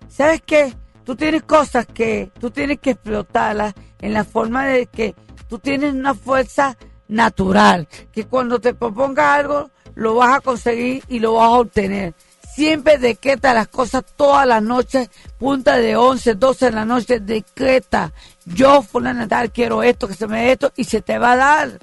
¿Sabes 0.07 0.41
qué? 0.43 0.73
Tú 1.05 1.15
tienes 1.15 1.43
cosas 1.43 1.85
que 1.85 2.31
tú 2.39 2.49
tienes 2.49 2.79
que 2.79 2.91
explotarlas 2.91 3.75
en 4.01 4.13
la 4.13 4.23
forma 4.23 4.65
de 4.65 4.87
que 4.87 5.13
tú 5.47 5.59
tienes 5.59 5.93
una 5.93 6.15
fuerza 6.15 6.75
natural, 7.07 7.87
que 8.11 8.25
cuando 8.25 8.57
te 8.57 8.73
propongas 8.73 9.39
algo 9.39 9.69
lo 9.93 10.15
vas 10.15 10.37
a 10.37 10.41
conseguir 10.41 11.03
y 11.07 11.19
lo 11.19 11.33
vas 11.33 11.49
a 11.49 11.59
obtener. 11.59 12.15
Siempre 12.51 12.97
decreta 12.97 13.53
las 13.53 13.67
cosas 13.67 14.03
todas 14.15 14.47
las 14.47 14.63
noches, 14.63 15.11
punta 15.37 15.77
de 15.77 15.95
11, 15.95 16.33
12 16.33 16.65
de 16.65 16.71
la 16.71 16.85
noche, 16.85 17.19
decreta. 17.19 18.11
Yo, 18.43 18.81
fulana 18.81 19.21
de 19.21 19.27
tal, 19.27 19.51
quiero 19.51 19.83
esto, 19.83 20.07
que 20.07 20.15
se 20.15 20.25
me 20.25 20.45
dé 20.45 20.53
esto, 20.53 20.71
y 20.75 20.83
se 20.85 21.01
te 21.01 21.19
va 21.19 21.33
a 21.33 21.37
dar. 21.37 21.79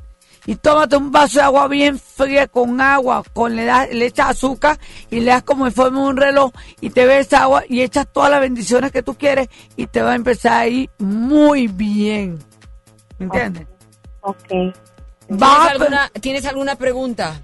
Y 0.47 0.55
tómate 0.57 0.97
un 0.97 1.11
vaso 1.11 1.41
de 1.41 1.45
agua 1.45 1.67
bien 1.67 1.99
fría 1.99 2.47
con 2.47 2.81
agua, 2.81 3.23
con 3.33 3.57
le, 3.57 3.65
das- 3.65 3.91
le 3.93 4.07
echas 4.07 4.31
azúcar 4.31 4.79
y 5.11 5.19
le 5.21 5.33
das 5.33 5.43
como 5.43 5.67
en 5.67 5.73
forma 5.73 6.01
de 6.03 6.07
un 6.07 6.17
reloj 6.17 6.53
y 6.81 6.91
te 6.91 7.05
ves 7.05 7.33
agua 7.33 7.65
y 7.69 7.83
echas 7.83 8.07
todas 8.13 8.31
las 8.31 8.41
bendiciones 8.41 8.93
que 8.93 9.03
tú 9.03 9.15
quieres 9.15 9.49
y 9.77 9.89
te 9.89 10.03
va 10.03 10.13
a 10.13 10.15
empezar 10.15 10.53
a 10.53 10.67
ir 10.69 10.89
muy 10.99 11.67
bien. 11.67 12.39
¿Me 13.19 13.25
entiendes? 13.27 13.67
Ok. 14.21 14.37
¿Tienes 14.49 15.43
alguna, 15.71 16.11
¿Tienes 16.21 16.47
alguna 16.47 16.77
pregunta? 16.77 17.41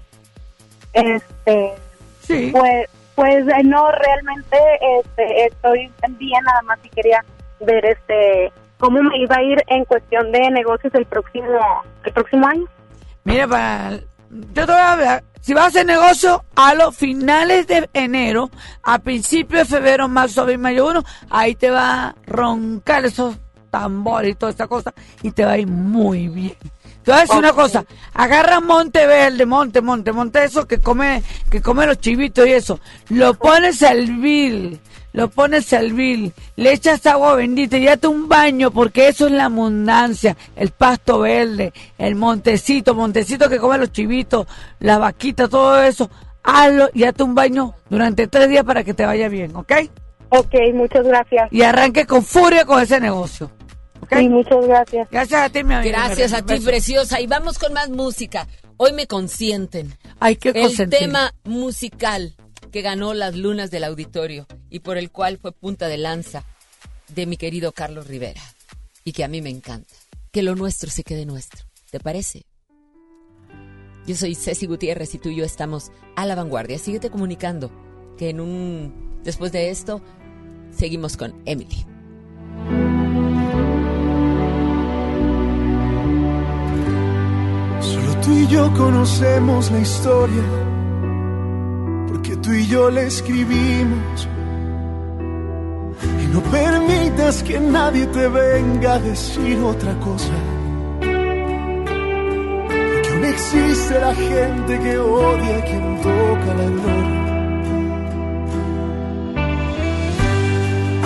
Este. 0.93 1.73
Sí. 2.21 2.49
Pues, 2.51 2.87
pues 3.15 3.45
eh, 3.47 3.63
no, 3.65 3.89
realmente 3.91 4.57
este, 5.01 5.45
estoy 5.47 5.91
bien, 6.17 6.43
nada 6.45 6.61
más 6.63 6.79
y 6.83 6.89
quería 6.89 7.23
ver 7.59 7.85
este 7.85 8.51
cómo 8.77 9.01
me 9.01 9.17
iba 9.17 9.35
a 9.35 9.43
ir 9.43 9.61
en 9.67 9.85
cuestión 9.85 10.31
de 10.31 10.49
negocios 10.51 10.93
el 10.95 11.05
próximo 11.05 11.59
el 12.05 12.13
próximo 12.13 12.47
año. 12.47 12.65
Mira, 13.23 13.47
para, 13.47 13.91
yo 14.29 14.65
te 14.65 14.65
voy 14.65 14.75
a 14.75 14.91
hablar. 14.93 15.23
Si 15.41 15.53
vas 15.53 15.65
a 15.65 15.67
hacer 15.67 15.85
negocio 15.85 16.43
a 16.55 16.73
los 16.73 16.95
finales 16.95 17.67
de 17.67 17.89
enero, 17.93 18.49
a 18.81 18.99
principios 18.99 19.67
de 19.67 19.75
febrero, 19.75 20.07
marzo, 20.07 20.41
abril, 20.41 20.57
mayo 20.57 20.87
1, 20.87 21.03
ahí 21.29 21.55
te 21.55 21.69
va 21.69 22.05
a 22.05 22.15
roncar 22.25 23.03
esos 23.05 23.35
tambores 23.69 24.31
y 24.31 24.35
toda 24.35 24.51
esa 24.51 24.67
cosa 24.67 24.93
y 25.21 25.31
te 25.31 25.43
va 25.43 25.53
a 25.53 25.57
ir 25.57 25.67
muy 25.67 26.27
bien. 26.29 26.55
Te 27.03 27.11
voy 27.11 27.17
a 27.17 27.21
decir 27.23 27.37
una 27.37 27.51
cosa, 27.51 27.83
agarra 28.13 28.61
monte 28.61 29.05
verde, 29.05 29.45
monte, 29.45 29.81
monte, 29.81 30.13
monte 30.13 30.43
eso 30.45 30.65
que 30.65 30.77
come, 30.77 31.21
que 31.49 31.61
come 31.61 31.85
los 31.85 31.97
chivitos 31.97 32.47
y 32.47 32.53
eso, 32.53 32.79
lo 33.09 33.33
pones 33.33 33.83
a 33.83 33.91
hervir, 33.91 34.79
lo 35.13 35.29
pones 35.29 35.71
a 35.73 35.79
hervir, 35.79 36.33
le 36.55 36.73
echas 36.73 37.05
agua 37.05 37.35
bendita 37.35 37.77
y 37.77 37.85
date 37.85 38.07
un 38.07 38.27
baño 38.27 38.71
porque 38.71 39.07
eso 39.07 39.27
es 39.27 39.31
la 39.31 39.45
abundancia, 39.45 40.35
el 40.55 40.71
pasto 40.71 41.19
verde, 41.19 41.71
el 41.97 42.15
montecito, 42.15 42.95
montecito 42.95 43.47
que 43.47 43.59
come 43.59 43.77
los 43.77 43.91
chivitos, 43.91 44.47
la 44.79 44.97
vaquita, 44.97 45.47
todo 45.47 45.81
eso, 45.81 46.09
hazlo 46.43 46.89
y 46.93 47.03
date 47.03 47.23
un 47.23 47.35
baño 47.35 47.75
durante 47.89 48.27
tres 48.27 48.49
días 48.49 48.65
para 48.65 48.83
que 48.83 48.93
te 48.93 49.05
vaya 49.05 49.29
bien, 49.29 49.55
¿ok? 49.55 49.71
Ok, 50.29 50.55
muchas 50.73 51.05
gracias. 51.05 51.47
Y 51.51 51.61
arranque 51.61 52.07
con 52.07 52.23
furia 52.23 52.65
con 52.65 52.81
ese 52.81 52.99
negocio. 52.99 53.51
¿ok? 54.01 54.17
Sí, 54.17 54.29
muchas 54.29 54.65
gracias. 54.65 55.07
Gracias 55.11 55.41
a 55.41 55.49
ti, 55.49 55.63
mi 55.63 55.75
amiga. 55.75 56.07
Gracias 56.07 56.33
a 56.33 56.41
ti, 56.41 56.59
preciosa. 56.59 57.21
Y 57.21 57.27
vamos 57.27 57.59
con 57.59 57.71
más 57.71 57.89
música. 57.89 58.47
Hoy 58.77 58.93
me 58.93 59.05
consienten. 59.05 59.93
Ay, 60.19 60.37
qué 60.37 60.49
El 60.49 60.63
consentir. 60.63 60.99
tema 60.99 61.31
musical 61.43 62.35
que 62.73 62.81
ganó 62.81 63.13
las 63.13 63.35
lunas 63.35 63.69
del 63.69 63.83
auditorio 63.83 64.47
y 64.71 64.79
por 64.79 64.97
el 64.97 65.11
cual 65.11 65.37
fue 65.37 65.51
punta 65.51 65.87
de 65.87 65.97
lanza 65.97 66.43
de 67.13 67.27
mi 67.27 67.37
querido 67.37 67.71
Carlos 67.71 68.07
Rivera. 68.07 68.41
Y 69.05 69.11
que 69.11 69.23
a 69.23 69.27
mí 69.27 69.43
me 69.43 69.51
encanta. 69.51 69.93
Que 70.31 70.41
lo 70.41 70.55
nuestro 70.55 70.89
se 70.89 71.03
quede 71.03 71.27
nuestro. 71.27 71.65
¿Te 71.91 71.99
parece? 71.99 72.47
Yo 74.07 74.15
soy 74.15 74.33
Ceci 74.33 74.65
Gutiérrez 74.65 75.13
y 75.13 75.19
tú 75.19 75.29
y 75.29 75.35
yo 75.35 75.45
estamos 75.45 75.91
a 76.15 76.25
la 76.25 76.33
vanguardia. 76.33 76.79
Síguete 76.79 77.11
comunicando. 77.11 77.71
Que 78.17 78.29
en 78.29 78.39
un. 78.39 79.21
Después 79.23 79.51
de 79.51 79.69
esto, 79.69 80.01
seguimos 80.75 81.15
con 81.15 81.39
Emily. 81.45 81.85
Solo 87.81 88.21
tú 88.21 88.31
y 88.31 88.47
yo 88.47 88.73
conocemos 88.73 89.71
la 89.71 89.79
historia, 89.79 90.43
porque 92.07 92.35
tú 92.37 92.51
y 92.51 92.67
yo 92.67 92.89
la 92.89 93.01
escribimos. 93.01 94.27
Y 96.21 96.27
no 96.27 96.41
permitas 96.41 97.43
que 97.43 97.59
nadie 97.59 98.05
te 98.07 98.27
venga 98.27 98.93
a 98.95 98.99
decir 98.99 99.59
otra 99.63 99.93
cosa. 99.99 100.33
Porque 102.93 103.09
aún 103.11 103.25
existe 103.25 103.99
la 103.99 104.15
gente 104.15 104.79
que 104.79 104.97
odia 104.97 105.57
a 105.57 105.61
quien 105.65 106.01
toca 106.01 106.53
la 106.59 106.65
gloria. 106.77 107.23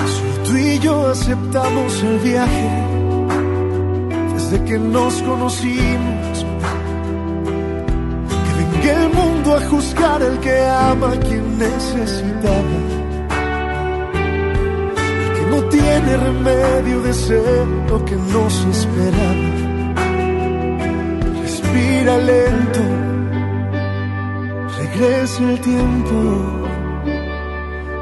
Solo 0.08 0.44
tú 0.46 0.58
y 0.58 0.80
yo 0.80 1.08
aceptamos 1.08 2.04
el 2.04 2.20
viaje 2.20 2.70
desde 4.34 4.64
que 4.66 4.80
nos 4.80 5.22
conocimos. 5.24 6.37
Que 8.82 8.92
el 8.92 9.10
mundo 9.10 9.56
a 9.56 9.62
juzgar 9.70 10.22
el 10.22 10.38
que 10.40 10.66
ama 10.66 11.08
a 11.14 11.20
quien 11.20 11.58
necesitaba. 11.58 12.78
Que 15.36 15.44
no 15.52 15.60
tiene 15.70 16.18
remedio 16.18 17.02
de 17.02 17.14
ser 17.14 17.68
lo 17.90 18.06
que 18.06 18.16
nos 18.16 18.54
esperaba. 18.66 19.50
Respira 21.42 22.18
lento, 22.18 22.84
regresa 24.80 25.44
el 25.52 25.60
tiempo 25.62 26.18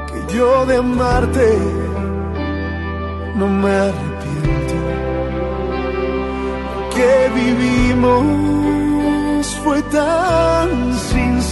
que 0.08 0.34
yo 0.36 0.66
de 0.66 0.76
amarte 0.78 1.48
no 3.36 3.48
me 3.48 3.70
arrepiento 3.70 4.76
que 6.96 7.30
vivimos 7.36 8.26
fue 9.64 9.82
tan 9.84 10.35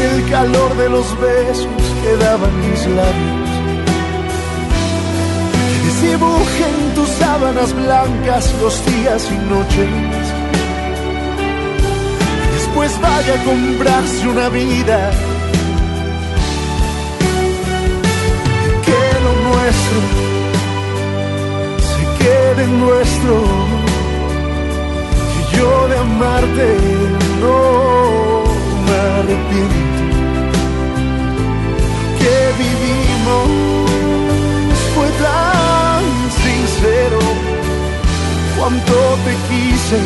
El 0.00 0.28
calor 0.28 0.76
de 0.76 0.88
los 0.90 1.20
besos 1.20 1.66
que 2.02 2.16
daban 2.16 2.70
mis 2.70 2.86
labios. 2.86 3.50
Que 5.52 5.86
desdibuje 5.86 6.64
en 6.68 6.94
tus 6.94 7.08
sábanas 7.08 7.72
blancas 7.74 8.54
los 8.60 8.84
días 8.86 9.30
y 9.30 9.36
noches. 9.48 9.88
Y 12.42 12.54
después 12.54 12.92
va 13.02 13.08
vaya 13.08 13.34
a 13.40 13.44
comprarse 13.44 14.28
una 14.28 14.48
vida. 14.48 15.10
Que 18.86 19.02
lo 19.24 19.32
nuestro 19.48 19.98
se 21.90 22.02
quede 22.24 22.66
nuestro. 22.66 23.34
Que 25.32 25.56
yo 25.56 25.88
de 25.88 25.98
amarte 25.98 26.76
no 27.40 27.83
arrepiento. 29.04 30.02
Que 32.18 32.36
vivimos 32.62 33.46
fue 34.94 35.08
tan 35.24 36.04
sincero. 36.42 37.18
Cuánto 38.56 38.94
te 39.24 39.34
quise, 39.48 40.00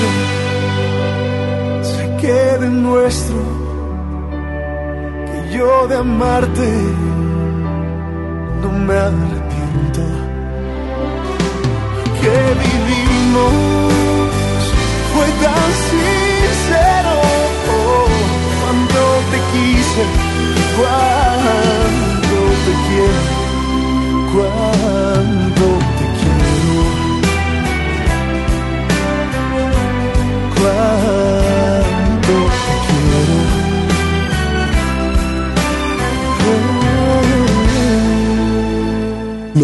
nuestro. 0.00 1.82
Se 1.82 2.16
quede 2.16 2.68
nuestro, 2.68 3.36
que 5.26 5.56
yo 5.56 5.88
de 5.88 5.96
amarte 5.96 6.70
no 8.62 8.68
me 8.86 8.94
arrepiento, 8.94 10.02
que 12.20 12.36
vivimos 12.64 13.52
fue 15.12 15.26
tan 15.44 15.70
sincero, 15.88 17.14
cuando 18.60 19.00
te 19.30 19.38
quise, 19.52 20.02
cuando 20.76 22.36
te 22.64 22.72
quiero, 22.86 23.22
cuando 24.32 25.49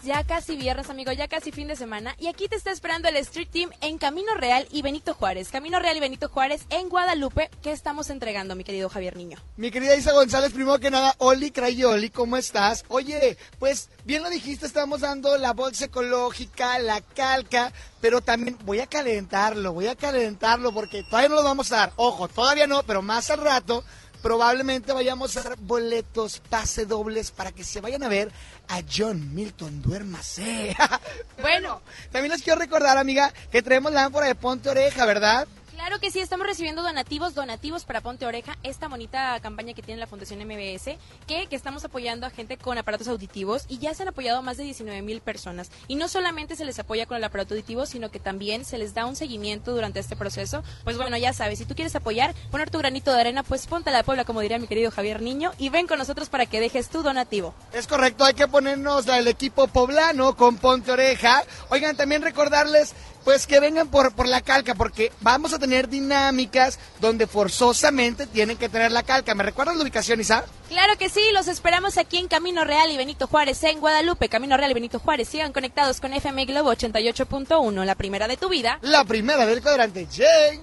Ya 0.00 0.24
casi 0.24 0.56
viernes, 0.56 0.88
amigo, 0.88 1.12
ya 1.12 1.28
casi 1.28 1.52
fin 1.52 1.68
de 1.68 1.76
semana. 1.76 2.16
Y 2.18 2.26
aquí 2.26 2.48
te 2.48 2.56
está 2.56 2.72
esperando 2.72 3.08
el 3.08 3.16
Street 3.18 3.48
Team 3.52 3.70
en 3.82 3.98
Camino 3.98 4.34
Real 4.34 4.66
y 4.72 4.80
Benito 4.80 5.12
Juárez. 5.12 5.50
Camino 5.50 5.78
Real 5.78 5.96
y 5.96 6.00
Benito 6.00 6.28
Juárez 6.28 6.62
en 6.70 6.88
Guadalupe. 6.88 7.50
¿Qué 7.62 7.72
estamos 7.72 8.08
entregando, 8.08 8.56
mi 8.56 8.64
querido 8.64 8.88
Javier 8.88 9.16
Niño? 9.16 9.38
Mi 9.56 9.70
querida 9.70 9.94
Isa 9.94 10.12
González, 10.12 10.52
primero 10.54 10.78
que 10.80 10.90
nada, 10.90 11.14
Oli 11.18 11.50
Crayoli, 11.50 12.08
¿cómo 12.08 12.36
estás? 12.36 12.84
Oye, 12.88 13.36
pues 13.58 13.90
bien 14.04 14.22
lo 14.22 14.30
dijiste, 14.30 14.66
estamos 14.66 15.02
dando 15.02 15.36
la 15.36 15.52
bolsa 15.52 15.84
ecológica, 15.84 16.78
la 16.78 17.00
calca, 17.02 17.72
pero 18.00 18.22
también 18.22 18.56
voy 18.64 18.80
a 18.80 18.86
calentarlo, 18.86 19.74
voy 19.74 19.88
a 19.88 19.94
calentarlo 19.94 20.72
porque 20.72 21.04
todavía 21.04 21.28
no 21.28 21.36
lo 21.36 21.44
vamos 21.44 21.70
a 21.70 21.76
dar. 21.76 21.92
Ojo, 21.96 22.28
todavía 22.28 22.66
no, 22.66 22.82
pero 22.82 23.02
más 23.02 23.30
al 23.30 23.40
rato 23.40 23.84
probablemente 24.22 24.92
vayamos 24.92 25.36
a 25.36 25.42
dar 25.42 25.58
boletos, 25.58 26.40
pase 26.48 26.86
dobles 26.86 27.32
para 27.32 27.52
que 27.52 27.64
se 27.64 27.80
vayan 27.80 28.04
a 28.04 28.08
ver 28.08 28.32
a 28.72 28.82
John 28.90 29.34
Milton, 29.34 29.82
duérmase. 29.82 30.74
bueno, 31.42 31.82
también 32.10 32.32
les 32.32 32.42
quiero 32.42 32.58
recordar, 32.58 32.96
amiga, 32.96 33.32
que 33.50 33.60
traemos 33.60 33.92
la 33.92 34.04
ánfora 34.04 34.26
de 34.26 34.34
Ponte 34.34 34.70
Oreja, 34.70 35.04
¿verdad? 35.04 35.46
Claro 35.82 35.98
que 35.98 36.12
sí, 36.12 36.20
estamos 36.20 36.46
recibiendo 36.46 36.80
donativos, 36.80 37.34
donativos 37.34 37.84
para 37.84 38.00
Ponte 38.00 38.24
Oreja, 38.24 38.56
esta 38.62 38.86
bonita 38.86 39.40
campaña 39.40 39.74
que 39.74 39.82
tiene 39.82 39.98
la 39.98 40.06
Fundación 40.06 40.38
MBS, 40.38 40.96
que, 41.26 41.48
que 41.48 41.56
estamos 41.56 41.84
apoyando 41.84 42.24
a 42.24 42.30
gente 42.30 42.56
con 42.56 42.78
aparatos 42.78 43.08
auditivos 43.08 43.64
y 43.66 43.78
ya 43.78 43.92
se 43.92 44.04
han 44.04 44.10
apoyado 44.10 44.42
más 44.42 44.56
de 44.58 44.62
19 44.62 45.02
mil 45.02 45.20
personas. 45.20 45.72
Y 45.88 45.96
no 45.96 46.06
solamente 46.06 46.54
se 46.54 46.64
les 46.64 46.78
apoya 46.78 47.06
con 47.06 47.16
el 47.16 47.24
aparato 47.24 47.54
auditivo, 47.54 47.84
sino 47.84 48.12
que 48.12 48.20
también 48.20 48.64
se 48.64 48.78
les 48.78 48.94
da 48.94 49.06
un 49.06 49.16
seguimiento 49.16 49.72
durante 49.72 49.98
este 49.98 50.14
proceso. 50.14 50.62
Pues 50.84 50.96
bueno, 50.96 51.16
ya 51.16 51.32
sabes, 51.32 51.58
si 51.58 51.64
tú 51.64 51.74
quieres 51.74 51.96
apoyar, 51.96 52.32
poner 52.52 52.70
tu 52.70 52.78
granito 52.78 53.12
de 53.12 53.20
arena, 53.20 53.42
pues 53.42 53.66
ponte 53.66 53.90
a 53.90 53.92
la 53.92 54.04
Puebla, 54.04 54.24
como 54.24 54.40
diría 54.40 54.60
mi 54.60 54.68
querido 54.68 54.92
Javier 54.92 55.20
Niño, 55.20 55.50
y 55.58 55.70
ven 55.70 55.88
con 55.88 55.98
nosotros 55.98 56.28
para 56.28 56.46
que 56.46 56.60
dejes 56.60 56.90
tu 56.90 57.02
donativo. 57.02 57.56
Es 57.72 57.88
correcto, 57.88 58.24
hay 58.24 58.34
que 58.34 58.46
ponernos 58.46 59.08
el 59.08 59.26
equipo 59.26 59.66
poblano 59.66 60.36
con 60.36 60.58
Ponte 60.58 60.92
Oreja. 60.92 61.42
Oigan, 61.70 61.96
también 61.96 62.22
recordarles 62.22 62.94
pues 63.24 63.46
que 63.46 63.60
vengan 63.60 63.88
por, 63.88 64.14
por 64.14 64.26
la 64.26 64.40
calca, 64.40 64.74
porque 64.74 65.12
vamos 65.20 65.52
a 65.52 65.58
tener 65.58 65.88
dinámicas 65.88 66.78
donde 67.00 67.26
forzosamente 67.26 68.26
tienen 68.26 68.56
que 68.56 68.68
tener 68.68 68.92
la 68.92 69.02
calca. 69.02 69.34
¿Me 69.34 69.44
recuerdas 69.44 69.76
la 69.76 69.82
ubicación, 69.82 70.20
Isa? 70.20 70.44
Claro 70.68 70.96
que 70.98 71.08
sí, 71.08 71.20
los 71.32 71.48
esperamos 71.48 71.98
aquí 71.98 72.18
en 72.18 72.28
Camino 72.28 72.64
Real 72.64 72.90
y 72.90 72.96
Benito 72.96 73.26
Juárez 73.26 73.62
en 73.64 73.80
Guadalupe. 73.80 74.28
Camino 74.28 74.56
Real 74.56 74.70
y 74.70 74.74
Benito 74.74 74.98
Juárez, 74.98 75.28
sigan 75.28 75.52
conectados 75.52 76.00
con 76.00 76.12
FM 76.12 76.44
Globo 76.46 76.72
88.1, 76.72 77.84
la 77.84 77.94
primera 77.94 78.28
de 78.28 78.36
tu 78.36 78.48
vida. 78.48 78.78
La 78.82 79.04
primera 79.04 79.46
del 79.46 79.62
cuadrante, 79.62 80.06
Jane. 80.10 80.60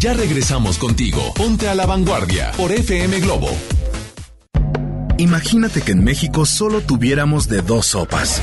Ya 0.00 0.12
regresamos 0.12 0.76
contigo. 0.76 1.32
Ponte 1.34 1.68
a 1.68 1.74
la 1.74 1.86
vanguardia 1.86 2.52
por 2.56 2.72
FM 2.72 3.20
Globo. 3.20 3.48
Imagínate 5.16 5.80
que 5.80 5.92
en 5.92 6.04
México 6.04 6.44
solo 6.44 6.80
tuviéramos 6.80 7.48
de 7.48 7.62
dos 7.62 7.86
sopas. 7.86 8.42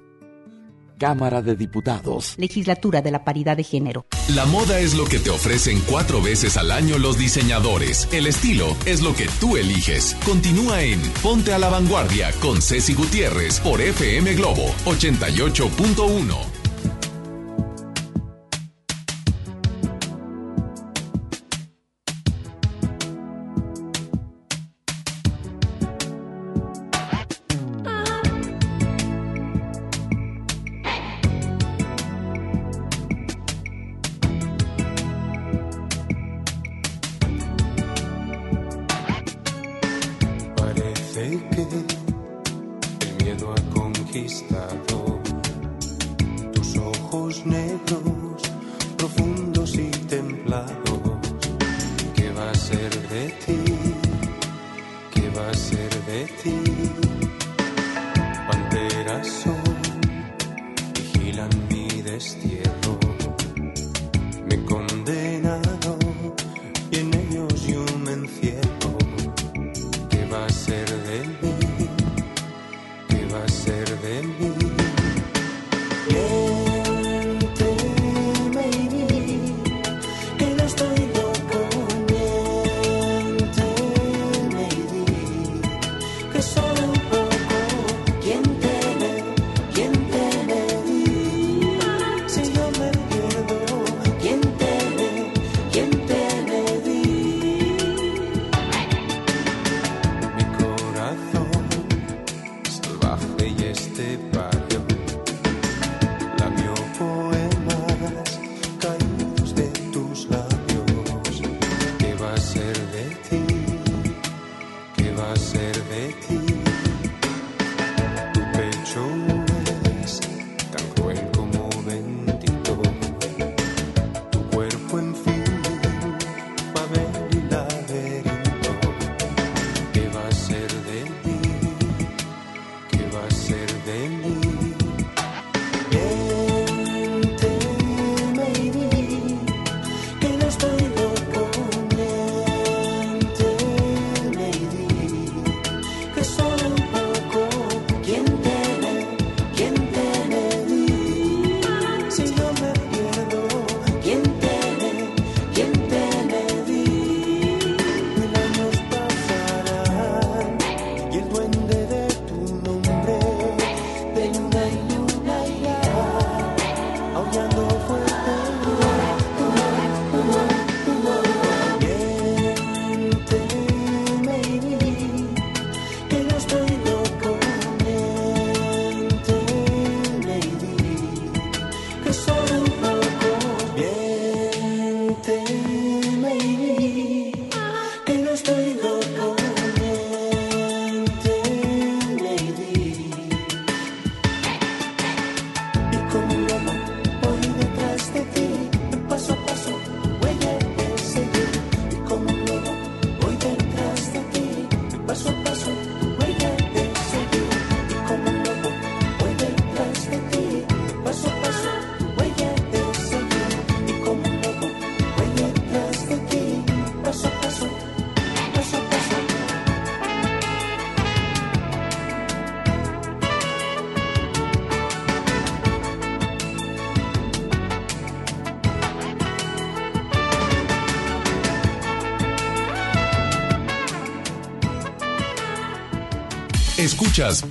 Cámara 1.01 1.41
de 1.41 1.55
Diputados. 1.55 2.35
Legislatura 2.37 3.01
de 3.01 3.09
la 3.09 3.23
Paridad 3.23 3.57
de 3.57 3.63
Género. 3.63 4.05
La 4.35 4.45
moda 4.45 4.79
es 4.79 4.93
lo 4.93 5.05
que 5.05 5.17
te 5.17 5.31
ofrecen 5.31 5.81
cuatro 5.89 6.21
veces 6.21 6.57
al 6.57 6.69
año 6.69 6.99
los 6.99 7.17
diseñadores. 7.17 8.07
El 8.11 8.27
estilo 8.27 8.77
es 8.85 9.01
lo 9.01 9.15
que 9.15 9.27
tú 9.39 9.57
eliges. 9.57 10.15
Continúa 10.23 10.83
en 10.83 11.01
Ponte 11.23 11.55
a 11.55 11.57
la 11.57 11.69
Vanguardia 11.69 12.31
con 12.39 12.61
Ceci 12.61 12.93
Gutiérrez 12.93 13.59
por 13.61 13.81
FM 13.81 14.35
Globo 14.35 14.67
88.1. 14.85 16.60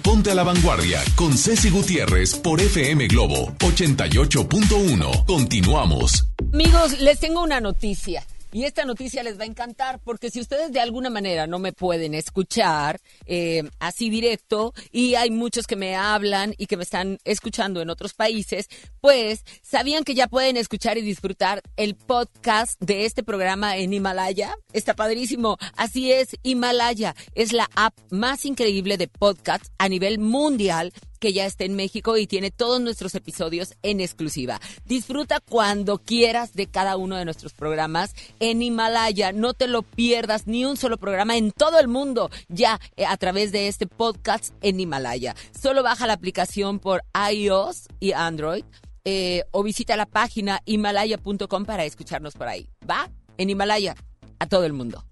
Ponte 0.03 0.31
a 0.31 0.35
la 0.35 0.43
Vanguardia 0.43 1.03
con 1.15 1.37
Ceci 1.37 1.69
Gutiérrez 1.69 2.35
por 2.35 2.63
FM 2.63 3.07
Globo 3.09 3.53
88.1. 3.59 5.27
Continuamos. 5.27 6.25
Amigos, 6.51 6.99
les 6.99 7.19
tengo 7.19 7.43
una 7.43 7.61
noticia. 7.61 8.25
Y 8.53 8.65
esta 8.65 8.85
noticia 8.85 9.23
les 9.23 9.39
va 9.39 9.45
a 9.45 9.47
encantar 9.47 10.01
porque 10.01 10.31
si 10.31 10.41
ustedes 10.41 10.73
de 10.73 10.81
alguna 10.81 11.11
manera 11.11 11.47
no 11.47 11.59
me 11.59 11.73
pueden 11.73 12.15
escuchar 12.15 13.01
eh, 13.27 13.63
así 13.79 14.11
directo 14.11 14.75
y 14.91 15.15
hay 15.15 15.31
muchos 15.31 15.67
que 15.67 15.77
me 15.77 15.95
hablan 15.95 16.55
y 16.59 16.67
que 16.67 16.77
me 16.77 16.83
están 16.83 17.19
escuchando 17.25 17.81
en 17.81 17.91
otros 17.91 18.15
países, 18.15 18.69
pues 19.01 19.45
sabían 19.63 20.05
que 20.05 20.15
ya 20.15 20.27
pueden 20.27 20.57
escuchar 20.57 20.99
y 20.99 21.03
disfrutar 21.03 21.63
el 21.77 21.95
podcast 21.95 22.81
de 22.81 23.05
este 23.05 23.23
programa 23.23 23.77
en 23.77 23.93
Himalaya. 23.93 24.57
Está 24.73 24.95
padrísimo. 24.95 25.57
Así 25.77 26.11
es, 26.11 26.37
Himalaya 26.43 27.15
es 27.35 27.53
la 27.53 27.69
app 27.77 27.95
más 28.11 28.45
increíble 28.45 28.97
de 28.97 29.09
podcast 29.09 29.67
a 29.79 29.89
nivel 29.89 30.19
mundial 30.19 30.93
que 31.21 31.33
ya 31.33 31.47
está 31.47 31.65
en 31.65 31.77
México 31.77 32.17
y 32.17 32.27
tiene 32.27 32.51
todos 32.51 32.81
nuestros 32.81 33.15
episodios 33.15 33.75
en 33.83 34.01
exclusiva. 34.01 34.61
Disfruta 34.85 35.39
cuando 35.39 35.99
quieras 35.99 36.55
de 36.55 36.67
cada 36.67 36.97
uno 36.97 37.17
de 37.17 37.25
nuestros 37.25 37.53
programas 37.53 38.15
en 38.41 38.63
Himalaya. 38.63 39.33
No 39.33 39.55
te 39.55 39.69
lo 39.69 39.83
pierdas 39.83 40.47
ni 40.47 40.65
un 40.65 40.77
solo 40.77 40.97
programa 40.97 41.37
en 41.37 41.53
todo 41.53 41.79
el 41.79 41.89
mundo 41.89 42.31
ya 42.49 42.81
eh, 42.97 43.05
a 43.07 43.17
través 43.17 43.53
de 43.53 43.69
este 43.69 43.87
podcast 43.87 44.55
en 44.63 44.81
Himalaya. 44.81 45.37
Solo 45.59 45.83
baja 45.83 46.07
la 46.07 46.15
aplicación 46.15 46.79
por 46.79 47.03
iOS 47.31 47.87
y 48.01 48.13
Android 48.13 48.65
eh, 49.05 49.45
o 49.51 49.63
visita 49.63 49.97
la 49.97 50.07
página 50.07 50.61
himalaya.com 50.65 51.65
para 51.65 51.85
escucharnos 51.85 52.35
por 52.35 52.49
ahí. 52.49 52.69
¿Va? 52.89 53.11
En 53.39 53.51
Himalaya, 53.51 53.95
a 54.39 54.47
todo 54.47 54.65
el 54.65 54.73
mundo. 54.73 55.05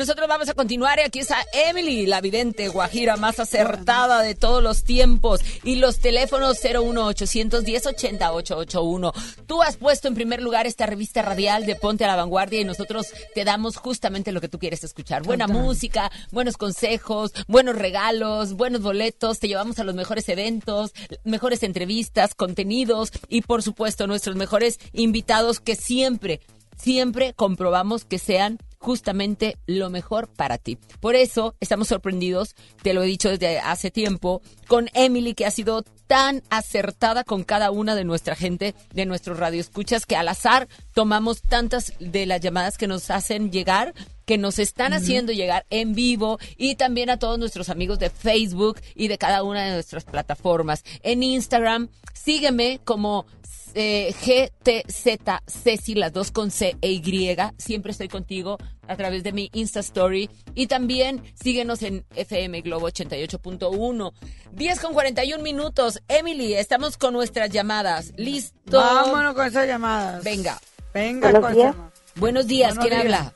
Nosotros 0.00 0.28
vamos 0.28 0.48
a 0.48 0.54
continuar 0.54 0.98
y 0.98 1.02
aquí 1.02 1.18
está 1.18 1.44
Emily, 1.52 2.06
la 2.06 2.22
vidente 2.22 2.68
guajira 2.68 3.18
más 3.18 3.38
acertada 3.38 4.22
de 4.22 4.34
todos 4.34 4.62
los 4.62 4.82
tiempos. 4.82 5.42
Y 5.62 5.74
los 5.74 5.98
teléfonos 5.98 6.56
01810 6.64 7.86
80881. 7.86 9.12
Tú 9.46 9.62
has 9.62 9.76
puesto 9.76 10.08
en 10.08 10.14
primer 10.14 10.40
lugar 10.40 10.66
esta 10.66 10.86
revista 10.86 11.20
radial 11.20 11.66
de 11.66 11.76
Ponte 11.76 12.06
a 12.06 12.08
la 12.08 12.16
Vanguardia 12.16 12.62
y 12.62 12.64
nosotros 12.64 13.08
te 13.34 13.44
damos 13.44 13.76
justamente 13.76 14.32
lo 14.32 14.40
que 14.40 14.48
tú 14.48 14.58
quieres 14.58 14.82
escuchar. 14.84 15.22
Buena 15.22 15.46
Total. 15.46 15.62
música, 15.62 16.10
buenos 16.30 16.56
consejos, 16.56 17.32
buenos 17.46 17.76
regalos, 17.76 18.54
buenos 18.54 18.80
boletos. 18.80 19.38
Te 19.38 19.48
llevamos 19.48 19.80
a 19.80 19.84
los 19.84 19.94
mejores 19.94 20.30
eventos, 20.30 20.94
mejores 21.24 21.62
entrevistas, 21.62 22.34
contenidos 22.34 23.12
y 23.28 23.42
por 23.42 23.62
supuesto 23.62 24.06
nuestros 24.06 24.34
mejores 24.34 24.80
invitados 24.94 25.60
que 25.60 25.76
siempre 25.76 26.40
siempre 26.74 27.34
comprobamos 27.34 28.06
que 28.06 28.18
sean 28.18 28.58
justamente 28.80 29.58
lo 29.66 29.90
mejor 29.90 30.28
para 30.28 30.58
ti. 30.58 30.78
Por 31.00 31.14
eso 31.14 31.54
estamos 31.60 31.88
sorprendidos, 31.88 32.56
te 32.82 32.94
lo 32.94 33.02
he 33.02 33.06
dicho 33.06 33.28
desde 33.28 33.58
hace 33.58 33.90
tiempo, 33.90 34.40
con 34.66 34.88
Emily 34.94 35.34
que 35.34 35.46
ha 35.46 35.50
sido 35.50 35.84
tan 36.06 36.42
acertada 36.50 37.22
con 37.22 37.44
cada 37.44 37.70
una 37.70 37.94
de 37.94 38.04
nuestra 38.04 38.34
gente, 38.34 38.74
de 38.92 39.06
nuestros 39.06 39.38
radioescuchas, 39.38 40.06
que 40.06 40.16
al 40.16 40.28
azar 40.28 40.66
tomamos 40.92 41.42
tantas 41.42 41.92
de 42.00 42.26
las 42.26 42.40
llamadas 42.40 42.78
que 42.78 42.88
nos 42.88 43.10
hacen 43.10 43.52
llegar 43.52 43.94
que 44.30 44.38
nos 44.38 44.60
están 44.60 44.92
haciendo 44.92 45.32
llegar 45.32 45.66
en 45.70 45.92
vivo 45.92 46.38
y 46.56 46.76
también 46.76 47.10
a 47.10 47.18
todos 47.18 47.36
nuestros 47.36 47.68
amigos 47.68 47.98
de 47.98 48.10
Facebook 48.10 48.80
y 48.94 49.08
de 49.08 49.18
cada 49.18 49.42
una 49.42 49.64
de 49.64 49.72
nuestras 49.72 50.04
plataformas. 50.04 50.84
En 51.02 51.24
Instagram, 51.24 51.88
sígueme 52.14 52.80
como 52.84 53.26
eh, 53.74 54.14
GTZ 54.20 55.18
Ceci, 55.46 55.94
las 55.94 56.12
dos 56.12 56.30
con 56.30 56.50
C 56.50 56.76
e 56.80 56.90
Y. 56.92 57.36
Siempre 57.58 57.92
estoy 57.92 58.08
contigo 58.08 58.58
a 58.88 58.96
través 58.96 59.22
de 59.22 59.32
mi 59.32 59.50
Insta 59.52 59.80
Story. 59.80 60.28
Y 60.54 60.66
también 60.66 61.22
síguenos 61.34 61.82
en 61.82 62.04
FM 62.16 62.60
Globo 62.62 62.88
88.1. 62.88 64.12
10 64.52 64.80
con 64.80 64.92
41 64.94 65.42
minutos. 65.42 66.00
Emily, 66.08 66.54
estamos 66.54 66.96
con 66.96 67.12
nuestras 67.14 67.50
llamadas. 67.50 68.12
¿Listo? 68.16 68.78
Vámonos 68.78 69.34
con 69.34 69.46
esas 69.46 69.66
llamadas. 69.66 70.24
Venga. 70.24 70.58
Venga, 70.92 71.30
Buenos 71.30 71.46
con 71.46 71.54
días. 71.54 71.74
esas- 71.74 71.90
Buenos 72.16 72.46
días, 72.48 72.74
Buenos 72.76 72.84
¿quién 72.98 73.08
días. 73.08 73.20
habla? 73.20 73.34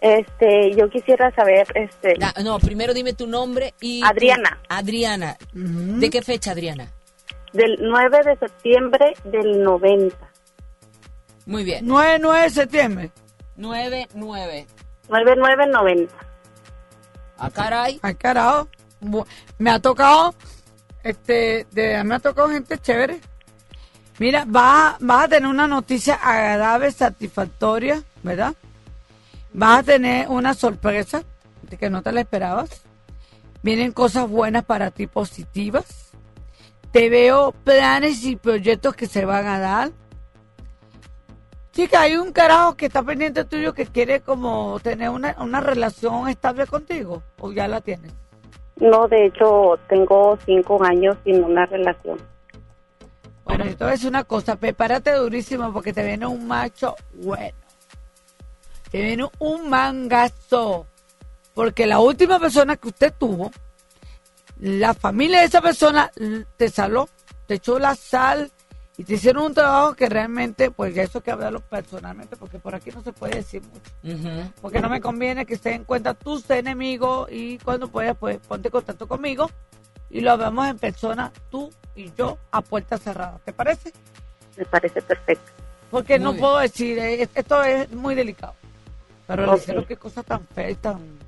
Este, 0.00 0.74
yo 0.76 0.90
quisiera 0.90 1.34
saber, 1.34 1.66
este, 1.74 2.14
Ah, 2.20 2.34
no, 2.42 2.58
primero 2.58 2.92
dime 2.92 3.14
tu 3.14 3.26
nombre 3.26 3.72
y... 3.80 4.02
Adriana. 4.04 4.60
Adriana. 4.68 5.36
¿De 5.54 6.10
qué 6.10 6.20
fecha, 6.20 6.50
Adriana? 6.50 6.90
Del 7.54 7.78
9 7.80 8.20
de 8.24 8.36
septiembre 8.36 9.14
del 9.24 9.62
90. 9.62 10.16
Muy 11.46 11.64
bien. 11.64 11.86
9, 11.86 12.18
9 12.20 12.42
de 12.42 12.50
septiembre. 12.50 13.10
9, 13.56 14.08
9. 14.14 14.66
9990. 15.08 16.14
Ah, 17.38 17.50
caray. 17.50 17.98
Ay, 18.02 18.14
carajo. 18.14 18.68
Me 19.58 19.70
ha 19.70 19.78
tocado, 19.80 20.34
este, 21.02 21.66
de 21.72 21.86
verdad 21.88 22.04
me 22.04 22.14
ha 22.14 22.18
tocado 22.20 22.48
gente 22.50 22.78
chévere. 22.78 23.20
Mira, 24.18 24.44
vas, 24.46 24.94
a- 24.94 24.96
vas 25.00 25.24
a 25.24 25.28
tener 25.28 25.48
una 25.48 25.66
noticia 25.66 26.14
agradable, 26.14 26.90
satisfactoria, 26.92 28.02
¿verdad? 28.22 28.54
Vas 29.52 29.80
a 29.80 29.82
tener 29.82 30.28
una 30.28 30.54
sorpresa 30.54 31.22
que 31.78 31.90
no 31.90 32.02
te 32.02 32.12
la 32.12 32.20
esperabas. 32.20 32.82
Vienen 33.62 33.92
cosas 33.92 34.28
buenas 34.28 34.64
para 34.64 34.90
ti, 34.90 35.06
positivas. 35.06 36.03
Te 36.94 37.10
veo 37.10 37.50
planes 37.50 38.24
y 38.24 38.36
proyectos 38.36 38.94
que 38.94 39.06
se 39.06 39.24
van 39.24 39.48
a 39.48 39.58
dar. 39.58 39.90
Chica, 41.72 42.02
hay 42.02 42.14
un 42.14 42.30
carajo 42.30 42.76
que 42.76 42.86
está 42.86 43.02
pendiente 43.02 43.44
tuyo 43.44 43.74
que 43.74 43.86
quiere 43.86 44.20
como 44.20 44.78
tener 44.78 45.10
una, 45.10 45.34
una 45.40 45.60
relación 45.60 46.28
estable 46.28 46.68
contigo. 46.68 47.20
¿O 47.40 47.50
ya 47.50 47.66
la 47.66 47.80
tienes? 47.80 48.14
No, 48.76 49.08
de 49.08 49.26
hecho, 49.26 49.76
tengo 49.88 50.38
cinco 50.46 50.80
años 50.84 51.16
sin 51.24 51.42
una 51.42 51.66
relación. 51.66 52.16
Bueno, 53.44 53.64
yo 53.64 53.76
te 53.76 53.82
voy 53.82 53.88
a 53.88 53.94
decir 53.94 54.08
una 54.08 54.22
cosa, 54.22 54.54
prepárate 54.54 55.14
durísimo 55.14 55.72
porque 55.72 55.92
te 55.92 56.06
viene 56.06 56.26
un 56.26 56.46
macho 56.46 56.94
bueno. 57.14 57.58
Te 58.92 59.02
viene 59.02 59.28
un 59.40 59.68
mangazo. 59.68 60.86
Porque 61.54 61.88
la 61.88 61.98
última 61.98 62.38
persona 62.38 62.76
que 62.76 62.86
usted 62.86 63.12
tuvo, 63.18 63.50
la 64.64 64.94
familia 64.94 65.40
de 65.40 65.44
esa 65.46 65.60
persona 65.60 66.10
te 66.56 66.70
saló, 66.70 67.06
te 67.46 67.54
echó 67.56 67.78
la 67.78 67.94
sal 67.94 68.50
y 68.96 69.04
te 69.04 69.14
hicieron 69.14 69.44
un 69.44 69.52
trabajo 69.54 69.92
que 69.94 70.08
realmente, 70.08 70.70
pues 70.70 70.94
ya 70.94 71.02
eso 71.02 71.18
hay 71.18 71.22
que 71.22 71.30
hablarlo 71.32 71.60
personalmente, 71.60 72.34
porque 72.36 72.58
por 72.58 72.74
aquí 72.74 72.90
no 72.90 73.02
se 73.02 73.12
puede 73.12 73.34
decir 73.36 73.60
mucho. 73.62 74.50
Porque 74.62 74.80
no 74.80 74.88
me 74.88 75.02
conviene 75.02 75.44
que 75.44 75.54
estés 75.54 75.74
en 75.74 75.84
cuenta 75.84 76.14
tus 76.14 76.48
enemigos 76.48 77.28
y 77.30 77.58
cuando 77.58 77.88
puedas, 77.88 78.16
pues 78.16 78.38
ponte 78.38 78.68
en 78.68 78.72
contacto 78.72 79.06
conmigo 79.06 79.50
y 80.08 80.20
lo 80.22 80.32
hablamos 80.32 80.66
en 80.68 80.78
persona, 80.78 81.30
tú 81.50 81.70
y 81.94 82.10
yo, 82.16 82.38
a 82.50 82.62
puerta 82.62 82.96
cerrada. 82.96 83.38
¿Te 83.44 83.52
parece? 83.52 83.92
Me 84.56 84.64
parece 84.64 85.02
perfecto. 85.02 85.50
Porque 85.90 86.18
Muy 86.18 86.24
no 86.24 86.30
bien. 86.32 86.40
puedo 86.40 86.58
decir, 86.60 86.98
eh, 86.98 87.28
esto 87.34 87.62
es 87.64 87.92
muy 87.92 88.14
delicado. 88.14 88.54
Pero 89.26 89.44
le 89.44 89.52
Ok. 89.52 89.58
hicieron 89.58 89.84
qué 89.84 89.96
cosa 89.98 90.22
tan 90.22 90.46
fea 90.54 90.70
y 90.70 90.74
tan... 90.76 91.18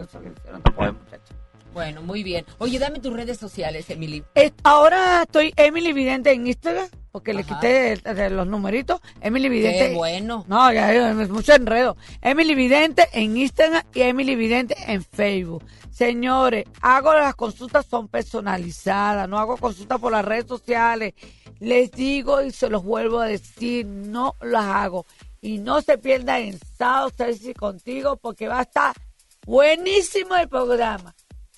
eso 0.00 0.20
que 0.20 0.28
hicieron 0.28 0.62
pobre 0.62 0.92
muchacha. 0.92 1.34
Bueno, 1.76 2.00
muy 2.00 2.22
bien. 2.22 2.46
Oye, 2.56 2.78
dame 2.78 3.00
tus 3.00 3.12
redes 3.12 3.36
sociales, 3.36 3.90
Emily. 3.90 4.24
Ahora 4.62 5.24
estoy 5.24 5.52
Emily 5.56 5.92
Vidente 5.92 6.32
en 6.32 6.46
Instagram, 6.46 6.88
porque 7.12 7.34
le 7.34 7.44
quité 7.44 7.92
el- 8.02 8.34
los 8.34 8.46
numeritos. 8.46 8.98
Emily 9.20 9.50
Vidente. 9.50 9.90
Qué 9.90 9.94
bueno. 9.94 10.46
No, 10.48 10.72
ya 10.72 10.90
es 11.10 11.28
mucho 11.28 11.52
enredo. 11.52 11.98
Emily 12.22 12.54
Vidente 12.54 13.06
en 13.12 13.36
Instagram 13.36 13.82
y 13.92 14.00
Emily 14.00 14.36
Vidente 14.36 14.74
en 14.86 15.04
Facebook. 15.04 15.64
Señores, 15.90 16.64
hago 16.80 17.12
las 17.12 17.34
consultas, 17.34 17.84
son 17.84 18.08
personalizadas, 18.08 19.28
no 19.28 19.38
hago 19.38 19.58
consultas 19.58 20.00
por 20.00 20.12
las 20.12 20.24
redes 20.24 20.46
sociales. 20.46 21.12
Les 21.60 21.90
digo 21.92 22.40
y 22.40 22.52
se 22.52 22.70
los 22.70 22.84
vuelvo 22.84 23.20
a 23.20 23.26
decir, 23.26 23.84
no 23.84 24.34
las 24.40 24.64
hago. 24.64 25.04
Y 25.42 25.58
no 25.58 25.82
se 25.82 25.98
pierdan 25.98 26.40
en 26.40 26.58
Sao 26.78 27.10
Ceci 27.10 27.52
contigo 27.52 28.16
porque 28.16 28.48
va 28.48 28.60
a 28.60 28.62
estar 28.62 28.96
buenísimo 29.44 30.34
el 30.36 30.48
programa. 30.48 31.14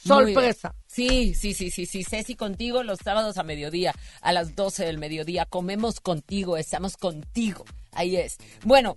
Sorpresa. 0.09 0.75
Sí, 0.87 1.35
sí, 1.35 1.55
sí, 1.55 1.71
sí, 1.71 1.87
sí. 1.87 2.05
Ceci 2.05 2.35
contigo 2.35 2.83
los 2.83 2.99
sábados 2.99 3.39
a 3.39 3.43
mediodía, 3.43 3.95
a 4.21 4.33
las 4.33 4.57
12 4.57 4.85
del 4.85 4.99
mediodía. 4.99 5.47
Comemos 5.47 6.01
contigo, 6.01 6.57
estamos 6.57 6.97
contigo. 6.97 7.65
Ahí 7.93 8.17
es. 8.17 8.39
Bueno, 8.65 8.97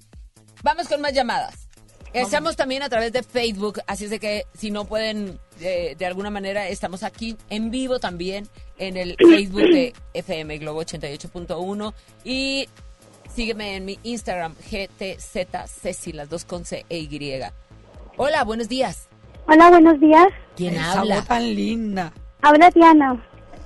vamos 0.64 0.88
con 0.88 1.02
más 1.02 1.14
llamadas. 1.14 1.68
Estamos 2.14 2.58
también 2.58 2.84
a 2.84 2.90
través 2.90 3.14
de 3.14 3.24
Facebook, 3.24 3.80
así 3.88 4.04
es 4.04 4.10
de 4.10 4.20
que 4.20 4.46
si 4.54 4.70
no 4.70 4.84
pueden, 4.84 5.40
eh, 5.62 5.96
de 5.98 6.06
alguna 6.06 6.30
manera, 6.30 6.68
estamos 6.68 7.04
aquí 7.04 7.38
en 7.50 7.72
vivo 7.72 8.00
también 8.00 8.50
en 8.78 8.98
el 8.98 9.16
Facebook 9.18 9.62
de 9.62 9.94
FM 10.14 10.58
Globo 10.58 10.82
88.1 10.82 11.94
y 12.26 12.68
sígueme 13.34 13.78
en 13.78 13.86
mi 13.86 13.98
Instagram, 14.04 14.56
GTZ 14.56 15.48
Ceci, 15.82 16.12
las 16.12 16.30
dos 16.30 16.44
con 16.44 16.66
C 16.66 16.86
e 16.90 17.00
Y. 17.00 17.42
Hola, 18.18 18.44
buenos 18.44 18.68
días. 18.68 19.11
Hola, 19.48 19.70
buenos 19.70 20.00
días. 20.00 20.28
¿Quién 20.56 20.76
Esa 20.76 21.00
habla? 21.00 21.16
voz 21.18 21.28
tan 21.28 21.44
linda. 21.56 22.12
Habla 22.42 22.70
Diana. 22.72 23.24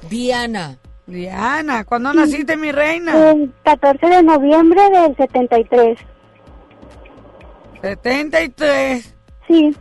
Diana. 0.10 0.78
Diana, 1.08 1.84
¿cuándo 1.84 2.14
naciste, 2.14 2.58
mi 2.58 2.72
reina? 2.72 3.30
El 3.32 3.54
14 3.64 4.08
de 4.08 4.24
noviembre 4.24 4.82
del 4.90 5.16
73. 5.16 6.00
73. 7.82 9.16
Sí. 9.48 9.76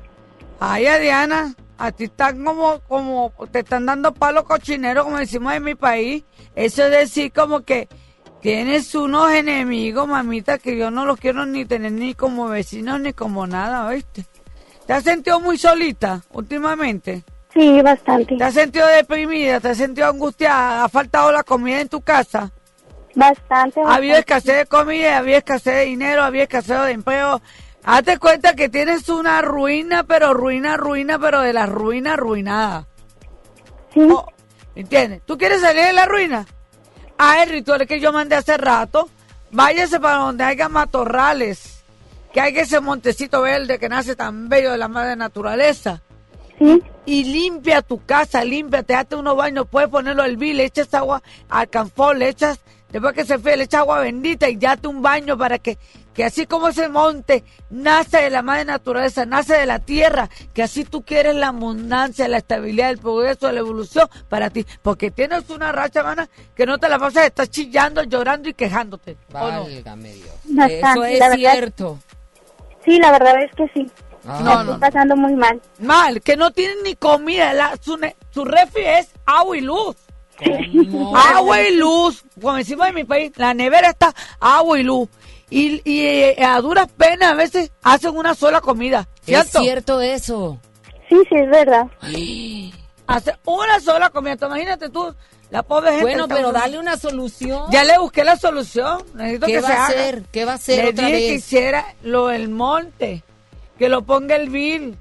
Ay, 0.60 0.86
a 0.86 0.98
Diana, 0.98 1.54
A 1.78 1.90
ti 1.92 2.04
están 2.04 2.44
como, 2.44 2.80
como, 2.80 3.32
te 3.50 3.60
están 3.60 3.86
dando 3.86 4.12
palo 4.12 4.44
cochinero, 4.44 5.04
como 5.04 5.16
decimos 5.16 5.54
en 5.54 5.64
mi 5.64 5.74
país. 5.74 6.24
Eso 6.54 6.84
es 6.84 6.90
decir, 6.90 7.32
como 7.32 7.60
que 7.62 7.88
tienes 8.40 8.94
unos 8.94 9.32
enemigos, 9.32 10.06
mamita, 10.06 10.58
que 10.58 10.76
yo 10.76 10.90
no 10.90 11.06
los 11.06 11.18
quiero 11.18 11.46
ni 11.46 11.64
tener 11.64 11.92
ni 11.92 12.14
como 12.14 12.48
vecinos 12.48 13.00
ni 13.00 13.12
como 13.14 13.46
nada, 13.46 13.86
¿oíste? 13.86 14.26
¿Te 14.86 14.92
has 14.92 15.04
sentido 15.04 15.40
muy 15.40 15.56
solita 15.56 16.22
últimamente? 16.32 17.24
Sí, 17.52 17.80
bastante. 17.82 18.36
¿Te 18.36 18.44
has 18.44 18.54
sentido 18.54 18.86
deprimida? 18.86 19.60
¿Te 19.60 19.68
has 19.68 19.78
sentido 19.78 20.08
angustiada? 20.08 20.84
¿Ha 20.84 20.88
faltado 20.88 21.32
la 21.32 21.42
comida 21.42 21.80
en 21.80 21.88
tu 21.88 22.00
casa? 22.00 22.50
Bastante. 23.14 23.80
¿Ha 23.80 23.94
habido 23.94 24.16
escasez 24.16 24.56
de 24.56 24.66
comida? 24.66 25.14
¿Ha 25.14 25.18
habido 25.18 25.38
escasez 25.38 25.74
de 25.74 25.84
dinero? 25.84 26.22
¿Ha 26.22 26.26
habido 26.26 26.42
escasez 26.42 26.82
de 26.82 26.90
empleo? 26.90 27.40
Hazte 27.84 28.18
cuenta 28.18 28.54
que 28.54 28.68
tienes 28.68 29.08
una 29.08 29.40
ruina, 29.40 30.04
pero 30.04 30.34
ruina, 30.34 30.76
ruina, 30.76 31.18
pero 31.18 31.40
de 31.42 31.52
la 31.52 31.66
ruina 31.66 32.14
arruinada. 32.14 32.86
Sí. 33.92 34.08
¿Entiendes? 34.74 35.22
¿Tú 35.24 35.38
quieres 35.38 35.60
salir 35.60 35.84
de 35.84 35.92
la 35.92 36.06
ruina? 36.06 36.46
Ah, 37.16 37.42
el 37.42 37.50
ritual 37.50 37.86
que 37.86 38.00
yo 38.00 38.12
mandé 38.12 38.34
hace 38.34 38.56
rato. 38.56 39.08
Váyase 39.52 40.00
para 40.00 40.16
donde 40.16 40.42
haya 40.44 40.68
matorrales. 40.68 41.73
Que 42.34 42.40
haya 42.40 42.62
ese 42.62 42.80
montecito 42.80 43.42
verde 43.42 43.78
que 43.78 43.88
nace 43.88 44.16
tan 44.16 44.48
bello 44.48 44.72
de 44.72 44.78
la 44.78 44.88
madre 44.88 45.14
naturaleza. 45.14 46.02
Sí. 46.58 46.82
Y 47.06 47.24
limpia 47.24 47.80
tu 47.80 48.04
casa, 48.04 48.42
limpia, 48.42 48.82
te 48.82 48.96
hazte 48.96 49.14
unos 49.14 49.36
baños, 49.36 49.68
puedes 49.70 49.88
ponerlo 49.88 50.24
al 50.24 50.36
vil, 50.36 50.56
le 50.56 50.64
echas 50.64 50.92
agua 50.94 51.22
al 51.48 51.68
canfón, 51.68 52.18
le 52.18 52.28
echas, 52.28 52.58
después 52.90 53.14
que 53.14 53.24
se 53.24 53.38
fue, 53.38 53.56
le 53.56 53.64
echas 53.64 53.82
agua 53.82 54.00
bendita 54.00 54.48
y 54.48 54.56
date 54.56 54.88
un 54.88 55.00
baño 55.00 55.38
para 55.38 55.60
que, 55.60 55.78
que 56.12 56.24
así 56.24 56.46
como 56.46 56.68
ese 56.68 56.88
monte 56.88 57.44
nace 57.70 58.22
de 58.22 58.30
la 58.30 58.42
madre 58.42 58.64
naturaleza, 58.64 59.26
nace 59.26 59.54
de 59.54 59.66
la 59.66 59.78
tierra, 59.78 60.28
que 60.52 60.64
así 60.64 60.84
tú 60.84 61.02
quieres 61.02 61.36
la 61.36 61.48
abundancia, 61.48 62.26
la 62.26 62.38
estabilidad, 62.38 62.90
el 62.90 62.98
progreso, 62.98 63.52
la 63.52 63.60
evolución 63.60 64.08
para 64.28 64.50
ti. 64.50 64.66
Porque 64.82 65.12
tienes 65.12 65.48
una 65.50 65.70
racha, 65.70 66.00
hermana, 66.00 66.28
que 66.56 66.66
no 66.66 66.78
te 66.78 66.88
la 66.88 66.98
pasas, 66.98 67.26
estás 67.26 67.48
chillando, 67.48 68.02
llorando 68.02 68.48
y 68.48 68.54
quejándote. 68.54 69.18
¿o 69.34 69.50
no? 69.52 69.64
Válgame 69.64 70.14
Dios. 70.14 70.34
Bastante, 70.44 70.80
Eso 70.88 71.04
es 71.04 71.20
verdad. 71.20 71.96
Cierto. 72.84 72.90
Sí, 72.90 72.98
la 73.00 73.12
verdad 73.12 73.42
es 73.42 73.54
que 73.54 73.68
sí. 73.74 73.90
Ah. 74.26 74.40
No, 74.42 74.50
estoy 74.60 74.66
no. 74.74 74.80
pasando 74.80 75.16
muy 75.16 75.34
mal. 75.34 75.60
Mal, 75.78 76.22
que 76.22 76.36
no 76.36 76.50
tienen 76.50 76.78
ni 76.84 76.94
comida, 76.96 77.52
la- 77.52 77.76
su, 77.80 77.96
ne- 77.96 78.16
su 78.30 78.44
refri 78.44 78.82
es 78.84 79.10
agua 79.26 79.56
y 79.56 79.60
luz. 79.60 79.96
¿Cómo? 80.42 81.16
Agua 81.16 81.60
y 81.62 81.76
luz. 81.76 82.24
Como 82.40 82.54
decimos 82.54 82.88
en 82.88 82.94
mi 82.94 83.04
país, 83.04 83.32
la 83.36 83.54
nevera 83.54 83.90
está 83.90 84.14
agua 84.40 84.78
y 84.78 84.82
luz. 84.82 85.08
Y, 85.50 85.80
y 85.84 86.00
eh, 86.06 86.36
a 86.44 86.60
duras 86.60 86.88
penas 86.96 87.30
a 87.32 87.34
veces 87.34 87.70
hacen 87.82 88.16
una 88.16 88.34
sola 88.34 88.60
comida. 88.60 89.06
Es 89.20 89.26
¿Cierto? 89.26 89.60
cierto 89.60 90.00
eso. 90.00 90.58
Sí, 91.08 91.16
sí, 91.28 91.36
es 91.36 91.50
verdad. 91.50 91.86
Hacen 93.06 93.34
una 93.44 93.78
sola 93.80 94.10
comida. 94.10 94.36
Imagínate 94.46 94.88
tú, 94.88 95.14
la 95.54 95.62
pobre 95.62 95.90
gente. 95.90 96.02
Bueno, 96.02 96.26
pero 96.26 96.50
dale 96.50 96.80
una 96.80 96.96
solución. 96.96 97.70
Ya 97.70 97.84
le 97.84 97.96
busqué 97.98 98.24
la 98.24 98.36
solución. 98.36 99.04
Necesito 99.14 99.46
¿Qué 99.46 99.52
que 99.52 99.60
va 99.60 99.66
se 99.68 99.72
a 99.72 99.76
haga. 99.86 99.86
hacer? 99.86 100.22
¿Qué 100.32 100.44
va 100.44 100.52
a 100.52 100.54
hacer 100.56 100.84
Le 100.84 100.90
otra 100.90 101.06
dije 101.06 101.18
que 101.20 101.34
hiciera 101.34 101.94
lo 102.02 102.26
del 102.26 102.48
monte. 102.48 103.22
Que 103.78 103.88
lo 103.88 104.02
ponga 104.02 104.34
el 104.34 104.50
bill. 104.50 104.98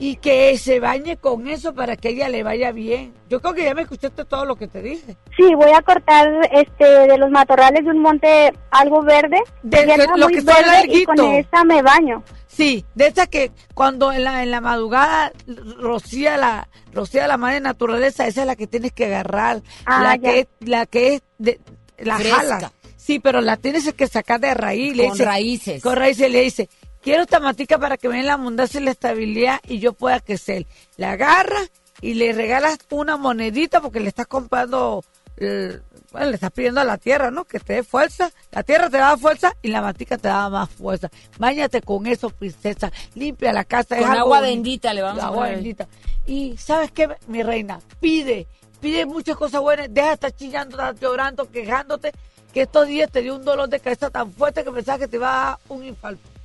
Y 0.00 0.16
que 0.16 0.56
se 0.58 0.78
bañe 0.78 1.16
con 1.16 1.48
eso 1.48 1.74
para 1.74 1.96
que 1.96 2.10
ella 2.10 2.28
le 2.28 2.44
vaya 2.44 2.70
bien. 2.70 3.12
Yo 3.28 3.40
creo 3.40 3.52
que 3.54 3.64
ya 3.64 3.74
me 3.74 3.82
escuchaste 3.82 4.24
todo 4.24 4.44
lo 4.44 4.54
que 4.54 4.68
te 4.68 4.80
dije. 4.80 5.16
Sí, 5.36 5.52
voy 5.56 5.72
a 5.72 5.82
cortar 5.82 6.28
este 6.52 6.84
de 6.84 7.18
los 7.18 7.30
matorrales 7.30 7.84
de 7.84 7.90
un 7.90 7.98
monte 8.00 8.52
algo 8.70 9.02
verde. 9.02 9.38
De 9.64 9.84
que 9.84 9.96
lo 10.16 10.28
que 10.28 10.36
está 10.38 10.54
verde 10.54 10.86
y 10.92 11.04
con 11.04 11.16
larguito. 11.16 11.48
esa 11.48 11.64
me 11.64 11.82
baño. 11.82 12.22
Sí, 12.46 12.84
de 12.94 13.08
esa 13.08 13.26
que 13.26 13.50
cuando 13.74 14.12
en 14.12 14.22
la, 14.24 14.42
en 14.44 14.50
la 14.52 14.60
madrugada 14.60 15.32
rocía 15.78 16.36
la, 16.36 16.68
rocía 16.92 17.26
la 17.26 17.36
madre 17.36 17.60
naturaleza, 17.60 18.26
esa 18.26 18.42
es 18.42 18.46
la 18.46 18.56
que 18.56 18.66
tienes 18.66 18.92
que 18.92 19.06
agarrar. 19.06 19.62
Ah, 19.84 20.02
la, 20.02 20.16
ya. 20.16 20.22
que, 20.32 20.38
es- 20.40 20.48
la 20.60 20.86
que 20.86 21.14
es, 21.14 21.22
de, 21.38 21.60
la 21.98 22.16
Fresca. 22.18 22.36
jala. 22.36 22.72
Sí, 22.96 23.18
pero 23.20 23.40
la 23.40 23.56
tienes 23.56 23.92
que 23.94 24.06
sacar 24.06 24.38
de 24.40 24.54
raíz. 24.54 24.96
Con 24.96 25.12
dice- 25.12 25.24
raíces. 25.24 25.82
Con 25.82 25.96
raíces 25.96 26.30
le 26.30 26.40
dice, 26.42 26.68
quiero 27.08 27.22
esta 27.22 27.40
matica 27.40 27.78
para 27.78 27.96
que 27.96 28.06
me 28.06 28.16
den 28.16 28.26
la 28.26 28.34
abundancia 28.34 28.78
y 28.78 28.84
la 28.84 28.90
estabilidad 28.90 29.60
y 29.66 29.78
yo 29.78 29.94
pueda 29.94 30.20
crecer. 30.20 30.66
La 30.98 31.12
agarra 31.12 31.58
y 32.02 32.12
le 32.12 32.34
regalas 32.34 32.76
una 32.90 33.16
monedita 33.16 33.80
porque 33.80 33.98
le 33.98 34.08
estás 34.08 34.26
comprando, 34.26 35.02
eh, 35.38 35.80
bueno, 36.12 36.26
le 36.26 36.34
estás 36.34 36.50
pidiendo 36.50 36.82
a 36.82 36.84
la 36.84 36.98
tierra, 36.98 37.30
¿no? 37.30 37.46
Que 37.46 37.60
te 37.60 37.72
dé 37.72 37.82
fuerza. 37.82 38.30
La 38.50 38.62
tierra 38.62 38.90
te 38.90 38.98
da 38.98 39.16
fuerza 39.16 39.56
y 39.62 39.68
la 39.68 39.80
matica 39.80 40.18
te 40.18 40.28
da 40.28 40.50
más 40.50 40.68
fuerza. 40.68 41.08
Báñate 41.38 41.80
con 41.80 42.06
eso, 42.06 42.28
princesa. 42.28 42.92
Limpia 43.14 43.54
la 43.54 43.64
casa. 43.64 43.96
Con 43.96 44.10
agua 44.10 44.42
bendita 44.42 44.92
le 44.92 45.00
vamos 45.00 45.24
a 45.24 45.28
Agua 45.28 45.48
bendita. 45.48 45.88
Y 46.26 46.58
¿sabes 46.58 46.92
qué, 46.92 47.08
mi 47.26 47.42
reina? 47.42 47.80
Pide, 48.00 48.46
pide 48.82 49.06
muchas 49.06 49.38
cosas 49.38 49.62
buenas. 49.62 49.88
Deja 49.90 50.08
de 50.08 50.12
estar 50.12 50.32
chillando, 50.32 50.76
estar 50.76 50.94
llorando, 50.94 51.50
quejándote. 51.50 52.12
Que 52.52 52.62
estos 52.62 52.86
días 52.86 53.10
te 53.10 53.22
dio 53.22 53.34
un 53.34 53.46
dolor 53.46 53.70
de 53.70 53.80
cabeza 53.80 54.10
tan 54.10 54.30
fuerte 54.30 54.62
que 54.62 54.70
pensabas 54.70 55.00
que 55.00 55.08
te 55.08 55.16
iba 55.16 55.32
a 55.32 55.46
dar 55.46 55.58
un 55.70 55.84
infarto. 55.84 56.37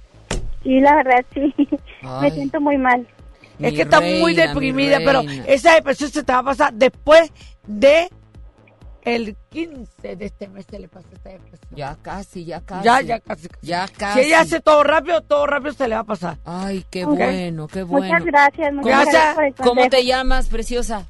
Sí, 0.64 0.80
la 0.80 0.96
verdad 0.96 1.26
sí. 1.34 1.54
Me 2.22 2.32
siento 2.32 2.62
muy 2.62 2.78
mal. 2.78 3.08
Mi 3.60 3.68
es 3.68 3.74
que 3.74 3.82
está 3.84 4.02
muy 4.02 4.34
deprimida, 4.34 4.98
pero 5.06 5.22
esa 5.48 5.76
depresión 5.76 6.10
se 6.10 6.24
te 6.24 6.32
va 6.34 6.40
a 6.40 6.44
pasar 6.44 6.74
después 6.74 7.32
de 7.68 8.10
el 9.04 9.36
15 9.50 10.16
de 10.16 10.26
este 10.26 10.48
mes 10.48 10.66
se 10.70 10.80
le 10.80 10.88
pasa 10.88 11.08
esta 11.12 11.30
depresión. 11.30 11.70
Ya 11.76 11.98
casi, 12.02 12.46
ya 12.46 12.62
casi. 12.62 12.86
Ya, 12.86 13.02
ya 13.02 13.20
casi. 13.20 13.48
casi. 13.50 13.68
Ya 13.68 13.88
Si 13.88 13.94
casi. 13.94 14.20
ella 14.22 14.42
hace 14.42 14.62
todo 14.62 14.84
rápido, 14.84 15.22
todo 15.22 15.46
rápido 15.46 15.74
se 15.74 15.88
le 15.88 15.96
va 15.96 16.02
a 16.02 16.06
pasar. 16.06 16.38
Ay, 16.46 16.86
qué 16.90 17.06
bueno, 17.06 17.68
qué 17.68 17.84
bueno. 17.84 18.08
Muchas 18.08 18.26
gracias, 18.26 18.74
muchas 18.74 18.92
Gracias. 18.92 19.14
gracias 19.14 19.36
por 19.36 19.44
el 19.44 19.54
¿Cómo 19.56 19.90
te 19.90 20.06
llamas, 20.06 20.48
preciosa? 20.48 21.06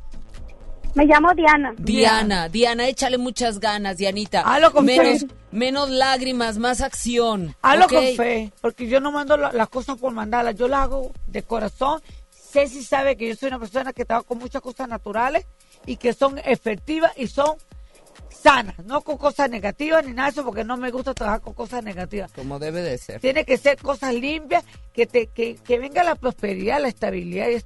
Me 0.95 1.05
llamo 1.05 1.33
Diana. 1.33 1.73
Diana, 1.77 2.49
Diana, 2.49 2.87
échale 2.87 3.17
muchas 3.17 3.59
ganas, 3.59 3.97
Dianita. 3.97 4.41
Hazlo 4.41 4.71
con 4.71 4.85
menos, 4.85 5.21
fe. 5.21 5.27
menos 5.51 5.89
lágrimas, 5.89 6.57
más 6.59 6.81
acción. 6.81 7.55
Hazlo 7.63 7.85
¿ok? 7.85 7.93
con 7.93 8.05
fe, 8.15 8.51
porque 8.61 8.87
yo 8.87 8.99
no 8.99 9.11
mando 9.11 9.35
la- 9.35 9.51
las 9.51 9.69
cosas 9.69 9.97
por 9.97 10.13
mandarlas, 10.13 10.55
yo 10.55 10.67
las 10.67 10.81
hago 10.81 11.11
de 11.25 11.41
corazón. 11.41 12.01
Ceci 12.29 12.83
sabe 12.83 13.17
que 13.17 13.27
yo 13.29 13.35
soy 13.35 13.47
una 13.47 13.57
persona 13.59 13.91
que 13.93 14.05
trabaja 14.05 14.27
con 14.27 14.37
muchas 14.37 14.61
cosas 14.61 14.87
naturales 14.87 15.47
y 15.87 15.97
que 15.97 16.13
son 16.13 16.37
efectivas 16.45 17.11
y 17.17 17.25
son 17.25 17.55
sanas, 18.29 18.77
no 18.85 19.01
con 19.01 19.17
cosas 19.17 19.49
negativas 19.49 20.05
ni 20.05 20.13
nada 20.13 20.27
de 20.27 20.33
eso, 20.33 20.43
porque 20.45 20.63
no 20.63 20.77
me 20.77 20.91
gusta 20.91 21.15
trabajar 21.15 21.41
con 21.41 21.53
cosas 21.55 21.83
negativas. 21.83 22.31
Como 22.33 22.59
debe 22.59 22.81
de 22.83 22.99
ser. 22.99 23.19
Tiene 23.19 23.45
que 23.45 23.57
ser 23.57 23.77
cosas 23.77 24.13
limpias, 24.13 24.63
que 24.93 25.07
te 25.07 25.25
que, 25.27 25.55
que 25.55 25.79
venga 25.79 26.03
la 26.03 26.13
prosperidad, 26.13 26.79
la 26.79 26.89
estabilidad. 26.89 27.47
Y, 27.49 27.63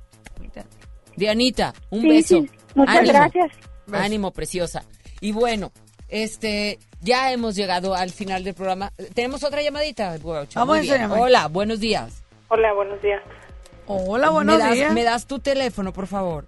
Dianita, 1.18 1.74
un 1.90 2.02
Sí, 2.02 2.08
beso. 2.08 2.42
sí, 2.42 2.50
Muchas 2.76 3.08
gracias. 3.08 3.52
Ánimo, 3.92 4.32
preciosa. 4.32 4.84
Y 5.22 5.32
bueno, 5.32 5.72
este, 6.10 6.80
ya 7.02 7.32
hemos 7.32 7.56
llegado 7.56 7.96
al 7.96 8.12
final 8.12 8.44
del 8.44 8.54
programa. 8.54 8.92
Tenemos 9.14 9.44
otra 9.44 9.62
llamadita. 9.62 10.18
Vamos 10.56 10.90
a 10.90 11.20
Hola, 11.20 11.48
buenos 11.48 11.80
días. 11.80 12.24
Hola, 12.50 12.74
buenos 12.74 13.02
días. 13.02 13.22
Hola, 13.88 14.30
buenos 14.30 14.58
días. 14.74 14.94
Me 14.94 15.04
das 15.04 15.28
tu 15.28 15.40
teléfono, 15.40 15.94
por 15.94 16.08
favor. 16.08 16.46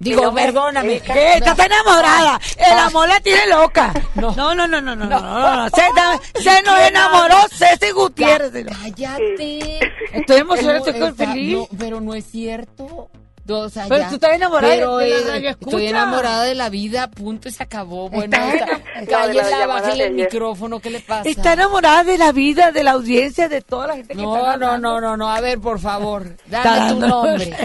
Digo, 0.00 0.32
perdóname. 0.32 0.94
Eh, 0.94 0.96
eh, 0.96 1.00
está, 1.02 1.14
está, 1.14 1.50
está 1.50 1.66
enamorada. 1.66 2.40
El 2.56 2.78
ah. 2.78 2.86
amor 2.86 3.08
la 3.08 3.20
tiene 3.20 3.46
loca. 3.48 3.92
No, 4.14 4.34
no, 4.34 4.54
no, 4.54 4.66
no, 4.66 4.80
no, 4.80 4.96
no, 4.96 5.06
no. 5.06 5.08
no. 5.08 5.68
Se, 5.70 6.42
se, 6.42 6.62
nos 6.62 6.80
enamoró 6.80 7.36
Ceci 7.50 7.90
Gutiérrez. 7.92 8.66
Cállate. 8.66 9.78
Estoy 10.12 10.36
emocionada, 10.38 10.78
estoy 10.78 11.12
feliz. 11.12 11.68
Pero 11.78 12.00
no 12.00 12.14
es 12.14 12.24
cierto. 12.26 13.10
O 13.56 13.68
sea, 13.70 13.86
Pero 13.88 14.02
ya. 14.02 14.08
tú 14.08 14.14
estás 14.16 14.32
enamorada 14.32 14.72
de- 14.72 14.78
Pero, 14.80 14.96
de 14.98 15.08
la 15.08 15.32
radio 15.32 15.50
Estoy 15.50 15.86
enamorada 15.86 16.44
de 16.44 16.54
la 16.54 16.68
vida, 16.68 17.10
punto 17.10 17.48
y 17.48 17.52
se 17.52 17.62
acabó. 17.62 18.08
Bueno, 18.10 18.36
No, 18.36 19.32
llamada 19.32 19.66
bájale 19.66 20.06
el 20.06 20.14
micrófono, 20.14 20.80
¿qué 20.80 20.90
le 20.90 21.00
pasa? 21.00 21.28
Está 21.28 21.54
enamorada 21.54 22.04
de 22.04 22.18
la 22.18 22.32
vida, 22.32 22.72
de 22.72 22.84
la 22.84 22.92
audiencia, 22.92 23.48
de 23.48 23.62
toda 23.62 23.86
la 23.88 23.94
gente 23.96 24.14
que 24.14 24.20
está 24.22 24.56
No, 24.56 24.56
no, 24.56 24.78
no, 24.78 25.00
no, 25.00 25.16
no, 25.16 25.30
a 25.30 25.40
ver, 25.40 25.58
por 25.58 25.78
favor, 25.80 26.24
dame 26.46 26.92
tu 26.92 27.00
nombre. 27.06 27.56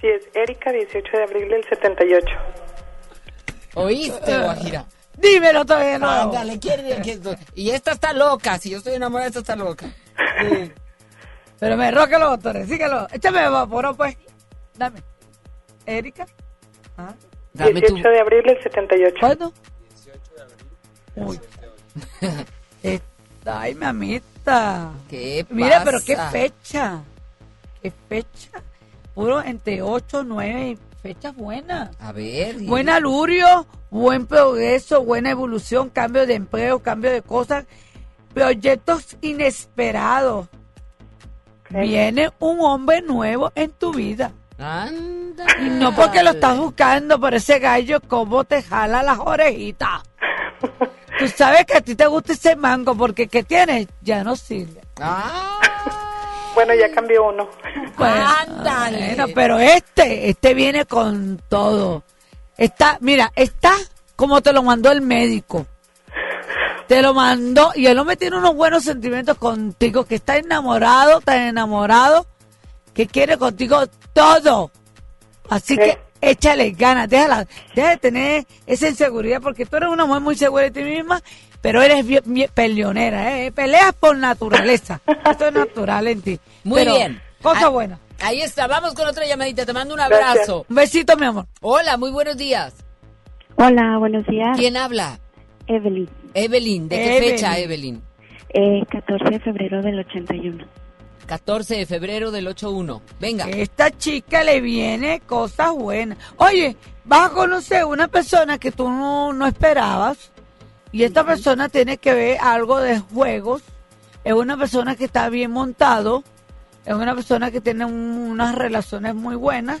Sí, 0.00 0.08
es 0.08 0.22
Erika, 0.34 0.72
18 0.72 1.16
de 1.16 1.22
abril 1.22 1.48
del 1.48 1.64
78. 1.68 2.26
¿Oíste, 3.74 4.38
Guajira? 4.38 4.84
Dímelo 5.16 5.64
todavía 5.64 5.98
no. 5.98 6.10
Ándale, 6.10 6.58
quiere 6.58 7.00
Y 7.54 7.70
esta 7.70 7.92
está 7.92 8.12
loca, 8.12 8.58
si 8.58 8.70
yo 8.70 8.78
estoy 8.78 8.94
enamorada, 8.94 9.28
esta 9.28 9.40
está 9.40 9.56
loca. 9.56 9.86
Pero 11.60 11.76
me 11.76 11.90
roca 11.92 12.18
los 12.18 12.30
botones, 12.30 12.68
síguelo. 12.68 13.06
Échame 13.12 13.48
vapor, 13.48 13.96
pues. 13.96 14.16
Dame. 14.76 15.02
Erika. 15.86 16.26
Ah. 16.96 17.14
Dame 17.52 17.80
tu... 17.82 17.94
18 17.94 18.08
de 18.08 18.20
abril 18.20 18.42
del 18.44 18.62
78. 18.62 19.16
¿Cuándo? 19.20 19.52
Uy. 21.16 21.40
Eh, 22.82 23.00
Ay, 23.44 23.74
mamita. 23.74 24.92
¿Qué 25.08 25.44
Mira, 25.50 25.82
pero 25.84 25.98
qué 26.04 26.14
pasa? 26.16 26.30
fecha. 26.30 27.02
Qué 27.82 27.92
fecha. 28.08 28.62
Puro 29.14 29.42
entre 29.42 29.82
8, 29.82 30.22
9 30.24 30.78
fechas 31.02 31.34
buenas. 31.34 31.90
A 32.00 32.12
ver. 32.12 32.62
y- 32.62 32.66
Buen 32.66 32.88
alurio, 32.88 33.66
buen 33.90 34.26
progreso, 34.26 35.02
buena 35.04 35.30
evolución, 35.30 35.90
cambio 35.90 36.24
de 36.26 36.34
empleo, 36.34 36.78
cambio 36.78 37.10
de 37.10 37.20
cosas, 37.22 37.66
proyectos 38.32 39.16
inesperados. 39.20 40.46
Viene 41.70 42.30
un 42.38 42.60
hombre 42.60 43.02
nuevo 43.02 43.50
en 43.54 43.70
tu 43.72 43.92
vida. 43.92 44.32
Anda. 44.62 45.46
No 45.60 45.94
porque 45.94 46.22
lo 46.22 46.30
estás 46.30 46.56
buscando 46.56 47.20
por 47.20 47.34
ese 47.34 47.58
gallo, 47.58 48.00
como 48.00 48.44
te 48.44 48.62
jala 48.62 49.02
las 49.02 49.18
orejitas. 49.18 50.02
Tú 51.18 51.28
sabes 51.28 51.64
que 51.66 51.76
a 51.76 51.80
ti 51.80 51.94
te 51.94 52.06
gusta 52.06 52.32
ese 52.32 52.56
mango 52.56 52.94
porque 52.94 53.28
¿qué 53.28 53.42
tienes? 53.42 53.88
Ya 54.00 54.24
no 54.24 54.36
sirve. 54.36 54.80
Bueno, 56.54 56.74
ya 56.74 56.90
cambió 56.92 57.28
uno. 57.28 57.48
Pues, 57.96 58.12
Ándale. 58.48 59.14
bueno, 59.14 59.26
pero 59.34 59.58
este, 59.58 60.28
este 60.28 60.54
viene 60.54 60.84
con 60.86 61.40
todo. 61.48 62.02
Está, 62.56 62.98
mira, 63.00 63.32
está 63.34 63.72
como 64.16 64.40
te 64.40 64.52
lo 64.52 64.62
mandó 64.62 64.92
el 64.92 65.00
médico. 65.00 65.66
Te 66.86 67.00
lo 67.00 67.14
mandó 67.14 67.72
y 67.74 67.86
el 67.86 67.98
hombre 67.98 68.16
tiene 68.16 68.36
unos 68.36 68.54
buenos 68.54 68.84
sentimientos 68.84 69.38
contigo, 69.38 70.04
que 70.04 70.16
está 70.16 70.36
enamorado, 70.36 71.20
tan 71.20 71.40
enamorado, 71.40 72.26
que 72.94 73.06
quiere 73.06 73.36
contigo 73.38 73.80
todo. 74.12 74.70
Así 75.48 75.76
que 75.76 75.98
échale 76.20 76.70
ganas, 76.72 77.08
déjala, 77.08 77.46
deja 77.74 77.90
de 77.90 77.96
tener 77.96 78.46
esa 78.66 78.88
inseguridad, 78.88 79.40
porque 79.42 79.66
tú 79.66 79.76
eres 79.76 79.88
una 79.88 80.06
mujer 80.06 80.22
muy 80.22 80.36
segura 80.36 80.64
de 80.64 80.70
ti 80.70 80.82
misma, 80.82 81.20
pero 81.60 81.82
eres 81.82 82.06
bien, 82.06 82.22
bien 82.26 82.50
peleonera, 82.54 83.38
¿eh? 83.40 83.52
peleas 83.52 83.92
por 83.92 84.16
naturaleza. 84.16 85.00
Esto 85.30 85.46
es 85.48 85.52
natural 85.52 86.06
en 86.08 86.22
ti. 86.22 86.40
Muy 86.64 86.80
Pero, 86.80 86.94
bien. 86.96 87.20
Cosa 87.42 87.66
Ah, 87.66 87.68
buena. 87.70 87.98
Ahí 88.20 88.40
está, 88.40 88.68
vamos 88.68 88.94
con 88.94 89.06
otra 89.08 89.26
llamadita. 89.26 89.66
Te 89.66 89.72
mando 89.72 89.94
un 89.94 90.00
abrazo. 90.00 90.64
Un 90.68 90.76
besito, 90.76 91.16
mi 91.16 91.26
amor. 91.26 91.46
Hola, 91.60 91.96
muy 91.96 92.12
buenos 92.12 92.36
días. 92.36 92.72
Hola, 93.56 93.98
buenos 93.98 94.24
días. 94.26 94.56
¿Quién 94.56 94.76
habla? 94.76 95.18
Evelyn. 95.66 96.08
Evelyn, 96.34 96.88
¿de 96.88 96.96
qué 96.96 97.16
Evelyn. 97.16 97.30
fecha, 97.32 97.58
Evelyn? 97.58 98.02
Eh, 98.50 98.82
14 98.88 99.24
de 99.28 99.40
febrero 99.40 99.82
del 99.82 99.98
81. 99.98 100.64
14 101.36 101.76
de 101.76 101.86
febrero 101.86 102.30
del 102.30 102.46
81. 102.46 103.00
Venga. 103.18 103.46
Esta 103.48 103.90
chica 103.90 104.44
le 104.44 104.60
viene 104.60 105.20
cosas 105.26 105.72
buenas. 105.72 106.18
Oye, 106.36 106.76
vas 107.06 107.30
a 107.30 107.34
conocer 107.34 107.86
una 107.86 108.06
persona 108.08 108.58
que 108.58 108.70
tú 108.70 108.90
no, 108.90 109.32
no 109.32 109.46
esperabas 109.46 110.30
y 110.92 111.04
esta 111.04 111.24
persona 111.24 111.70
tiene 111.70 111.96
que 111.96 112.12
ver 112.12 112.38
algo 112.42 112.80
de 112.80 112.98
juegos. 113.00 113.62
Es 114.24 114.34
una 114.34 114.58
persona 114.58 114.94
que 114.94 115.06
está 115.06 115.30
bien 115.30 115.52
montado, 115.52 116.22
es 116.84 116.92
una 116.94 117.14
persona 117.14 117.50
que 117.50 117.62
tiene 117.62 117.86
un- 117.86 118.28
unas 118.30 118.54
relaciones 118.54 119.14
muy 119.14 119.34
buenas 119.34 119.80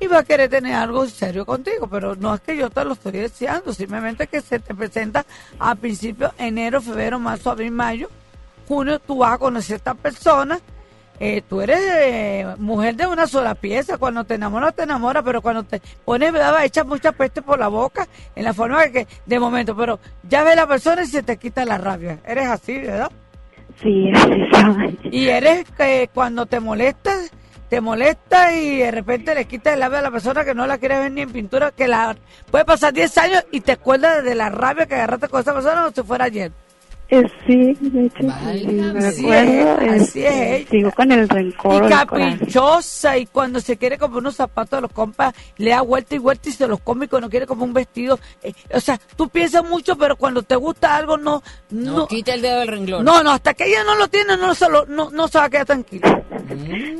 y 0.00 0.08
va 0.08 0.18
a 0.18 0.24
querer 0.24 0.50
tener 0.50 0.74
algo 0.74 1.06
serio 1.06 1.46
contigo, 1.46 1.86
pero 1.86 2.16
no 2.16 2.34
es 2.34 2.40
que 2.40 2.56
yo 2.56 2.70
te 2.70 2.84
lo 2.84 2.94
estoy 2.94 3.12
deseando, 3.12 3.72
simplemente 3.72 4.26
que 4.26 4.40
se 4.40 4.58
te 4.58 4.74
presenta 4.74 5.24
a 5.60 5.76
principios 5.76 6.32
enero, 6.38 6.82
febrero, 6.82 7.20
marzo, 7.20 7.52
abril, 7.52 7.70
mayo, 7.70 8.10
junio, 8.66 8.98
tú 8.98 9.18
vas 9.18 9.34
a 9.34 9.38
conocer 9.38 9.74
a 9.74 9.76
esta 9.76 9.94
persona. 9.94 10.58
Eh, 11.20 11.42
tú 11.48 11.60
eres 11.60 11.80
eh, 11.80 12.46
mujer 12.58 12.94
de 12.94 13.06
una 13.06 13.26
sola 13.26 13.54
pieza, 13.54 13.98
cuando 13.98 14.24
te 14.24 14.34
enamoras 14.34 14.74
te 14.74 14.84
enamoras, 14.84 15.22
pero 15.24 15.42
cuando 15.42 15.64
te 15.64 15.82
pones 16.04 16.32
brava 16.32 16.64
echas 16.64 16.86
mucha 16.86 17.12
peste 17.12 17.42
por 17.42 17.58
la 17.58 17.68
boca, 17.68 18.06
en 18.36 18.44
la 18.44 18.54
forma 18.54 18.86
que, 18.88 19.06
de 19.26 19.40
momento, 19.40 19.76
pero 19.76 19.98
ya 20.22 20.44
ves 20.44 20.54
la 20.54 20.66
persona 20.66 21.02
y 21.02 21.06
se 21.06 21.22
te 21.22 21.36
quita 21.36 21.64
la 21.64 21.78
rabia. 21.78 22.18
Eres 22.24 22.48
así, 22.48 22.78
¿verdad? 22.78 23.10
Sí. 23.82 24.10
Y 25.10 25.28
eres 25.28 25.64
que 25.76 26.08
cuando 26.12 26.46
te 26.46 26.60
molestas, 26.60 27.32
te 27.68 27.80
molesta 27.80 28.52
y 28.54 28.78
de 28.78 28.90
repente 28.90 29.34
le 29.34 29.44
quitas 29.44 29.74
el 29.74 29.80
labio 29.80 29.98
a 29.98 30.02
la 30.02 30.10
persona 30.10 30.44
que 30.44 30.54
no 30.54 30.66
la 30.66 30.78
quieres 30.78 31.00
ver 31.00 31.12
ni 31.12 31.22
en 31.22 31.30
pintura, 31.30 31.70
que 31.70 31.86
la 31.86 32.16
puede 32.50 32.64
pasar 32.64 32.92
10 32.92 33.18
años 33.18 33.46
y 33.50 33.60
te 33.60 33.72
acuerdas 33.72 34.24
de 34.24 34.34
la 34.34 34.48
rabia 34.48 34.86
que 34.86 34.94
agarraste 34.94 35.28
con 35.28 35.40
esa 35.40 35.52
persona 35.52 35.82
como 35.82 35.94
si 35.94 36.02
fuera 36.02 36.24
ayer. 36.26 36.52
Eh, 37.10 37.22
sí, 37.46 37.74
de 37.80 38.04
hecho, 38.04 38.18
sí, 38.20 38.66
me 38.66 38.98
Así 38.98 39.20
acuerdo. 39.24 39.80
es, 39.80 40.02
así 40.02 40.22
este, 40.26 40.56
es. 40.62 40.68
Sigo 40.68 40.90
con 40.92 41.10
el 41.10 41.26
rencor. 41.26 41.86
Y 41.86 41.88
caprichosa 41.88 43.16
y 43.16 43.24
cuando 43.26 43.60
se 43.60 43.78
quiere 43.78 43.96
comprar 43.96 44.20
unos 44.20 44.36
zapatos 44.36 44.82
los 44.82 44.92
compra, 44.92 45.32
le 45.56 45.70
da 45.70 45.80
vuelta 45.80 46.14
y 46.14 46.18
vuelta 46.18 46.50
y 46.50 46.52
se 46.52 46.66
los 46.68 46.80
come 46.80 47.06
y 47.06 47.08
cuando 47.08 47.30
quiere 47.30 47.46
como 47.46 47.64
un 47.64 47.72
vestido. 47.72 48.18
eh, 48.42 48.52
o 48.74 48.80
sea, 48.80 49.00
tú 49.16 49.28
piensas 49.30 49.64
mucho, 49.64 49.96
pero 49.96 50.16
cuando 50.16 50.42
te 50.42 50.54
gusta 50.56 50.96
algo 50.96 51.16
no... 51.16 51.42
No, 51.70 51.96
No, 51.98 52.06
quita 52.08 52.34
el 52.34 52.42
dedo 52.42 52.58
del 52.60 52.68
renglón. 52.68 53.04
no, 53.04 53.22
no, 53.22 53.30
hasta 53.30 53.54
que 53.54 53.64
ella 53.64 53.84
no 53.84 53.94
lo 53.94 54.08
tiene, 54.08 54.36
no 54.36 54.54
se, 54.54 54.68
lo- 54.68 54.84
no, 54.86 55.08
no 55.10 55.28
se 55.28 55.38
va 55.38 55.44
a 55.44 55.50
quedar 55.50 55.64
tranquila. 55.66 56.22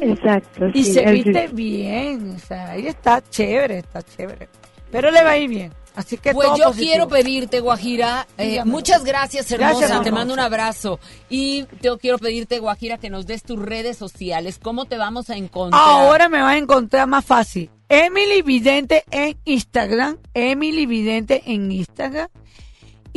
Exacto. 0.00 0.68
Y 0.72 0.84
sí, 0.84 0.92
se 0.94 1.04
viste 1.10 1.48
bien, 1.52 2.34
o 2.36 2.38
sea, 2.38 2.70
ahí 2.70 2.86
está 2.86 3.22
chévere, 3.28 3.78
está 3.78 4.02
chévere. 4.02 4.48
Pero 4.90 5.10
le 5.10 5.22
va 5.22 5.30
a 5.32 5.36
ir 5.36 5.50
bien, 5.50 5.72
así 5.98 6.16
que 6.16 6.32
Pues 6.32 6.46
todo 6.46 6.56
yo 6.56 6.64
positivo. 6.66 6.90
quiero 6.90 7.08
pedirte, 7.08 7.60
Guajira, 7.60 8.26
eh, 8.38 8.64
muchas 8.64 9.04
gracias, 9.04 9.50
hermosa, 9.50 9.78
Gracias, 9.86 10.02
te 10.02 10.12
mando 10.12 10.32
un 10.32 10.40
abrazo. 10.40 11.00
Y 11.28 11.66
yo 11.82 11.98
quiero 11.98 12.18
pedirte, 12.18 12.58
Guajira, 12.60 12.98
que 12.98 13.10
nos 13.10 13.26
des 13.26 13.42
tus 13.42 13.58
redes 13.58 13.96
sociales, 13.96 14.58
cómo 14.62 14.84
te 14.86 14.96
vamos 14.96 15.28
a 15.30 15.36
encontrar. 15.36 15.82
Ahora 15.82 16.28
me 16.28 16.40
vas 16.40 16.54
a 16.54 16.58
encontrar 16.58 17.06
más 17.06 17.24
fácil. 17.24 17.70
Emily 17.88 18.42
Vidente 18.42 19.04
en 19.10 19.38
Instagram, 19.44 20.18
Emily 20.34 20.86
Vidente 20.86 21.42
en 21.46 21.72
Instagram 21.72 22.28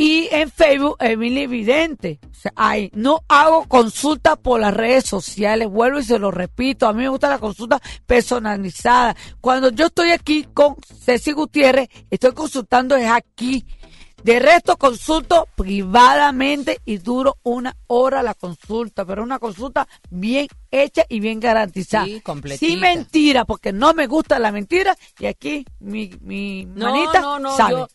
y 0.04 0.28
en 0.32 0.50
Facebook 0.50 0.96
Emily 1.00 1.46
Vidente. 1.46 2.20
O 2.32 2.34
sea, 2.34 2.52
ahí 2.56 2.90
no 2.96 3.22
hago 3.28 3.68
consulta 3.68 4.36
por 4.36 4.60
las 4.60 4.74
redes 4.74 5.06
sociales, 5.06 5.70
vuelvo 5.70 6.00
y 6.00 6.04
se 6.04 6.18
lo 6.18 6.32
repito, 6.32 6.88
a 6.88 6.94
mí 6.94 7.04
me 7.04 7.10
gusta 7.10 7.30
la 7.30 7.38
consulta 7.38 7.80
personalizada. 8.08 9.16
Cuando 9.42 9.70
yo 9.70 9.86
estoy 9.88 10.10
aquí 10.12 10.48
con 10.54 10.76
Ceci 11.06 11.34
Gutiérrez, 11.34 11.88
estoy 12.10 12.32
consultando 12.34 12.96
es 12.96 13.10
aquí. 13.10 13.64
De 14.24 14.40
resto, 14.40 14.78
consulto 14.78 15.48
privadamente 15.56 16.80
y 16.86 16.98
duro 16.98 17.38
una 17.44 17.76
hora 17.88 18.22
la 18.22 18.34
consulta, 18.36 19.04
pero 19.04 19.24
una 19.24 19.40
consulta 19.40 19.88
bien 20.10 20.48
hecha 20.70 21.04
y 21.10 21.20
bien 21.20 21.40
garantizada. 21.40 22.06
Sí, 22.06 22.22
completita. 22.22 22.66
Sin 22.66 22.80
mentira, 22.80 23.46
porque 23.46 23.72
no 23.74 23.94
me 23.96 24.06
gusta 24.08 24.38
la 24.40 24.52
mentira 24.52 24.96
y 25.20 25.26
aquí 25.26 25.66
mi, 25.80 26.12
mi 26.22 26.66
No, 26.66 26.92
manita 26.92 27.20
no, 27.20 27.40
no, 27.40 27.56
sabe. 27.58 27.72
yo- 27.74 27.88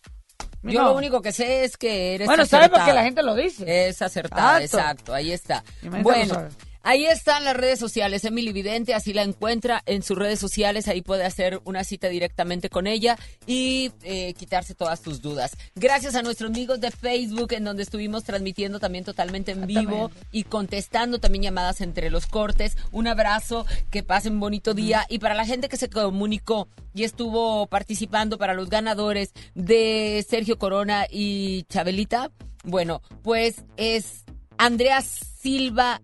Yo 0.73 0.83
No. 0.83 0.89
lo 0.91 0.97
único 0.97 1.21
que 1.23 1.33
sé 1.33 1.65
es 1.65 1.77
que 1.77 2.15
eres 2.17 2.27
Bueno, 2.27 2.45
sabe 2.47 2.65
acertada. 2.65 2.85
porque 2.85 2.95
la 2.95 3.05
gente 3.05 3.23
lo 3.23 3.35
dice. 3.35 3.89
Es 3.89 4.03
acertada, 4.03 4.61
Exacto. 4.63 4.79
exacto, 4.79 5.15
ahí 5.15 5.33
está. 5.33 5.65
Bueno, 6.03 6.35
sabe. 6.35 6.49
Ahí 6.87 7.05
están 7.05 7.45
las 7.45 7.57
redes 7.57 7.81
sociales, 7.81 8.25
Emily 8.25 8.53
Vidente, 8.53 8.95
así 8.95 9.13
la 9.13 9.25
encuentra 9.25 9.83
en 9.87 10.05
sus 10.05 10.17
redes 10.17 10.39
sociales, 10.39 10.87
ahí 10.87 11.03
puede 11.03 11.25
hacer 11.25 11.61
una 11.65 11.83
cita 11.83 12.09
directamente 12.09 12.71
con 12.71 12.87
ella 12.87 13.19
y 13.45 13.91
eh, 14.05 14.35
quitarse 14.35 14.75
todas 14.77 15.03
tus 15.03 15.21
dudas. 15.21 15.57
Gracias 15.75 16.15
a 16.15 16.23
nuestros 16.23 16.51
amigos 16.51 16.81
de 16.81 16.93
Facebook, 16.93 17.53
en 17.55 17.65
donde 17.65 17.83
estuvimos 17.83 18.23
transmitiendo 18.23 18.79
también 18.79 19.05
totalmente 19.05 19.51
en 19.51 19.67
vivo 19.67 20.13
y 20.31 20.45
contestando 20.45 21.19
también 21.19 21.43
llamadas 21.43 21.81
entre 21.81 22.09
los 22.09 22.27
cortes. 22.27 22.77
Un 22.93 23.09
abrazo, 23.09 23.67
que 23.91 24.05
pasen 24.05 24.39
bonito 24.39 24.73
día. 24.73 25.05
Y 25.09 25.19
para 25.19 25.35
la 25.35 25.45
gente 25.45 25.69
que 25.69 25.77
se 25.77 25.91
comunicó 25.91 26.69
y 26.95 27.03
estuvo 27.03 27.67
participando 27.67 28.39
para 28.39 28.55
los 28.55 28.71
ganadores 28.71 29.33
de 29.57 30.25
Sergio 30.29 30.57
Corona 30.57 31.07
y 31.11 31.65
Chabelita, 31.65 32.31
bueno, 32.63 33.03
pues 33.23 33.65
es 33.77 34.25
Andrea 34.57 35.03
Silva 35.03 36.01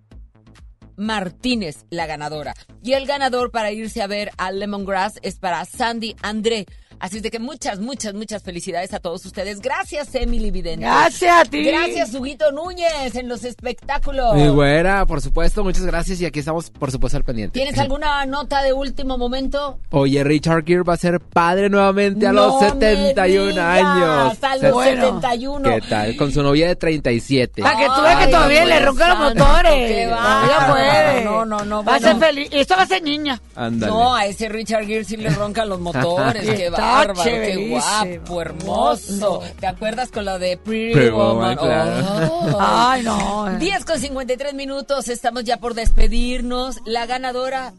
Martínez, 1.02 1.84
la 1.90 2.06
ganadora. 2.06 2.54
Y 2.82 2.92
el 2.92 3.06
ganador 3.06 3.50
para 3.50 3.72
irse 3.72 4.02
a 4.02 4.06
ver 4.06 4.30
a 4.38 4.52
Lemongrass 4.52 5.18
es 5.22 5.38
para 5.38 5.64
Sandy 5.64 6.14
André. 6.22 6.66
Así 7.02 7.16
es 7.16 7.24
de 7.24 7.32
que 7.32 7.40
muchas, 7.40 7.80
muchas, 7.80 8.14
muchas 8.14 8.44
felicidades 8.44 8.94
a 8.94 9.00
todos 9.00 9.26
ustedes. 9.26 9.60
Gracias, 9.60 10.14
Emily 10.14 10.52
Vidente. 10.52 10.84
Gracias 10.86 11.36
a 11.36 11.44
ti. 11.44 11.64
Gracias, 11.64 12.14
Huguito 12.14 12.52
Núñez, 12.52 13.16
en 13.16 13.28
los 13.28 13.42
espectáculos. 13.42 14.36
Muy 14.36 14.50
buena, 14.50 15.04
por 15.04 15.20
supuesto, 15.20 15.64
muchas 15.64 15.84
gracias 15.84 16.20
y 16.20 16.26
aquí 16.26 16.38
estamos, 16.38 16.70
por 16.70 16.92
supuesto, 16.92 17.16
al 17.16 17.24
pendiente. 17.24 17.58
¿Tienes 17.58 17.76
alguna 17.80 18.24
nota 18.26 18.62
de 18.62 18.72
último 18.72 19.18
momento? 19.18 19.80
Oye, 19.90 20.22
Richard 20.22 20.64
Gere 20.64 20.82
va 20.84 20.94
a 20.94 20.96
ser 20.96 21.18
padre 21.18 21.68
nuevamente 21.68 22.24
a 22.24 22.32
los 22.32 22.52
No 22.52 22.60
me 22.60 22.68
71 22.68 23.46
digas, 23.48 23.58
años. 23.66 24.38
a 24.44 24.56
los 24.58 24.84
71. 24.84 25.62
¿Qué 25.74 25.80
tal? 25.88 26.16
Con 26.16 26.30
su 26.30 26.40
novia 26.44 26.68
de 26.68 26.76
37. 26.76 27.62
Para 27.62 27.78
que 27.80 27.86
tú 27.86 28.00
veas 28.00 28.26
que 28.26 28.30
todavía 28.32 28.64
le 28.64 28.78
roncan 28.78 29.08
los 29.18 29.34
motores. 29.34 29.72
Ella 29.74 30.08
bárbaro. 30.16 30.72
puede. 30.72 31.24
No, 31.24 31.44
no, 31.46 31.64
no, 31.64 31.82
Va 31.82 31.96
a 31.96 31.98
ser 31.98 32.16
feliz. 32.18 32.48
Y 32.52 32.58
esto 32.60 32.76
va 32.76 32.82
a 32.82 32.86
ser 32.86 33.02
niña. 33.02 33.40
Ándale. 33.56 33.92
No, 33.92 34.14
a 34.14 34.24
ese 34.26 34.48
Richard 34.48 34.86
Gere 34.86 35.02
sí 35.02 35.16
le 35.16 35.30
roncan 35.30 35.68
los 35.68 35.80
motores. 35.80 36.44
qué 36.44 36.66
Está 36.66 36.91
bárbaro, 36.94 37.30
qué 37.30 37.68
guapo, 37.68 38.40
hermoso. 38.42 39.42
¿Te 39.58 39.66
acuerdas 39.66 40.10
con 40.10 40.24
la 40.24 40.38
de 40.38 40.56
Pretty, 40.56 40.92
Pretty 40.92 41.10
Woman? 41.10 41.56
Woman, 41.56 41.56
claro. 41.56 42.28
Oh. 42.30 42.58
Ay, 42.60 43.02
no. 43.02 43.58
10 43.58 43.84
con 43.84 43.98
53 43.98 44.54
minutos, 44.54 45.08
estamos 45.08 45.44
ya 45.44 45.58
por 45.58 45.74
despedirnos. 45.74 46.80
La 46.84 47.06
ganadora 47.06 47.72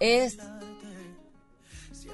es 0.00 0.38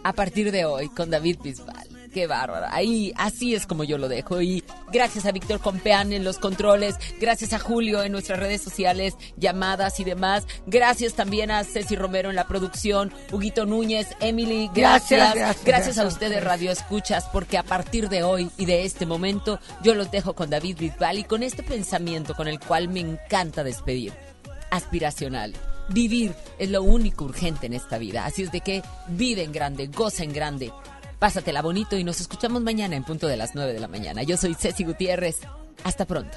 a 0.02 0.12
partir 0.12 0.50
de 0.52 0.64
hoy 0.64 0.88
con 0.88 1.10
David 1.10 1.38
Bisbal. 1.42 1.99
Qué 2.12 2.26
bárbaro. 2.26 2.66
Ahí, 2.70 3.12
así 3.16 3.54
es 3.54 3.66
como 3.66 3.84
yo 3.84 3.96
lo 3.96 4.08
dejo. 4.08 4.40
Y 4.42 4.64
gracias 4.92 5.26
a 5.26 5.32
Víctor 5.32 5.60
Compeán 5.60 6.12
en 6.12 6.24
los 6.24 6.38
controles, 6.38 6.96
gracias 7.20 7.52
a 7.52 7.58
Julio 7.58 8.02
en 8.02 8.12
nuestras 8.12 8.40
redes 8.40 8.62
sociales, 8.62 9.16
llamadas 9.36 10.00
y 10.00 10.04
demás. 10.04 10.46
Gracias 10.66 11.14
también 11.14 11.50
a 11.50 11.62
Ceci 11.62 11.94
Romero 11.94 12.30
en 12.30 12.36
la 12.36 12.48
producción, 12.48 13.12
Huguito 13.30 13.64
Núñez, 13.64 14.08
Emily, 14.20 14.70
gracias. 14.74 15.20
Gracias, 15.20 15.34
Gracias, 15.34 15.64
gracias, 15.64 15.98
a 15.98 16.06
ustedes, 16.06 16.42
Radio 16.42 16.70
Escuchas, 16.72 17.28
porque 17.32 17.58
a 17.58 17.62
partir 17.62 18.08
de 18.08 18.24
hoy 18.24 18.50
y 18.56 18.66
de 18.66 18.84
este 18.84 19.06
momento, 19.06 19.60
yo 19.82 19.94
los 19.94 20.10
dejo 20.10 20.34
con 20.34 20.50
David 20.50 20.78
Bisbal 20.78 21.18
y 21.18 21.24
con 21.24 21.42
este 21.42 21.62
pensamiento 21.62 22.34
con 22.34 22.48
el 22.48 22.58
cual 22.58 22.88
me 22.88 23.00
encanta 23.00 23.62
despedir. 23.62 24.12
Aspiracional. 24.70 25.54
Vivir 25.88 26.34
es 26.58 26.70
lo 26.70 26.82
único 26.82 27.24
urgente 27.24 27.66
en 27.66 27.72
esta 27.72 27.98
vida. 27.98 28.24
Así 28.24 28.42
es 28.42 28.52
de 28.52 28.60
que 28.60 28.82
vive 29.08 29.42
en 29.42 29.52
grande, 29.52 29.88
goza 29.88 30.22
en 30.22 30.32
grande. 30.32 30.72
Pásatela 31.20 31.60
bonito 31.60 31.98
y 31.98 32.02
nos 32.02 32.18
escuchamos 32.22 32.62
mañana 32.62 32.96
en 32.96 33.04
punto 33.04 33.28
de 33.28 33.36
las 33.36 33.54
9 33.54 33.74
de 33.74 33.78
la 33.78 33.88
mañana. 33.88 34.22
Yo 34.22 34.38
soy 34.38 34.54
Ceci 34.54 34.84
Gutiérrez. 34.84 35.40
Hasta 35.84 36.06
pronto. 36.06 36.36